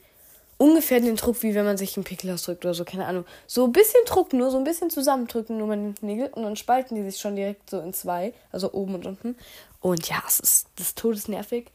ungefähr 0.58 1.00
den 1.00 1.16
Druck, 1.16 1.42
wie 1.42 1.54
wenn 1.54 1.64
man 1.64 1.76
sich 1.76 1.96
einen 1.96 2.04
Pickel 2.04 2.30
ausdrückt 2.30 2.64
oder 2.64 2.74
so, 2.74 2.84
keine 2.84 3.06
Ahnung. 3.06 3.24
So 3.46 3.64
ein 3.64 3.72
bisschen 3.72 4.04
Druck 4.06 4.32
nur, 4.32 4.50
so 4.50 4.58
ein 4.58 4.64
bisschen 4.64 4.90
zusammendrücken 4.90 5.56
nur 5.56 5.68
meine 5.68 5.94
Nägel 6.00 6.28
und 6.28 6.42
dann 6.42 6.56
spalten 6.56 6.96
die 6.96 7.08
sich 7.08 7.20
schon 7.20 7.36
direkt 7.36 7.70
so 7.70 7.80
in 7.80 7.94
zwei, 7.94 8.34
also 8.50 8.72
oben 8.72 8.96
und 8.96 9.06
unten. 9.06 9.36
Und 9.80 10.08
ja, 10.08 10.22
es 10.26 10.40
ist 10.40 10.66
das 10.76 10.94
todesnervig. 10.94 11.70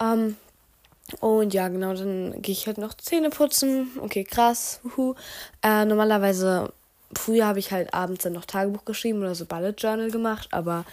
Ähm, 0.00 0.36
und 1.20 1.52
ja, 1.52 1.68
genau, 1.68 1.94
dann 1.94 2.40
gehe 2.40 2.52
ich 2.52 2.66
halt 2.66 2.78
noch 2.78 2.94
Zähne 2.94 3.30
putzen. 3.30 3.90
Okay, 4.00 4.24
krass. 4.24 4.80
Uhu. 4.84 5.14
Äh, 5.62 5.84
normalerweise 5.84 6.72
früher 7.16 7.46
habe 7.46 7.58
ich 7.58 7.72
halt 7.72 7.92
abends 7.94 8.24
dann 8.24 8.32
noch 8.32 8.44
Tagebuch 8.44 8.84
geschrieben 8.84 9.20
oder 9.20 9.34
so 9.34 9.44
Bullet 9.44 9.74
Journal 9.76 10.10
gemacht, 10.10 10.48
aber 10.50 10.84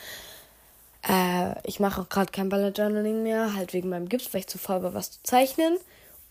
äh, 1.08 1.56
ich 1.68 1.80
mache 1.80 2.02
auch 2.02 2.10
gerade 2.10 2.32
kein 2.32 2.50
Bullet 2.50 2.74
Journaling 2.76 3.24
mehr, 3.24 3.56
halt 3.56 3.74
wegen 3.74 3.90
meinem 3.90 4.10
Gips, 4.10 4.34
weil 4.34 4.42
ich 4.42 4.48
zu 4.48 4.58
faul 4.58 4.84
war, 4.84 4.94
was 4.94 5.12
zu 5.12 5.20
zeichnen. 5.24 5.78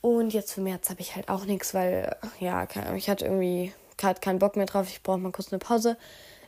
Und 0.01 0.33
jetzt 0.33 0.53
für 0.53 0.61
März 0.61 0.89
habe 0.91 1.01
ich 1.01 1.17
halt 1.17 1.29
auch 1.29 1.45
nichts, 1.45 1.75
weil, 1.75 2.17
ja, 2.39 2.67
ich 2.97 3.11
hatte 3.11 3.27
irgendwie 3.27 3.73
gerade 3.99 4.21
keinen 4.21 4.39
Bock 4.39 4.57
mehr 4.57 4.67
drauf. 4.67 4.89
Ich 4.89 5.03
brauche 5.03 5.19
mal 5.19 5.33
kurz 5.33 5.53
eine 5.53 5.59
Pause. 5.59 5.97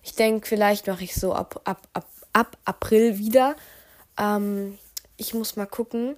Ich 0.02 0.14
denke, 0.14 0.46
vielleicht 0.46 0.86
mache 0.86 1.04
ich 1.04 1.14
so 1.14 1.34
ab, 1.34 1.60
ab, 1.64 1.86
ab, 1.92 2.06
ab 2.32 2.56
April 2.64 3.18
wieder. 3.18 3.56
Ähm, 4.18 4.78
ich 5.16 5.34
muss 5.34 5.56
mal 5.56 5.66
gucken. 5.66 6.16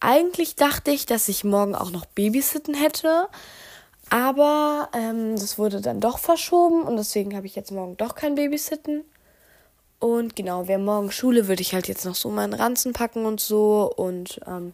Eigentlich 0.00 0.56
dachte 0.56 0.90
ich, 0.90 1.06
dass 1.06 1.28
ich 1.28 1.44
morgen 1.44 1.74
auch 1.74 1.90
noch 1.90 2.06
Babysitten 2.06 2.74
hätte. 2.74 3.28
Aber 4.08 4.88
ähm, 4.92 5.36
das 5.36 5.56
wurde 5.56 5.80
dann 5.80 6.00
doch 6.00 6.18
verschoben 6.18 6.82
und 6.82 6.96
deswegen 6.96 7.36
habe 7.36 7.46
ich 7.46 7.54
jetzt 7.54 7.70
morgen 7.70 7.96
doch 7.96 8.16
kein 8.16 8.34
Babysitten. 8.34 9.04
Und 10.00 10.34
genau, 10.34 10.66
wäre 10.66 10.80
morgen 10.80 11.12
Schule, 11.12 11.46
würde 11.46 11.62
ich 11.62 11.74
halt 11.74 11.86
jetzt 11.86 12.04
noch 12.04 12.16
so 12.16 12.30
meinen 12.30 12.54
Ranzen 12.54 12.92
packen 12.92 13.24
und 13.24 13.38
so 13.38 13.92
und 13.94 14.40
ähm, 14.46 14.72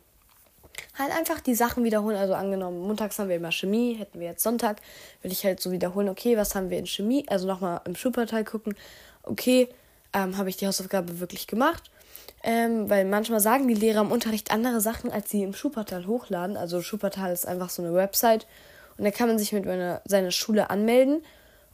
halt 0.99 1.12
einfach 1.12 1.41
die 1.41 1.55
Sachen 1.55 1.85
wiederholen. 1.85 2.17
Also 2.17 2.35
angenommen, 2.35 2.81
montags 2.81 3.19
haben 3.19 3.29
wir 3.29 3.37
immer 3.37 3.53
Chemie, 3.53 3.95
hätten 3.95 4.21
wir 4.21 4.29
jetzt 4.29 4.43
Sonntag, 4.43 4.81
würde 5.21 5.33
ich 5.33 5.45
halt 5.45 5.61
so 5.61 5.71
wiederholen, 5.71 6.09
okay, 6.09 6.37
was 6.37 6.55
haben 6.55 6.71
wir 6.71 6.79
in 6.79 6.87
Chemie? 6.87 7.25
Also 7.29 7.47
nochmal 7.47 7.81
im 7.85 7.97
Schulportal 7.97 8.45
gucken, 8.45 8.75
okay, 9.25 9.69
ähm, 10.15 10.39
habe 10.39 10.49
ich 10.49 10.57
die 10.57 10.67
Hausaufgabe 10.67 11.21
wirklich 11.21 11.47
gemacht? 11.47 11.91
Ähm, 12.42 12.88
weil 12.88 13.05
manchmal 13.05 13.40
sagen 13.40 13.66
die 13.66 13.75
Lehrer 13.75 14.03
im 14.03 14.12
Unterricht 14.12 14.53
andere 14.53 14.81
Sachen, 14.81 15.11
als 15.11 15.31
sie 15.31 15.42
im 15.42 15.55
Schulportal 15.55 16.07
hochladen. 16.07 16.57
Also 16.57 16.81
Schulportal 16.83 17.33
ist 17.33 17.46
einfach 17.46 17.70
so 17.70 17.83
eine 17.83 17.94
Website, 17.94 18.46
und 18.99 19.05
da 19.05 19.11
kann 19.11 19.29
man 19.29 19.38
sich 19.38 19.53
mit 19.53 19.66
meiner, 19.66 20.01
seiner 20.05 20.31
Schule 20.31 20.70
anmelden. 20.70 21.22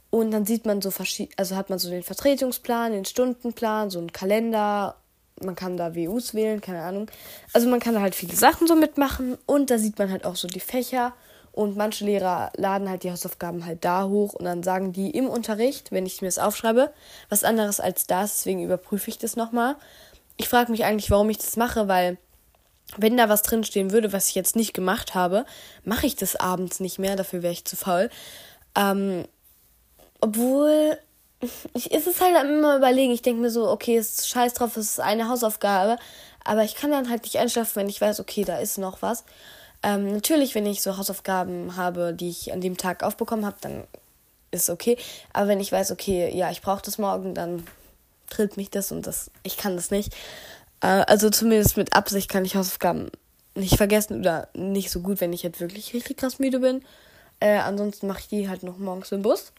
Und 0.09 0.31
dann 0.31 0.45
sieht 0.45 0.65
man 0.65 0.81
so 0.81 0.91
verschiedene, 0.91 1.35
also 1.37 1.55
hat 1.55 1.69
man 1.69 1.79
so 1.79 1.89
den 1.89 2.03
Vertretungsplan, 2.03 2.91
den 2.91 3.05
Stundenplan, 3.05 3.89
so 3.89 3.99
einen 3.99 4.11
Kalender. 4.11 4.95
Man 5.41 5.55
kann 5.55 5.77
da 5.77 5.95
WUs 5.95 6.33
wählen, 6.33 6.61
keine 6.61 6.83
Ahnung. 6.83 7.09
Also 7.53 7.67
man 7.67 7.79
kann 7.79 7.95
da 7.95 8.01
halt 8.01 8.13
viele 8.13 8.35
Sachen 8.35 8.67
so 8.67 8.75
mitmachen. 8.75 9.37
Und 9.45 9.71
da 9.71 9.77
sieht 9.77 9.97
man 9.97 10.11
halt 10.11 10.25
auch 10.25 10.35
so 10.35 10.47
die 10.47 10.59
Fächer. 10.59 11.13
Und 11.51 11.77
manche 11.77 12.05
Lehrer 12.05 12.51
laden 12.57 12.89
halt 12.89 13.03
die 13.03 13.11
Hausaufgaben 13.11 13.65
halt 13.65 13.85
da 13.85 14.07
hoch 14.07 14.33
und 14.33 14.45
dann 14.45 14.63
sagen 14.63 14.91
die 14.91 15.11
im 15.11 15.29
Unterricht, 15.29 15.91
wenn 15.91 16.07
ich 16.07 16.19
mir 16.19 16.27
das 16.27 16.39
aufschreibe, 16.39 16.91
was 17.29 17.43
anderes 17.43 17.79
als 17.79 18.07
das. 18.07 18.37
Deswegen 18.37 18.63
überprüfe 18.63 19.09
ich 19.11 19.19
das 19.19 19.35
nochmal. 19.35 19.75
Ich 20.37 20.49
frage 20.49 20.71
mich 20.71 20.83
eigentlich, 20.83 21.11
warum 21.11 21.29
ich 21.29 21.37
das 21.37 21.55
mache, 21.57 21.87
weil 21.87 22.17
wenn 22.97 23.17
da 23.17 23.29
was 23.29 23.41
drinstehen 23.41 23.91
würde, 23.91 24.13
was 24.13 24.29
ich 24.29 24.35
jetzt 24.35 24.55
nicht 24.55 24.73
gemacht 24.73 25.15
habe, 25.15 25.45
mache 25.83 26.05
ich 26.05 26.15
das 26.15 26.35
abends 26.35 26.79
nicht 26.79 26.99
mehr, 26.99 27.15
dafür 27.15 27.41
wäre 27.41 27.53
ich 27.53 27.65
zu 27.65 27.75
faul. 27.75 28.09
Ähm, 28.75 29.25
obwohl, 30.21 30.97
ich, 31.73 31.91
ist 31.91 32.07
es 32.07 32.21
halt 32.21 32.35
immer 32.43 32.77
überlegen. 32.77 33.11
Ich 33.11 33.21
denke 33.21 33.41
mir 33.41 33.49
so, 33.49 33.69
okay, 33.69 33.97
ist 33.97 34.29
scheiß 34.29 34.53
drauf, 34.53 34.77
es 34.77 34.91
ist 34.91 34.99
eine 34.99 35.29
Hausaufgabe. 35.29 35.97
Aber 36.43 36.63
ich 36.63 36.75
kann 36.75 36.91
dann 36.91 37.09
halt 37.09 37.23
nicht 37.23 37.37
einschlafen, 37.37 37.75
wenn 37.75 37.89
ich 37.89 38.01
weiß, 38.01 38.19
okay, 38.19 38.43
da 38.43 38.57
ist 38.57 38.77
noch 38.77 39.01
was. 39.01 39.23
Ähm, 39.81 40.13
natürlich, 40.13 40.55
wenn 40.55 40.65
ich 40.65 40.81
so 40.81 40.97
Hausaufgaben 40.97 41.75
habe, 41.75 42.13
die 42.13 42.29
ich 42.29 42.53
an 42.53 42.61
dem 42.61 42.77
Tag 42.77 43.03
aufbekommen 43.03 43.45
habe, 43.45 43.57
dann 43.61 43.83
ist 44.51 44.69
okay. 44.69 44.97
Aber 45.33 45.47
wenn 45.47 45.59
ich 45.59 45.71
weiß, 45.71 45.91
okay, 45.91 46.31
ja, 46.33 46.51
ich 46.51 46.61
brauche 46.61 46.81
das 46.81 46.97
morgen, 46.97 47.33
dann 47.33 47.65
trillt 48.29 48.57
mich 48.57 48.69
das 48.69 48.91
und 48.91 49.05
das, 49.07 49.31
ich 49.43 49.57
kann 49.57 49.75
das 49.75 49.91
nicht. 49.91 50.13
Äh, 50.81 51.05
also 51.07 51.29
zumindest 51.29 51.77
mit 51.77 51.95
Absicht 51.95 52.29
kann 52.29 52.45
ich 52.45 52.55
Hausaufgaben 52.55 53.09
nicht 53.55 53.77
vergessen 53.77 54.19
oder 54.19 54.49
nicht 54.53 54.89
so 54.89 55.01
gut, 55.01 55.21
wenn 55.21 55.33
ich 55.33 55.43
halt 55.43 55.59
wirklich 55.59 55.93
richtig 55.93 56.17
krass 56.17 56.39
müde 56.39 56.59
bin. 56.59 56.83
Äh, 57.39 57.57
ansonsten 57.57 58.07
mache 58.07 58.21
ich 58.21 58.27
die 58.27 58.49
halt 58.49 58.63
noch 58.63 58.77
morgens 58.77 59.11
im 59.11 59.21
Bus. 59.21 59.51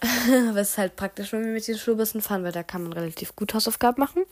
Was 0.52 0.70
ist 0.70 0.78
halt 0.78 0.96
praktisch, 0.96 1.32
wenn 1.32 1.44
wir 1.44 1.52
mit 1.52 1.66
den 1.66 1.78
Schulbussen 1.78 2.20
fahren, 2.20 2.44
weil 2.44 2.52
da 2.52 2.62
kann 2.62 2.82
man 2.82 2.92
relativ 2.92 3.36
gut 3.36 3.54
Hausaufgaben 3.54 4.00
machen. 4.00 4.24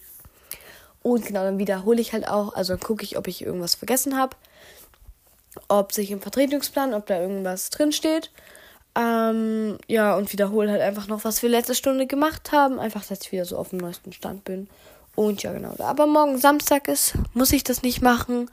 Und 1.02 1.26
genau, 1.26 1.42
dann 1.42 1.58
wiederhole 1.58 2.00
ich 2.00 2.12
halt 2.12 2.28
auch, 2.28 2.54
also 2.54 2.76
gucke 2.76 3.02
ich, 3.02 3.18
ob 3.18 3.26
ich 3.26 3.42
irgendwas 3.42 3.74
vergessen 3.74 4.16
habe. 4.16 4.36
Ob 5.68 5.92
sich 5.92 6.10
im 6.10 6.20
Vertretungsplan, 6.20 6.94
ob 6.94 7.06
da 7.06 7.20
irgendwas 7.20 7.70
drinsteht. 7.70 8.30
Ähm, 8.94 9.78
ja, 9.88 10.16
und 10.16 10.32
wiederhole 10.32 10.70
halt 10.70 10.82
einfach 10.82 11.08
noch, 11.08 11.24
was 11.24 11.42
wir 11.42 11.48
letzte 11.48 11.74
Stunde 11.74 12.06
gemacht 12.06 12.52
haben. 12.52 12.78
Einfach, 12.78 13.04
dass 13.04 13.22
ich 13.22 13.32
wieder 13.32 13.44
so 13.44 13.56
auf 13.56 13.70
dem 13.70 13.78
neuesten 13.78 14.12
Stand 14.12 14.44
bin. 14.44 14.68
Und 15.14 15.42
ja, 15.42 15.52
genau. 15.52 15.74
Aber 15.78 16.06
morgen 16.06 16.38
Samstag 16.38 16.88
ist, 16.88 17.14
muss 17.34 17.52
ich 17.52 17.64
das 17.64 17.82
nicht 17.82 18.02
machen. 18.02 18.50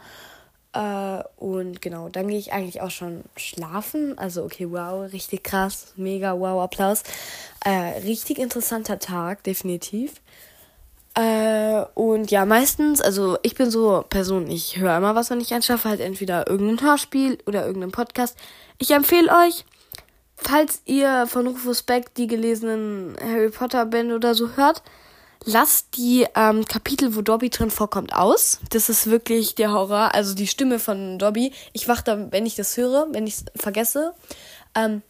Äh, 0.73 1.23
und 1.37 1.81
genau, 1.81 2.09
dann 2.09 2.27
gehe 2.27 2.37
ich 2.37 2.53
eigentlich 2.53 2.81
auch 2.81 2.91
schon 2.91 3.23
schlafen. 3.35 4.17
Also, 4.17 4.43
okay, 4.43 4.67
wow, 4.69 5.11
richtig 5.11 5.43
krass. 5.43 5.93
Mega 5.95 6.39
wow, 6.39 6.61
Applaus. 6.61 7.03
Äh, 7.65 7.99
richtig 8.03 8.37
interessanter 8.39 8.99
Tag, 8.99 9.43
definitiv. 9.43 10.21
Äh, 11.15 11.83
und 11.95 12.31
ja, 12.31 12.45
meistens, 12.45 13.01
also 13.01 13.37
ich 13.41 13.55
bin 13.55 13.71
so 13.71 14.05
Person, 14.09 14.49
ich 14.49 14.77
höre 14.77 14.95
immer 14.95 15.15
was, 15.15 15.29
wenn 15.31 15.41
ich 15.41 15.53
einschlafe, 15.53 15.89
halt 15.89 15.99
entweder 15.99 16.47
irgendein 16.47 16.87
Hörspiel 16.87 17.39
oder 17.45 17.65
irgendeinen 17.65 17.91
Podcast. 17.91 18.37
Ich 18.77 18.91
empfehle 18.91 19.29
euch, 19.29 19.65
falls 20.41 20.81
ihr 20.85 21.27
von 21.27 21.47
Rufus 21.47 21.83
Beck 21.83 22.13
die 22.15 22.27
gelesenen 22.27 23.15
Harry 23.21 23.49
Potter 23.49 23.85
Bände 23.85 24.15
oder 24.15 24.35
so 24.35 24.55
hört, 24.55 24.83
lasst 25.45 25.97
die 25.97 26.25
ähm, 26.35 26.65
Kapitel, 26.65 27.15
wo 27.15 27.21
Dobby 27.21 27.49
drin 27.49 27.71
vorkommt, 27.71 28.13
aus. 28.13 28.59
Das 28.69 28.89
ist 28.89 29.09
wirklich 29.09 29.55
der 29.55 29.71
Horror. 29.71 30.13
Also 30.13 30.35
die 30.35 30.47
Stimme 30.47 30.79
von 30.79 31.19
Dobby. 31.19 31.53
Ich 31.73 31.87
wache 31.87 32.03
da, 32.03 32.31
wenn 32.31 32.45
ich 32.45 32.55
das 32.55 32.77
höre, 32.77 33.07
wenn 33.11 33.27
ich 33.27 33.35
es 33.35 33.45
vergesse. 33.55 34.13
Ähm, 34.75 35.01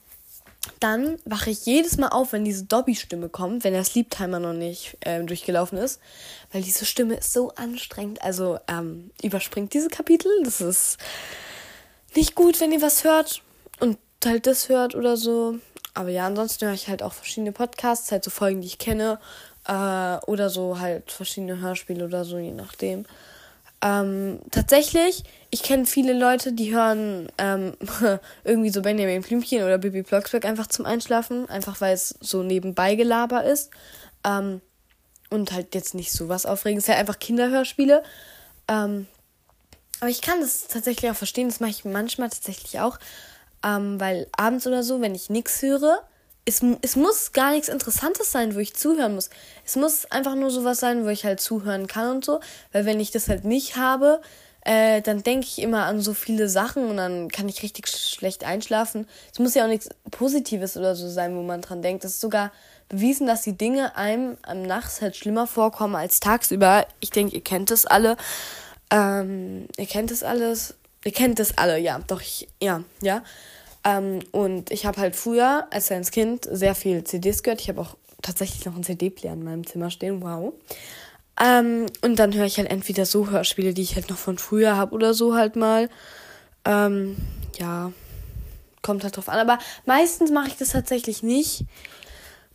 dann 0.80 1.18
wache 1.26 1.50
ich 1.50 1.66
jedes 1.66 1.98
Mal 1.98 2.10
auf, 2.10 2.34
wenn 2.34 2.44
diese 2.44 2.66
Dobby-Stimme 2.66 3.30
kommt, 3.30 3.64
wenn 3.64 3.74
der 3.74 3.84
Sleep-Timer 3.84 4.40
noch 4.40 4.54
nicht 4.54 4.98
ähm, 5.02 5.26
durchgelaufen 5.26 5.78
ist. 5.78 6.00
Weil 6.52 6.62
diese 6.62 6.86
Stimme 6.86 7.16
ist 7.16 7.34
so 7.34 7.52
anstrengend. 7.56 8.22
Also 8.22 8.60
ähm, 8.68 9.12
überspringt 9.24 9.74
diese 9.74 9.90
Kapitel. 9.90 10.32
Das 10.44 10.62
ist 10.62 10.98
nicht 12.16 12.36
gut, 12.36 12.60
wenn 12.60 12.72
ihr 12.72 12.82
was 12.82 13.04
hört 13.04 13.42
und 13.80 13.98
halt 14.26 14.48
das 14.48 14.70
hört 14.70 14.96
oder 14.96 15.18
so. 15.18 15.56
Aber 15.94 16.10
ja, 16.10 16.26
ansonsten 16.26 16.66
höre 16.66 16.74
ich 16.74 16.88
halt 16.88 17.04
auch 17.04 17.14
verschiedene 17.14 17.52
Podcasts, 17.52 18.12
halt 18.12 18.24
so 18.24 18.30
Folgen, 18.30 18.62
die 18.62 18.68
ich 18.68 18.78
kenne. 18.78 19.20
Äh, 19.68 20.18
oder 20.26 20.50
so 20.50 20.80
halt 20.80 21.12
verschiedene 21.12 21.60
Hörspiele 21.60 22.06
oder 22.06 22.26
so, 22.26 22.38
je 22.38 22.52
nachdem. 22.52 23.06
Ähm, 23.82 24.40
tatsächlich, 24.52 25.24
ich 25.52 25.64
kenne 25.64 25.86
viele 25.86 26.14
Leute, 26.14 26.52
die 26.52 26.76
hören 26.76 27.32
ähm, 27.38 27.74
irgendwie 28.44 28.72
so 28.72 28.82
Benjamin 28.82 29.22
Blümchen 29.22 29.64
oder 29.64 29.78
Bibi 29.78 30.02
Blocksberg 30.02 30.44
einfach 30.46 30.68
zum 30.68 30.86
Einschlafen, 30.86 31.50
einfach 31.50 31.80
weil 31.80 31.94
es 31.94 32.16
so 32.20 32.44
nebenbei 32.44 32.96
Gelaber 32.96 33.46
ist. 33.46 33.72
Ähm, 34.26 34.62
und 35.30 35.52
halt 35.52 35.76
jetzt 35.76 35.94
nicht 35.94 36.12
so 36.12 36.28
was 36.28 36.46
Aufregendes, 36.46 36.88
halt 36.90 37.00
einfach 37.00 37.20
Kinderhörspiele. 37.20 38.04
Ähm, 38.68 39.08
aber 40.00 40.10
ich 40.10 40.22
kann 40.22 40.42
das 40.42 40.68
tatsächlich 40.68 41.12
auch 41.12 41.16
verstehen. 41.16 41.50
Das 41.50 41.60
mache 41.60 41.72
ich 41.72 41.86
manchmal 41.86 42.30
tatsächlich 42.30 42.80
auch. 42.80 42.98
Ähm, 43.64 44.00
weil 44.00 44.28
abends 44.38 44.66
oder 44.68 44.84
so, 44.84 45.02
wenn 45.02 45.16
ich 45.16 45.30
nichts 45.30 45.62
höre, 45.62 46.02
es, 46.46 46.62
es 46.82 46.96
muss 46.96 47.32
gar 47.32 47.52
nichts 47.52 47.70
Interessantes 47.70 48.32
sein, 48.32 48.56
wo 48.56 48.60
ich 48.60 48.74
zuhören 48.74 49.16
muss. 49.16 49.30
Es 49.66 49.76
muss 49.76 50.10
einfach 50.12 50.36
nur 50.36 50.50
sowas 50.50 50.80
sein, 50.80 51.06
wo 51.06 51.10
ich 51.10 51.26
halt 51.26 51.40
zuhören 51.40 51.88
kann 51.88 52.16
und 52.16 52.26
so. 52.26 52.40
Weil 52.72 52.86
wenn 52.86 53.00
ich 53.00 53.12
das 53.12 53.30
halt 53.30 53.44
nicht 53.44 53.76
habe, 53.76 54.22
äh, 54.62 55.02
dann 55.02 55.24
denke 55.24 55.46
ich 55.48 55.60
immer 55.60 55.86
an 55.86 56.02
so 56.02 56.14
viele 56.14 56.50
Sachen 56.50 56.90
und 56.90 56.98
dann 56.98 57.30
kann 57.30 57.48
ich 57.48 57.64
richtig 57.64 57.88
schlecht 57.88 58.44
einschlafen. 58.44 59.08
Es 59.32 59.40
muss 59.40 59.54
ja 59.54 59.64
auch 59.64 59.70
nichts 59.70 59.90
Positives 60.12 60.76
oder 60.76 60.96
so 60.96 61.08
sein, 61.10 61.36
wo 61.36 61.44
man 61.44 61.62
dran 61.62 61.82
denkt. 61.82 62.04
Es 62.04 62.16
ist 62.16 62.22
sogar 62.22 62.52
bewiesen, 62.90 63.28
dass 63.28 63.44
die 63.44 63.58
Dinge 63.58 63.96
einem 63.96 64.38
am 64.42 64.64
Nachts 64.64 65.02
halt 65.02 65.16
schlimmer 65.16 65.48
vorkommen 65.48 65.96
als 65.96 66.20
tagsüber. 66.20 66.86
Ich 67.00 67.12
denke, 67.12 67.36
ihr 67.36 67.44
kennt 67.44 67.72
das 67.72 67.86
alle. 67.86 68.18
Ähm, 68.92 69.68
ihr 69.78 69.86
kennt 69.86 70.12
das 70.12 70.24
alles. 70.24 70.76
Ihr 71.04 71.12
kennt 71.12 71.40
das 71.40 71.58
alle, 71.58 71.78
ja. 71.80 72.00
Doch, 72.08 72.22
ich, 72.22 72.48
ja, 72.62 72.84
ja. 73.02 73.24
Ähm, 73.86 74.20
und 74.32 74.72
ich 74.72 74.86
habe 74.86 75.00
halt 75.00 75.16
früher 75.16 75.68
als 75.72 75.88
kleines 75.88 76.12
Kind 76.12 76.48
sehr 76.52 76.76
viel 76.76 77.04
CDs 77.04 77.44
gehört. 77.44 77.62
Ich 77.62 77.70
habe 77.70 77.82
auch 77.82 77.96
tatsächlich 78.22 78.66
noch 78.66 78.76
einen 78.76 78.84
CD-Player 78.84 79.34
in 79.34 79.44
meinem 79.44 79.66
Zimmer 79.66 79.90
stehen. 79.90 80.22
Wow. 80.22 80.54
Ähm, 81.42 81.86
und 82.02 82.18
dann 82.18 82.34
höre 82.34 82.46
ich 82.46 82.58
halt 82.58 82.70
entweder 82.70 83.06
so 83.06 83.30
Hörspiele, 83.30 83.74
die 83.74 83.82
ich 83.82 83.96
halt 83.96 84.10
noch 84.10 84.18
von 84.18 84.38
früher 84.38 84.76
habe 84.76 84.94
oder 84.94 85.14
so 85.14 85.36
halt 85.36 85.56
mal. 85.56 85.90
Ähm, 86.66 87.16
ja, 87.58 87.94
kommt 88.82 89.04
halt 89.04 89.16
drauf 89.16 89.30
an. 89.30 89.40
Aber 89.40 89.60
meistens 89.86 90.32
mache 90.32 90.50
ich 90.50 90.58
das 90.58 90.70
tatsächlich 90.70 91.24
nicht 91.24 91.66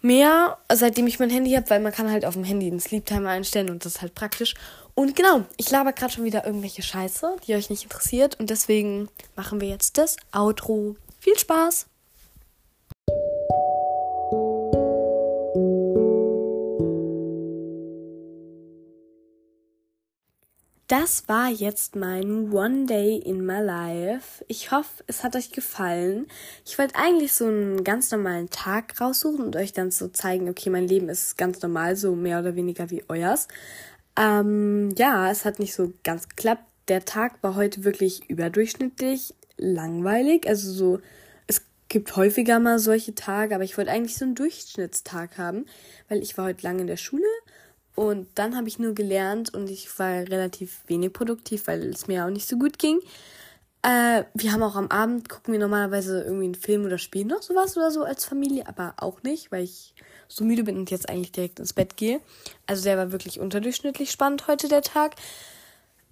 mehr, 0.05 0.59
seitdem 0.73 1.07
ich 1.07 1.19
mein 1.19 1.31
Handy 1.31 1.53
habe, 1.53 1.69
weil 1.71 1.81
man 1.81 1.93
kann 1.93 2.11
halt 2.11 2.25
auf 2.25 2.35
dem 2.35 2.45
Handy 2.45 2.67
einen 2.67 2.81
Sleep 2.81 3.05
Timer 3.05 3.31
einstellen 3.31 3.71
und 3.71 3.85
das 3.85 3.97
ist 3.97 4.03
halt 4.03 4.15
praktisch. 4.15 4.55
Und 4.95 5.17
genau, 5.17 5.45
ich 5.57 5.71
laber 5.71 5.93
gerade 5.93 6.13
schon 6.13 6.25
wieder 6.25 6.47
irgendwelche 6.47 6.83
Scheiße, 6.83 7.37
die 7.47 7.55
euch 7.55 7.71
nicht 7.71 7.83
interessiert 7.83 8.39
und 8.39 8.51
deswegen 8.51 9.09
machen 9.35 9.61
wir 9.61 9.69
jetzt 9.69 9.99
das 9.99 10.17
Outro. 10.33 10.97
Viel 11.19 11.39
Spaß! 11.39 11.87
Das 20.97 21.27
war 21.27 21.49
jetzt 21.49 21.97
mein 21.97 22.53
One 22.53 22.87
Day 22.87 23.17
in 23.17 23.45
My 23.45 23.61
Life. 23.61 24.45
Ich 24.47 24.71
hoffe, 24.71 25.03
es 25.09 25.25
hat 25.25 25.35
euch 25.35 25.51
gefallen. 25.51 26.29
Ich 26.65 26.79
wollte 26.79 26.95
eigentlich 26.95 27.33
so 27.33 27.47
einen 27.47 27.83
ganz 27.83 28.13
normalen 28.13 28.49
Tag 28.49 29.01
raussuchen 29.01 29.45
und 29.45 29.57
euch 29.57 29.73
dann 29.73 29.91
so 29.91 30.07
zeigen, 30.07 30.49
okay, 30.49 30.71
mein 30.71 30.87
Leben 30.87 31.09
ist 31.09 31.37
ganz 31.37 31.61
normal, 31.61 31.97
so 31.97 32.15
mehr 32.15 32.39
oder 32.39 32.55
weniger 32.55 32.93
wie 32.93 33.03
euers. 33.09 33.49
Ähm, 34.15 34.95
ja, 34.97 35.33
es 35.33 35.45
hat 35.45 35.59
nicht 35.59 35.75
so 35.75 35.93
ganz 36.05 36.29
geklappt. 36.29 36.63
Der 36.87 37.05
Tag 37.05 37.43
war 37.43 37.57
heute 37.57 37.83
wirklich 37.83 38.31
überdurchschnittlich 38.31 39.35
langweilig. 39.57 40.47
Also 40.47 40.71
so, 40.71 41.01
es 41.49 41.63
gibt 41.89 42.15
häufiger 42.15 42.61
mal 42.61 42.79
solche 42.79 43.17
Tage, 43.17 43.57
aber 43.57 43.65
ich 43.65 43.77
wollte 43.77 43.91
eigentlich 43.91 44.17
so 44.17 44.27
einen 44.27 44.37
Durchschnittstag 44.37 45.39
haben, 45.39 45.67
weil 46.09 46.23
ich 46.23 46.39
war 46.39 46.45
heute 46.45 46.63
lange 46.63 46.83
in 46.83 46.87
der 46.87 46.99
Schule 46.99 47.27
und 47.95 48.29
dann 48.35 48.57
habe 48.57 48.69
ich 48.69 48.79
nur 48.79 48.95
gelernt 48.95 49.55
und 49.55 49.71
ich 49.71 49.99
war 49.99 50.09
relativ 50.09 50.81
wenig 50.87 51.13
produktiv, 51.13 51.67
weil 51.67 51.89
es 51.89 52.07
mir 52.09 52.25
auch 52.25 52.31
nicht 52.31 52.49
so 52.49 52.59
gut 52.59 52.79
ging. 52.79 53.01
Äh, 53.83 54.25
wir 54.35 54.53
haben 54.53 54.63
auch 54.63 54.77
am 54.77 54.89
Abend, 54.89 55.29
gucken 55.29 55.53
wir 55.53 55.61
normalerweise 55.61 56.23
irgendwie 56.23 56.47
einen 56.47 56.55
Film 56.55 56.85
oder 56.85 56.99
spielen 56.99 57.29
noch 57.29 57.43
sowas 57.43 57.77
oder 57.77 57.91
so 57.91 58.03
als 58.03 58.25
Familie, 58.25 58.67
aber 58.67 58.95
auch 58.97 59.23
nicht, 59.23 59.53
weil 59.53 59.65
ich 59.65 59.95
so 60.27 60.43
müde 60.43 60.65
bin 60.65 60.77
und 60.77 60.91
jetzt 60.91 61.09
eigentlich 61.09 61.33
direkt 61.33 61.61
ins 61.61 61.75
Bett 61.75 61.97
gehe. 61.97 62.21
Also 62.67 62.83
der 62.85 62.97
war 62.97 63.13
wirklich 63.13 63.41
unterdurchschnittlich 63.41 64.11
spannend 64.11 64.49
heute 64.49 64.69
der 64.69 64.83
Tag. 64.83 65.17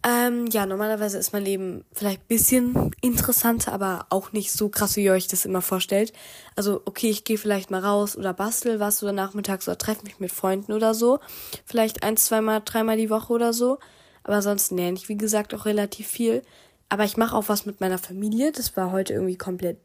Ähm, 0.04 0.46
ja, 0.46 0.66
normalerweise 0.66 1.16
ist 1.16 1.32
mein 1.32 1.44
Leben 1.44 1.84
vielleicht 1.92 2.26
bisschen 2.26 2.90
interessanter, 3.00 3.72
aber 3.72 4.06
auch 4.10 4.32
nicht 4.32 4.50
so 4.50 4.68
krass, 4.68 4.96
wie 4.96 5.04
ihr 5.04 5.12
euch 5.12 5.28
das 5.28 5.44
immer 5.44 5.62
vorstellt. 5.62 6.12
Also, 6.56 6.82
okay, 6.86 7.08
ich 7.08 7.22
gehe 7.22 7.38
vielleicht 7.38 7.70
mal 7.70 7.84
raus 7.84 8.16
oder 8.16 8.34
bastel 8.34 8.80
was 8.80 9.00
oder 9.02 9.12
nachmittags 9.12 9.68
oder 9.68 9.78
treffe 9.78 10.02
mich 10.02 10.18
mit 10.18 10.32
Freunden 10.32 10.72
oder 10.72 10.92
so. 10.94 11.20
Vielleicht 11.64 12.02
ein, 12.02 12.16
zweimal, 12.16 12.62
dreimal 12.64 12.96
die 12.96 13.10
Woche 13.10 13.32
oder 13.32 13.52
so. 13.52 13.78
Aber 14.24 14.42
sonst 14.42 14.72
lerne 14.72 14.96
ich, 14.96 15.08
wie 15.08 15.16
gesagt, 15.16 15.54
auch 15.54 15.66
relativ 15.66 16.08
viel. 16.08 16.42
Aber 16.88 17.04
ich 17.04 17.16
mache 17.16 17.36
auch 17.36 17.48
was 17.48 17.64
mit 17.64 17.80
meiner 17.80 17.98
Familie. 17.98 18.50
Das 18.50 18.76
war 18.76 18.90
heute 18.90 19.12
irgendwie 19.12 19.38
komplett 19.38 19.78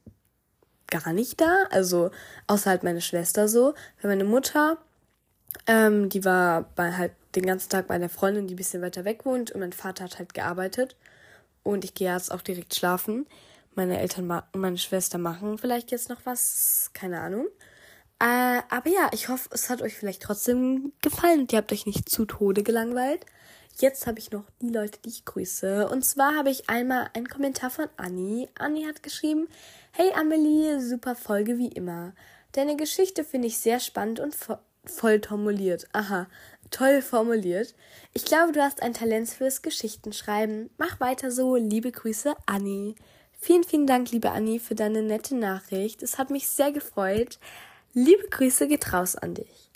gar 0.87 1.13
nicht 1.13 1.39
da. 1.39 1.65
Also, 1.69 2.09
außer 2.47 2.71
halt 2.71 2.83
meine 2.83 3.01
Schwester 3.01 3.47
so. 3.47 3.75
Weil 4.01 4.11
meine 4.11 4.25
Mutter, 4.25 4.77
ähm, 5.67 6.09
die 6.09 6.25
war 6.25 6.63
bei 6.75 6.93
halt 6.93 7.11
den 7.35 7.45
ganzen 7.45 7.69
Tag 7.69 7.87
bei 7.87 7.97
der 7.97 8.09
Freundin, 8.09 8.47
die 8.47 8.53
ein 8.53 8.57
bisschen 8.57 8.81
weiter 8.81 9.05
weg 9.05 9.25
wohnt. 9.25 9.51
Und 9.51 9.61
mein 9.61 9.73
Vater 9.73 10.05
hat 10.05 10.19
halt 10.19 10.33
gearbeitet. 10.33 10.95
Und 11.63 11.83
ich 11.83 11.93
gehe 11.93 12.11
jetzt 12.11 12.31
auch 12.31 12.41
direkt 12.41 12.75
schlafen. 12.75 13.27
Meine 13.75 13.99
Eltern 13.99 14.29
und 14.51 14.61
meine 14.61 14.77
Schwester 14.77 15.17
machen 15.17 15.57
vielleicht 15.57 15.91
jetzt 15.91 16.09
noch 16.09 16.21
was. 16.25 16.89
Keine 16.93 17.19
Ahnung. 17.19 17.47
Äh, 18.19 18.61
aber 18.69 18.89
ja, 18.89 19.09
ich 19.11 19.29
hoffe, 19.29 19.49
es 19.51 19.69
hat 19.69 19.81
euch 19.81 19.95
vielleicht 19.95 20.23
trotzdem 20.23 20.91
gefallen 21.03 21.41
und 21.41 21.53
ihr 21.53 21.59
habt 21.59 21.71
euch 21.71 21.85
nicht 21.85 22.09
zu 22.09 22.25
Tode 22.25 22.63
gelangweilt. 22.63 23.25
Jetzt 23.79 24.07
habe 24.07 24.17
ich 24.17 24.31
noch 24.31 24.45
die 24.59 24.69
Leute, 24.69 24.97
die 25.05 25.09
ich 25.09 25.25
grüße. 25.25 25.87
Und 25.87 26.03
zwar 26.03 26.35
habe 26.35 26.49
ich 26.49 26.67
einmal 26.67 27.11
einen 27.13 27.29
Kommentar 27.29 27.69
von 27.69 27.87
Anni. 27.95 28.49
Anni 28.57 28.85
hat 28.85 29.03
geschrieben, 29.03 29.47
Hey 29.91 30.11
Amelie, 30.13 30.81
super 30.81 31.13
Folge 31.13 31.59
wie 31.59 31.67
immer. 31.67 32.13
Deine 32.53 32.75
Geschichte 32.75 33.23
finde 33.23 33.49
ich 33.49 33.59
sehr 33.59 33.79
spannend 33.79 34.19
und 34.19 34.35
voll 34.89 35.21
formuliert. 35.21 35.87
Aha, 35.93 36.27
toll 36.71 37.01
formuliert. 37.01 37.75
Ich 38.13 38.25
glaube, 38.25 38.51
du 38.51 38.61
hast 38.61 38.81
ein 38.81 38.93
Talent 38.93 39.29
fürs 39.29 39.61
Geschichtenschreiben. 39.61 40.69
Mach 40.77 40.99
weiter 40.99 41.31
so. 41.31 41.55
Liebe 41.55 41.91
Grüße, 41.91 42.35
Anni. 42.45 42.95
Vielen, 43.39 43.63
vielen 43.63 43.87
Dank, 43.87 44.11
liebe 44.11 44.31
Anni, 44.31 44.59
für 44.59 44.75
deine 44.75 45.03
nette 45.03 45.35
Nachricht. 45.35 46.01
Es 46.01 46.17
hat 46.17 46.29
mich 46.29 46.47
sehr 46.47 46.71
gefreut. 46.71 47.39
Liebe 47.93 48.27
Grüße 48.29 48.67
geht 48.67 48.93
raus 48.93 49.15
an 49.15 49.35
dich. 49.35 49.69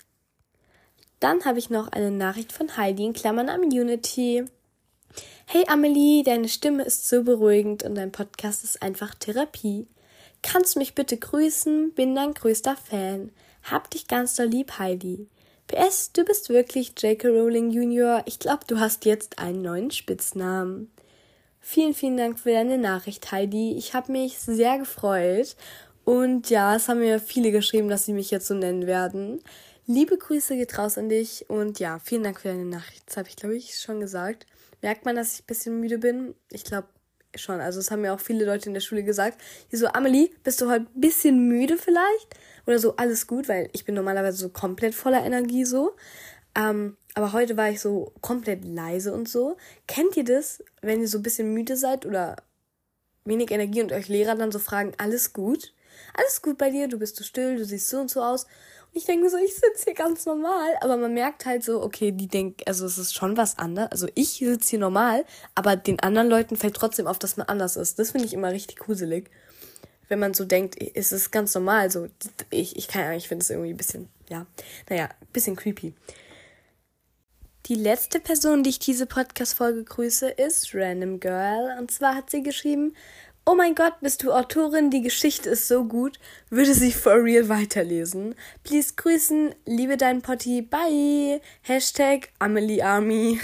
Dann 1.19 1.45
habe 1.45 1.59
ich 1.59 1.69
noch 1.69 1.89
eine 1.89 2.09
Nachricht 2.09 2.51
von 2.51 2.75
Heidi 2.77 3.05
in 3.05 3.13
Klammern 3.13 3.49
am 3.49 3.61
Unity. 3.61 4.45
Hey 5.45 5.65
Amelie, 5.67 6.23
deine 6.23 6.49
Stimme 6.49 6.83
ist 6.83 7.07
so 7.07 7.23
beruhigend 7.23 7.83
und 7.83 7.95
dein 7.95 8.11
Podcast 8.11 8.63
ist 8.63 8.81
einfach 8.81 9.13
Therapie. 9.15 9.85
Kannst 10.41 10.75
du 10.75 10.79
mich 10.79 10.95
bitte 10.95 11.17
grüßen? 11.17 11.93
Bin 11.93 12.15
dein 12.15 12.33
größter 12.33 12.75
Fan. 12.75 13.31
Hab 13.63 13.89
dich 13.89 14.07
ganz 14.07 14.35
doll 14.35 14.47
lieb, 14.47 14.79
Heidi. 14.79 15.27
PS, 15.67 16.11
du 16.11 16.25
bist 16.25 16.49
wirklich 16.49 16.93
J.K. 16.97 17.29
Rowling 17.29 17.71
Jr. 17.71 18.23
Ich 18.25 18.39
glaube, 18.39 18.65
du 18.67 18.79
hast 18.79 19.05
jetzt 19.05 19.39
einen 19.39 19.61
neuen 19.61 19.91
Spitznamen. 19.91 20.91
Vielen, 21.59 21.93
vielen 21.93 22.17
Dank 22.17 22.39
für 22.39 22.51
deine 22.51 22.77
Nachricht, 22.77 23.31
Heidi. 23.31 23.77
Ich 23.77 23.93
habe 23.93 24.11
mich 24.11 24.39
sehr 24.39 24.79
gefreut. 24.79 25.55
Und 26.03 26.49
ja, 26.49 26.75
es 26.75 26.89
haben 26.89 26.99
mir 26.99 27.19
viele 27.19 27.51
geschrieben, 27.51 27.87
dass 27.87 28.05
sie 28.05 28.13
mich 28.13 28.31
jetzt 28.31 28.47
so 28.47 28.55
nennen 28.55 28.87
werden. 28.87 29.41
Liebe 29.85 30.17
Grüße 30.17 30.55
geht 30.57 30.77
raus 30.77 30.97
an 30.97 31.09
dich. 31.09 31.45
Und 31.49 31.79
ja, 31.79 31.99
vielen 31.99 32.23
Dank 32.23 32.41
für 32.41 32.49
deine 32.49 32.65
Nachricht. 32.65 33.03
Das 33.05 33.17
habe 33.17 33.29
ich, 33.29 33.35
glaube 33.35 33.55
ich, 33.55 33.79
schon 33.79 33.99
gesagt. 33.99 34.47
Merkt 34.81 35.05
man, 35.05 35.15
dass 35.15 35.35
ich 35.35 35.41
ein 35.41 35.47
bisschen 35.47 35.79
müde 35.79 35.99
bin? 35.99 36.33
Ich 36.49 36.63
glaube 36.63 36.87
schon. 37.35 37.61
Also, 37.61 37.79
es 37.79 37.91
haben 37.91 38.01
mir 38.01 38.13
auch 38.13 38.19
viele 38.19 38.45
Leute 38.45 38.67
in 38.67 38.73
der 38.73 38.81
Schule 38.81 39.03
gesagt. 39.03 39.41
Die 39.71 39.77
so, 39.77 39.87
Amelie, 39.87 40.31
bist 40.43 40.61
du 40.61 40.69
heute 40.69 40.85
ein 40.95 41.01
bisschen 41.01 41.47
müde 41.47 41.77
vielleicht? 41.77 42.35
oder 42.65 42.79
so, 42.79 42.95
alles 42.95 43.27
gut, 43.27 43.47
weil 43.49 43.69
ich 43.73 43.85
bin 43.85 43.95
normalerweise 43.95 44.37
so 44.37 44.49
komplett 44.49 44.95
voller 44.95 45.23
Energie 45.23 45.65
so. 45.65 45.95
Ähm, 46.55 46.97
aber 47.13 47.33
heute 47.33 47.57
war 47.57 47.69
ich 47.69 47.79
so 47.79 48.13
komplett 48.21 48.63
leise 48.65 49.13
und 49.13 49.29
so. 49.29 49.57
Kennt 49.87 50.17
ihr 50.17 50.23
das, 50.23 50.63
wenn 50.81 51.01
ihr 51.01 51.07
so 51.07 51.19
ein 51.19 51.23
bisschen 51.23 51.53
müde 51.53 51.75
seid 51.77 52.05
oder 52.05 52.37
wenig 53.25 53.51
Energie 53.51 53.81
und 53.81 53.91
euch 53.91 54.07
Lehrer 54.07 54.35
dann 54.35 54.51
so 54.51 54.59
fragen, 54.59 54.93
alles 54.97 55.33
gut? 55.33 55.73
Alles 56.13 56.41
gut 56.41 56.57
bei 56.57 56.69
dir, 56.69 56.87
du 56.87 56.99
bist 56.99 57.15
so 57.15 57.23
still, 57.23 57.57
du 57.57 57.65
siehst 57.65 57.89
so 57.89 57.99
und 57.99 58.09
so 58.09 58.21
aus. 58.21 58.47
Ich 58.93 59.05
denke 59.05 59.29
so, 59.29 59.37
ich 59.37 59.53
sitze 59.53 59.85
hier 59.85 59.93
ganz 59.93 60.25
normal, 60.25 60.75
aber 60.81 60.97
man 60.97 61.13
merkt 61.13 61.45
halt 61.45 61.63
so, 61.63 61.81
okay, 61.81 62.11
die 62.11 62.27
denken, 62.27 62.61
also 62.65 62.85
es 62.85 62.97
ist 62.97 63.13
schon 63.15 63.37
was 63.37 63.57
anderes. 63.57 63.91
Also 63.91 64.07
ich 64.15 64.33
sitze 64.33 64.71
hier 64.71 64.79
normal, 64.79 65.25
aber 65.55 65.77
den 65.77 65.99
anderen 66.01 66.29
Leuten 66.29 66.57
fällt 66.57 66.75
trotzdem 66.75 67.07
auf, 67.07 67.17
dass 67.17 67.37
man 67.37 67.47
anders 67.47 67.77
ist. 67.77 67.99
Das 67.99 68.11
finde 68.11 68.27
ich 68.27 68.33
immer 68.33 68.51
richtig 68.51 68.77
gruselig 68.77 69.29
wenn 70.11 70.19
man 70.19 70.33
so 70.33 70.43
denkt, 70.43 70.75
ist 70.75 71.13
es 71.13 71.31
ganz 71.31 71.55
normal. 71.55 71.89
So, 71.89 72.09
ich, 72.49 72.75
ich 72.75 72.89
kann 72.89 73.13
ich 73.13 73.29
finde 73.29 73.43
es 73.43 73.49
irgendwie 73.49 73.71
ein 73.71 73.77
bisschen, 73.77 74.09
ja, 74.29 74.45
naja, 74.89 75.05
ein 75.05 75.27
bisschen 75.31 75.55
creepy. 75.55 75.93
Die 77.67 77.75
letzte 77.75 78.19
Person, 78.19 78.63
die 78.63 78.71
ich 78.71 78.79
diese 78.79 79.05
Podcast-Folge 79.05 79.85
grüße, 79.85 80.29
ist 80.29 80.75
Random 80.75 81.21
Girl. 81.21 81.77
Und 81.79 81.91
zwar 81.91 82.15
hat 82.15 82.29
sie 82.29 82.43
geschrieben, 82.43 82.93
Oh 83.43 83.55
mein 83.55 83.73
Gott, 83.73 83.95
bist 84.01 84.21
du 84.21 84.31
Autorin? 84.31 84.91
Die 84.91 85.01
Geschichte 85.01 85.49
ist 85.49 85.67
so 85.67 85.83
gut. 85.85 86.19
Würde 86.51 86.75
sie 86.75 86.91
for 86.91 87.23
real 87.23 87.49
weiterlesen. 87.49 88.35
Please 88.63 88.93
grüßen. 88.95 89.55
Liebe 89.65 89.97
deinen 89.97 90.21
Potti. 90.21 90.61
Bye. 90.61 91.41
Hashtag 91.61 92.29
Amelie 92.37 92.83
Army. 92.83 93.39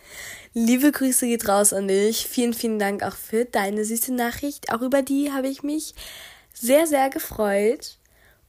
Liebe 0.52 0.92
Grüße 0.92 1.26
geht 1.26 1.48
raus 1.48 1.72
an 1.72 1.88
dich. 1.88 2.26
Vielen, 2.26 2.52
vielen 2.52 2.78
Dank 2.78 3.02
auch 3.02 3.16
für 3.16 3.46
deine 3.46 3.86
süße 3.86 4.12
Nachricht. 4.12 4.70
Auch 4.70 4.82
über 4.82 5.00
die 5.00 5.32
habe 5.32 5.48
ich 5.48 5.62
mich 5.62 5.94
sehr, 6.52 6.86
sehr 6.86 7.08
gefreut. 7.08 7.97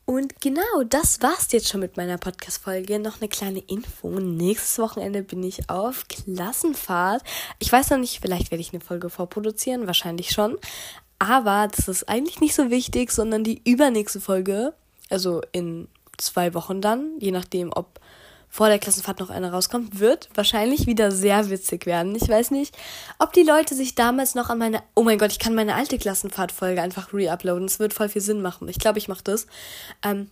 Und 0.09 0.41
genau, 0.41 0.63
das 0.87 1.21
war's 1.21 1.51
jetzt 1.51 1.69
schon 1.69 1.81
mit 1.81 1.95
meiner 1.95 2.17
Podcast-Folge. 2.17 2.97
Noch 2.97 3.21
eine 3.21 3.29
kleine 3.29 3.59
Info. 3.59 4.09
Nächstes 4.19 4.79
Wochenende 4.79 5.21
bin 5.21 5.43
ich 5.43 5.69
auf 5.69 6.07
Klassenfahrt. 6.07 7.21
Ich 7.59 7.71
weiß 7.71 7.91
noch 7.91 7.99
nicht, 7.99 8.19
vielleicht 8.19 8.49
werde 8.49 8.61
ich 8.61 8.73
eine 8.73 8.81
Folge 8.81 9.11
vorproduzieren, 9.11 9.85
wahrscheinlich 9.85 10.31
schon. 10.31 10.57
Aber 11.19 11.67
das 11.67 11.87
ist 11.87 12.09
eigentlich 12.09 12.41
nicht 12.41 12.55
so 12.55 12.71
wichtig, 12.71 13.11
sondern 13.11 13.43
die 13.43 13.61
übernächste 13.69 14.19
Folge, 14.19 14.73
also 15.11 15.43
in 15.51 15.87
zwei 16.17 16.55
Wochen 16.55 16.81
dann, 16.81 17.11
je 17.19 17.29
nachdem, 17.29 17.71
ob 17.71 17.99
vor 18.49 18.67
der 18.67 18.79
Klassenfahrt 18.79 19.19
noch 19.19 19.29
eine 19.29 19.51
rauskommt, 19.51 19.99
wird 19.99 20.29
wahrscheinlich 20.33 20.87
wieder 20.87 21.11
sehr 21.11 21.49
witzig 21.49 21.85
werden. 21.85 22.15
Ich 22.15 22.27
weiß 22.27 22.51
nicht, 22.51 22.75
ob 23.19 23.31
die 23.33 23.43
Leute 23.43 23.75
sich 23.75 23.95
damals 23.95 24.35
noch 24.35 24.49
an 24.49 24.57
meine, 24.57 24.81
oh 24.95 25.03
mein 25.03 25.19
Gott, 25.19 25.31
ich 25.31 25.39
kann 25.39 25.55
meine 25.55 25.75
alte 25.75 25.97
Klassenfahrtfolge 25.97 26.81
einfach 26.81 27.13
re-uploaden. 27.13 27.65
Es 27.65 27.79
wird 27.79 27.93
voll 27.93 28.09
viel 28.09 28.21
Sinn 28.21 28.41
machen. 28.41 28.67
Ich 28.67 28.79
glaube, 28.79 28.97
ich 28.97 29.07
mache 29.07 29.23
das. 29.23 29.45
Ähm, 30.03 30.31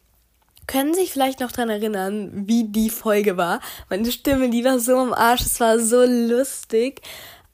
können 0.68 0.94
sich 0.94 1.12
vielleicht 1.12 1.40
noch 1.40 1.52
dran 1.52 1.70
erinnern, 1.70 2.46
wie 2.46 2.66
die 2.66 2.90
Folge 2.90 3.38
war. 3.38 3.62
Meine 3.90 4.12
Stimme, 4.12 4.50
die 4.50 4.66
war 4.66 4.80
so 4.80 4.98
am 4.98 5.14
Arsch, 5.14 5.42
es 5.42 5.60
war 5.62 5.80
so 5.80 6.04
lustig. 6.04 7.02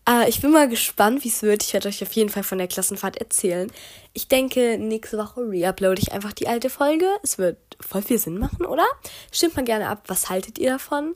Äh, 0.07 0.29
ich 0.29 0.41
bin 0.41 0.51
mal 0.51 0.67
gespannt, 0.67 1.23
wie 1.23 1.29
es 1.29 1.41
wird. 1.41 1.63
Ich 1.63 1.73
werde 1.73 1.87
euch 1.87 2.01
auf 2.03 2.11
jeden 2.13 2.29
Fall 2.29 2.43
von 2.43 2.57
der 2.57 2.67
Klassenfahrt 2.67 3.17
erzählen. 3.17 3.71
Ich 4.13 4.27
denke, 4.27 4.77
nächste 4.77 5.17
Woche 5.17 5.41
re-uploade 5.41 6.01
ich 6.01 6.11
einfach 6.11 6.33
die 6.33 6.47
alte 6.47 6.69
Folge. 6.69 7.07
Es 7.23 7.37
wird 7.37 7.57
voll 7.79 8.01
viel 8.01 8.19
Sinn 8.19 8.37
machen, 8.37 8.65
oder? 8.65 8.85
Stimmt 9.31 9.55
mal 9.55 9.65
gerne 9.65 9.89
ab, 9.89 10.03
was 10.07 10.29
haltet 10.29 10.59
ihr 10.59 10.71
davon? 10.71 11.15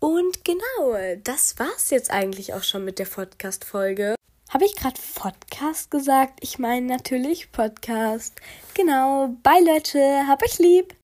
Und 0.00 0.44
genau, 0.44 0.96
das 1.24 1.58
war's 1.58 1.90
jetzt 1.90 2.10
eigentlich 2.10 2.54
auch 2.54 2.62
schon 2.62 2.84
mit 2.84 2.98
der 2.98 3.06
Podcast-Folge. 3.06 4.14
Habe 4.50 4.64
ich 4.64 4.76
gerade 4.76 4.98
Podcast 5.14 5.90
gesagt? 5.90 6.38
Ich 6.40 6.58
meine 6.58 6.86
natürlich 6.86 7.52
Podcast. 7.52 8.34
Genau. 8.74 9.36
Bye 9.42 9.62
Leute, 9.64 10.26
hab 10.26 10.42
euch 10.42 10.58
lieb. 10.58 10.94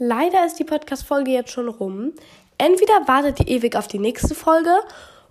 Leider 0.00 0.46
ist 0.46 0.60
die 0.60 0.64
Podcast-Folge 0.64 1.32
jetzt 1.32 1.50
schon 1.50 1.68
rum. 1.68 2.12
Entweder 2.56 3.08
wartet 3.08 3.40
ihr 3.40 3.48
ewig 3.48 3.74
auf 3.74 3.88
die 3.88 3.98
nächste 3.98 4.36
Folge 4.36 4.70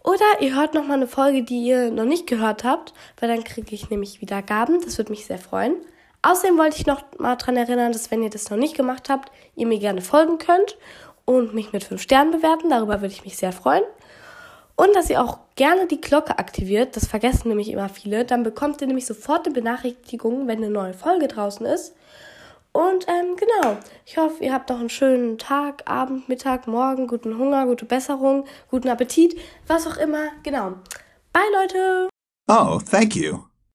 oder 0.03 0.26
ihr 0.41 0.57
hört 0.57 0.74
nochmal 0.74 0.97
eine 0.97 1.07
Folge, 1.07 1.43
die 1.43 1.63
ihr 1.63 1.89
noch 1.89 2.03
nicht 2.03 2.28
gehört 2.28 2.65
habt, 2.65 2.93
weil 3.18 3.30
dann 3.30 3.45
kriege 3.45 3.74
ich 3.74 3.89
nämlich 3.89 4.20
wieder 4.20 4.41
Gaben. 4.41 4.82
Das 4.82 4.97
würde 4.97 5.11
mich 5.11 5.26
sehr 5.26 5.38
freuen. 5.38 5.76
Außerdem 6.22 6.57
wollte 6.57 6.76
ich 6.76 6.86
noch 6.86 7.01
mal 7.18 7.38
daran 7.38 7.55
erinnern, 7.55 7.93
dass 7.93 8.11
wenn 8.11 8.22
ihr 8.22 8.30
das 8.30 8.49
noch 8.49 8.57
nicht 8.57 8.76
gemacht 8.76 9.07
habt, 9.09 9.32
ihr 9.55 9.68
mir 9.68 9.80
gerne 9.80 10.01
folgen 10.01 10.38
könnt 10.38 10.78
und 11.24 11.53
mich 11.53 11.72
mit 11.72 11.86
5 11.86 12.01
Sternen 12.01 12.32
bewerten. 12.32 12.70
Darüber 12.70 12.99
würde 12.99 13.13
ich 13.13 13.24
mich 13.24 13.38
sehr 13.38 13.53
freuen. 13.53 13.84
Und 14.76 14.93
dass 14.97 15.09
ihr 15.09 15.24
auch 15.24 15.39
gerne 15.55 15.88
die 15.88 16.01
Glocke 16.01 16.39
aktiviert. 16.39 16.97
Das 16.97 17.07
vergessen 17.07 17.47
nämlich 17.47 17.70
immer 17.70 17.88
viele. 17.88 18.26
Dann 18.26 18.43
bekommt 18.43 18.82
ihr 18.82 18.88
nämlich 18.88 19.05
sofort 19.05 19.45
eine 19.45 19.53
Benachrichtigung, 19.53 20.45
wenn 20.47 20.57
eine 20.57 20.70
neue 20.70 20.93
Folge 20.93 21.30
draußen 21.30 21.65
ist. 21.65 21.93
Und 22.72 23.07
ähm, 23.07 23.36
genau, 23.36 23.78
ich 24.05 24.18
hoffe, 24.18 24.43
ihr 24.43 24.53
habt 24.53 24.70
noch 24.70 24.80
einen 24.80 24.89
schönen 24.89 25.38
Tag, 25.38 25.84
Abend, 25.89 26.30
Mittag, 26.30 26.68
Morgen, 26.68 27.07
guten 27.07 27.38
Hunger, 27.38 27.65
gute 27.65 27.86
Besserung, 27.86 28.45
guten 28.70 28.89
Appetit, 28.89 29.39
was 29.65 29.88
auch 29.88 29.97
immer. 29.97 30.30
Genau. 30.43 30.74
Bye, 31.34 31.41
Leute. 31.53 32.09
Oh, 32.47 32.80
thank 32.80 33.15
you. 33.15 33.39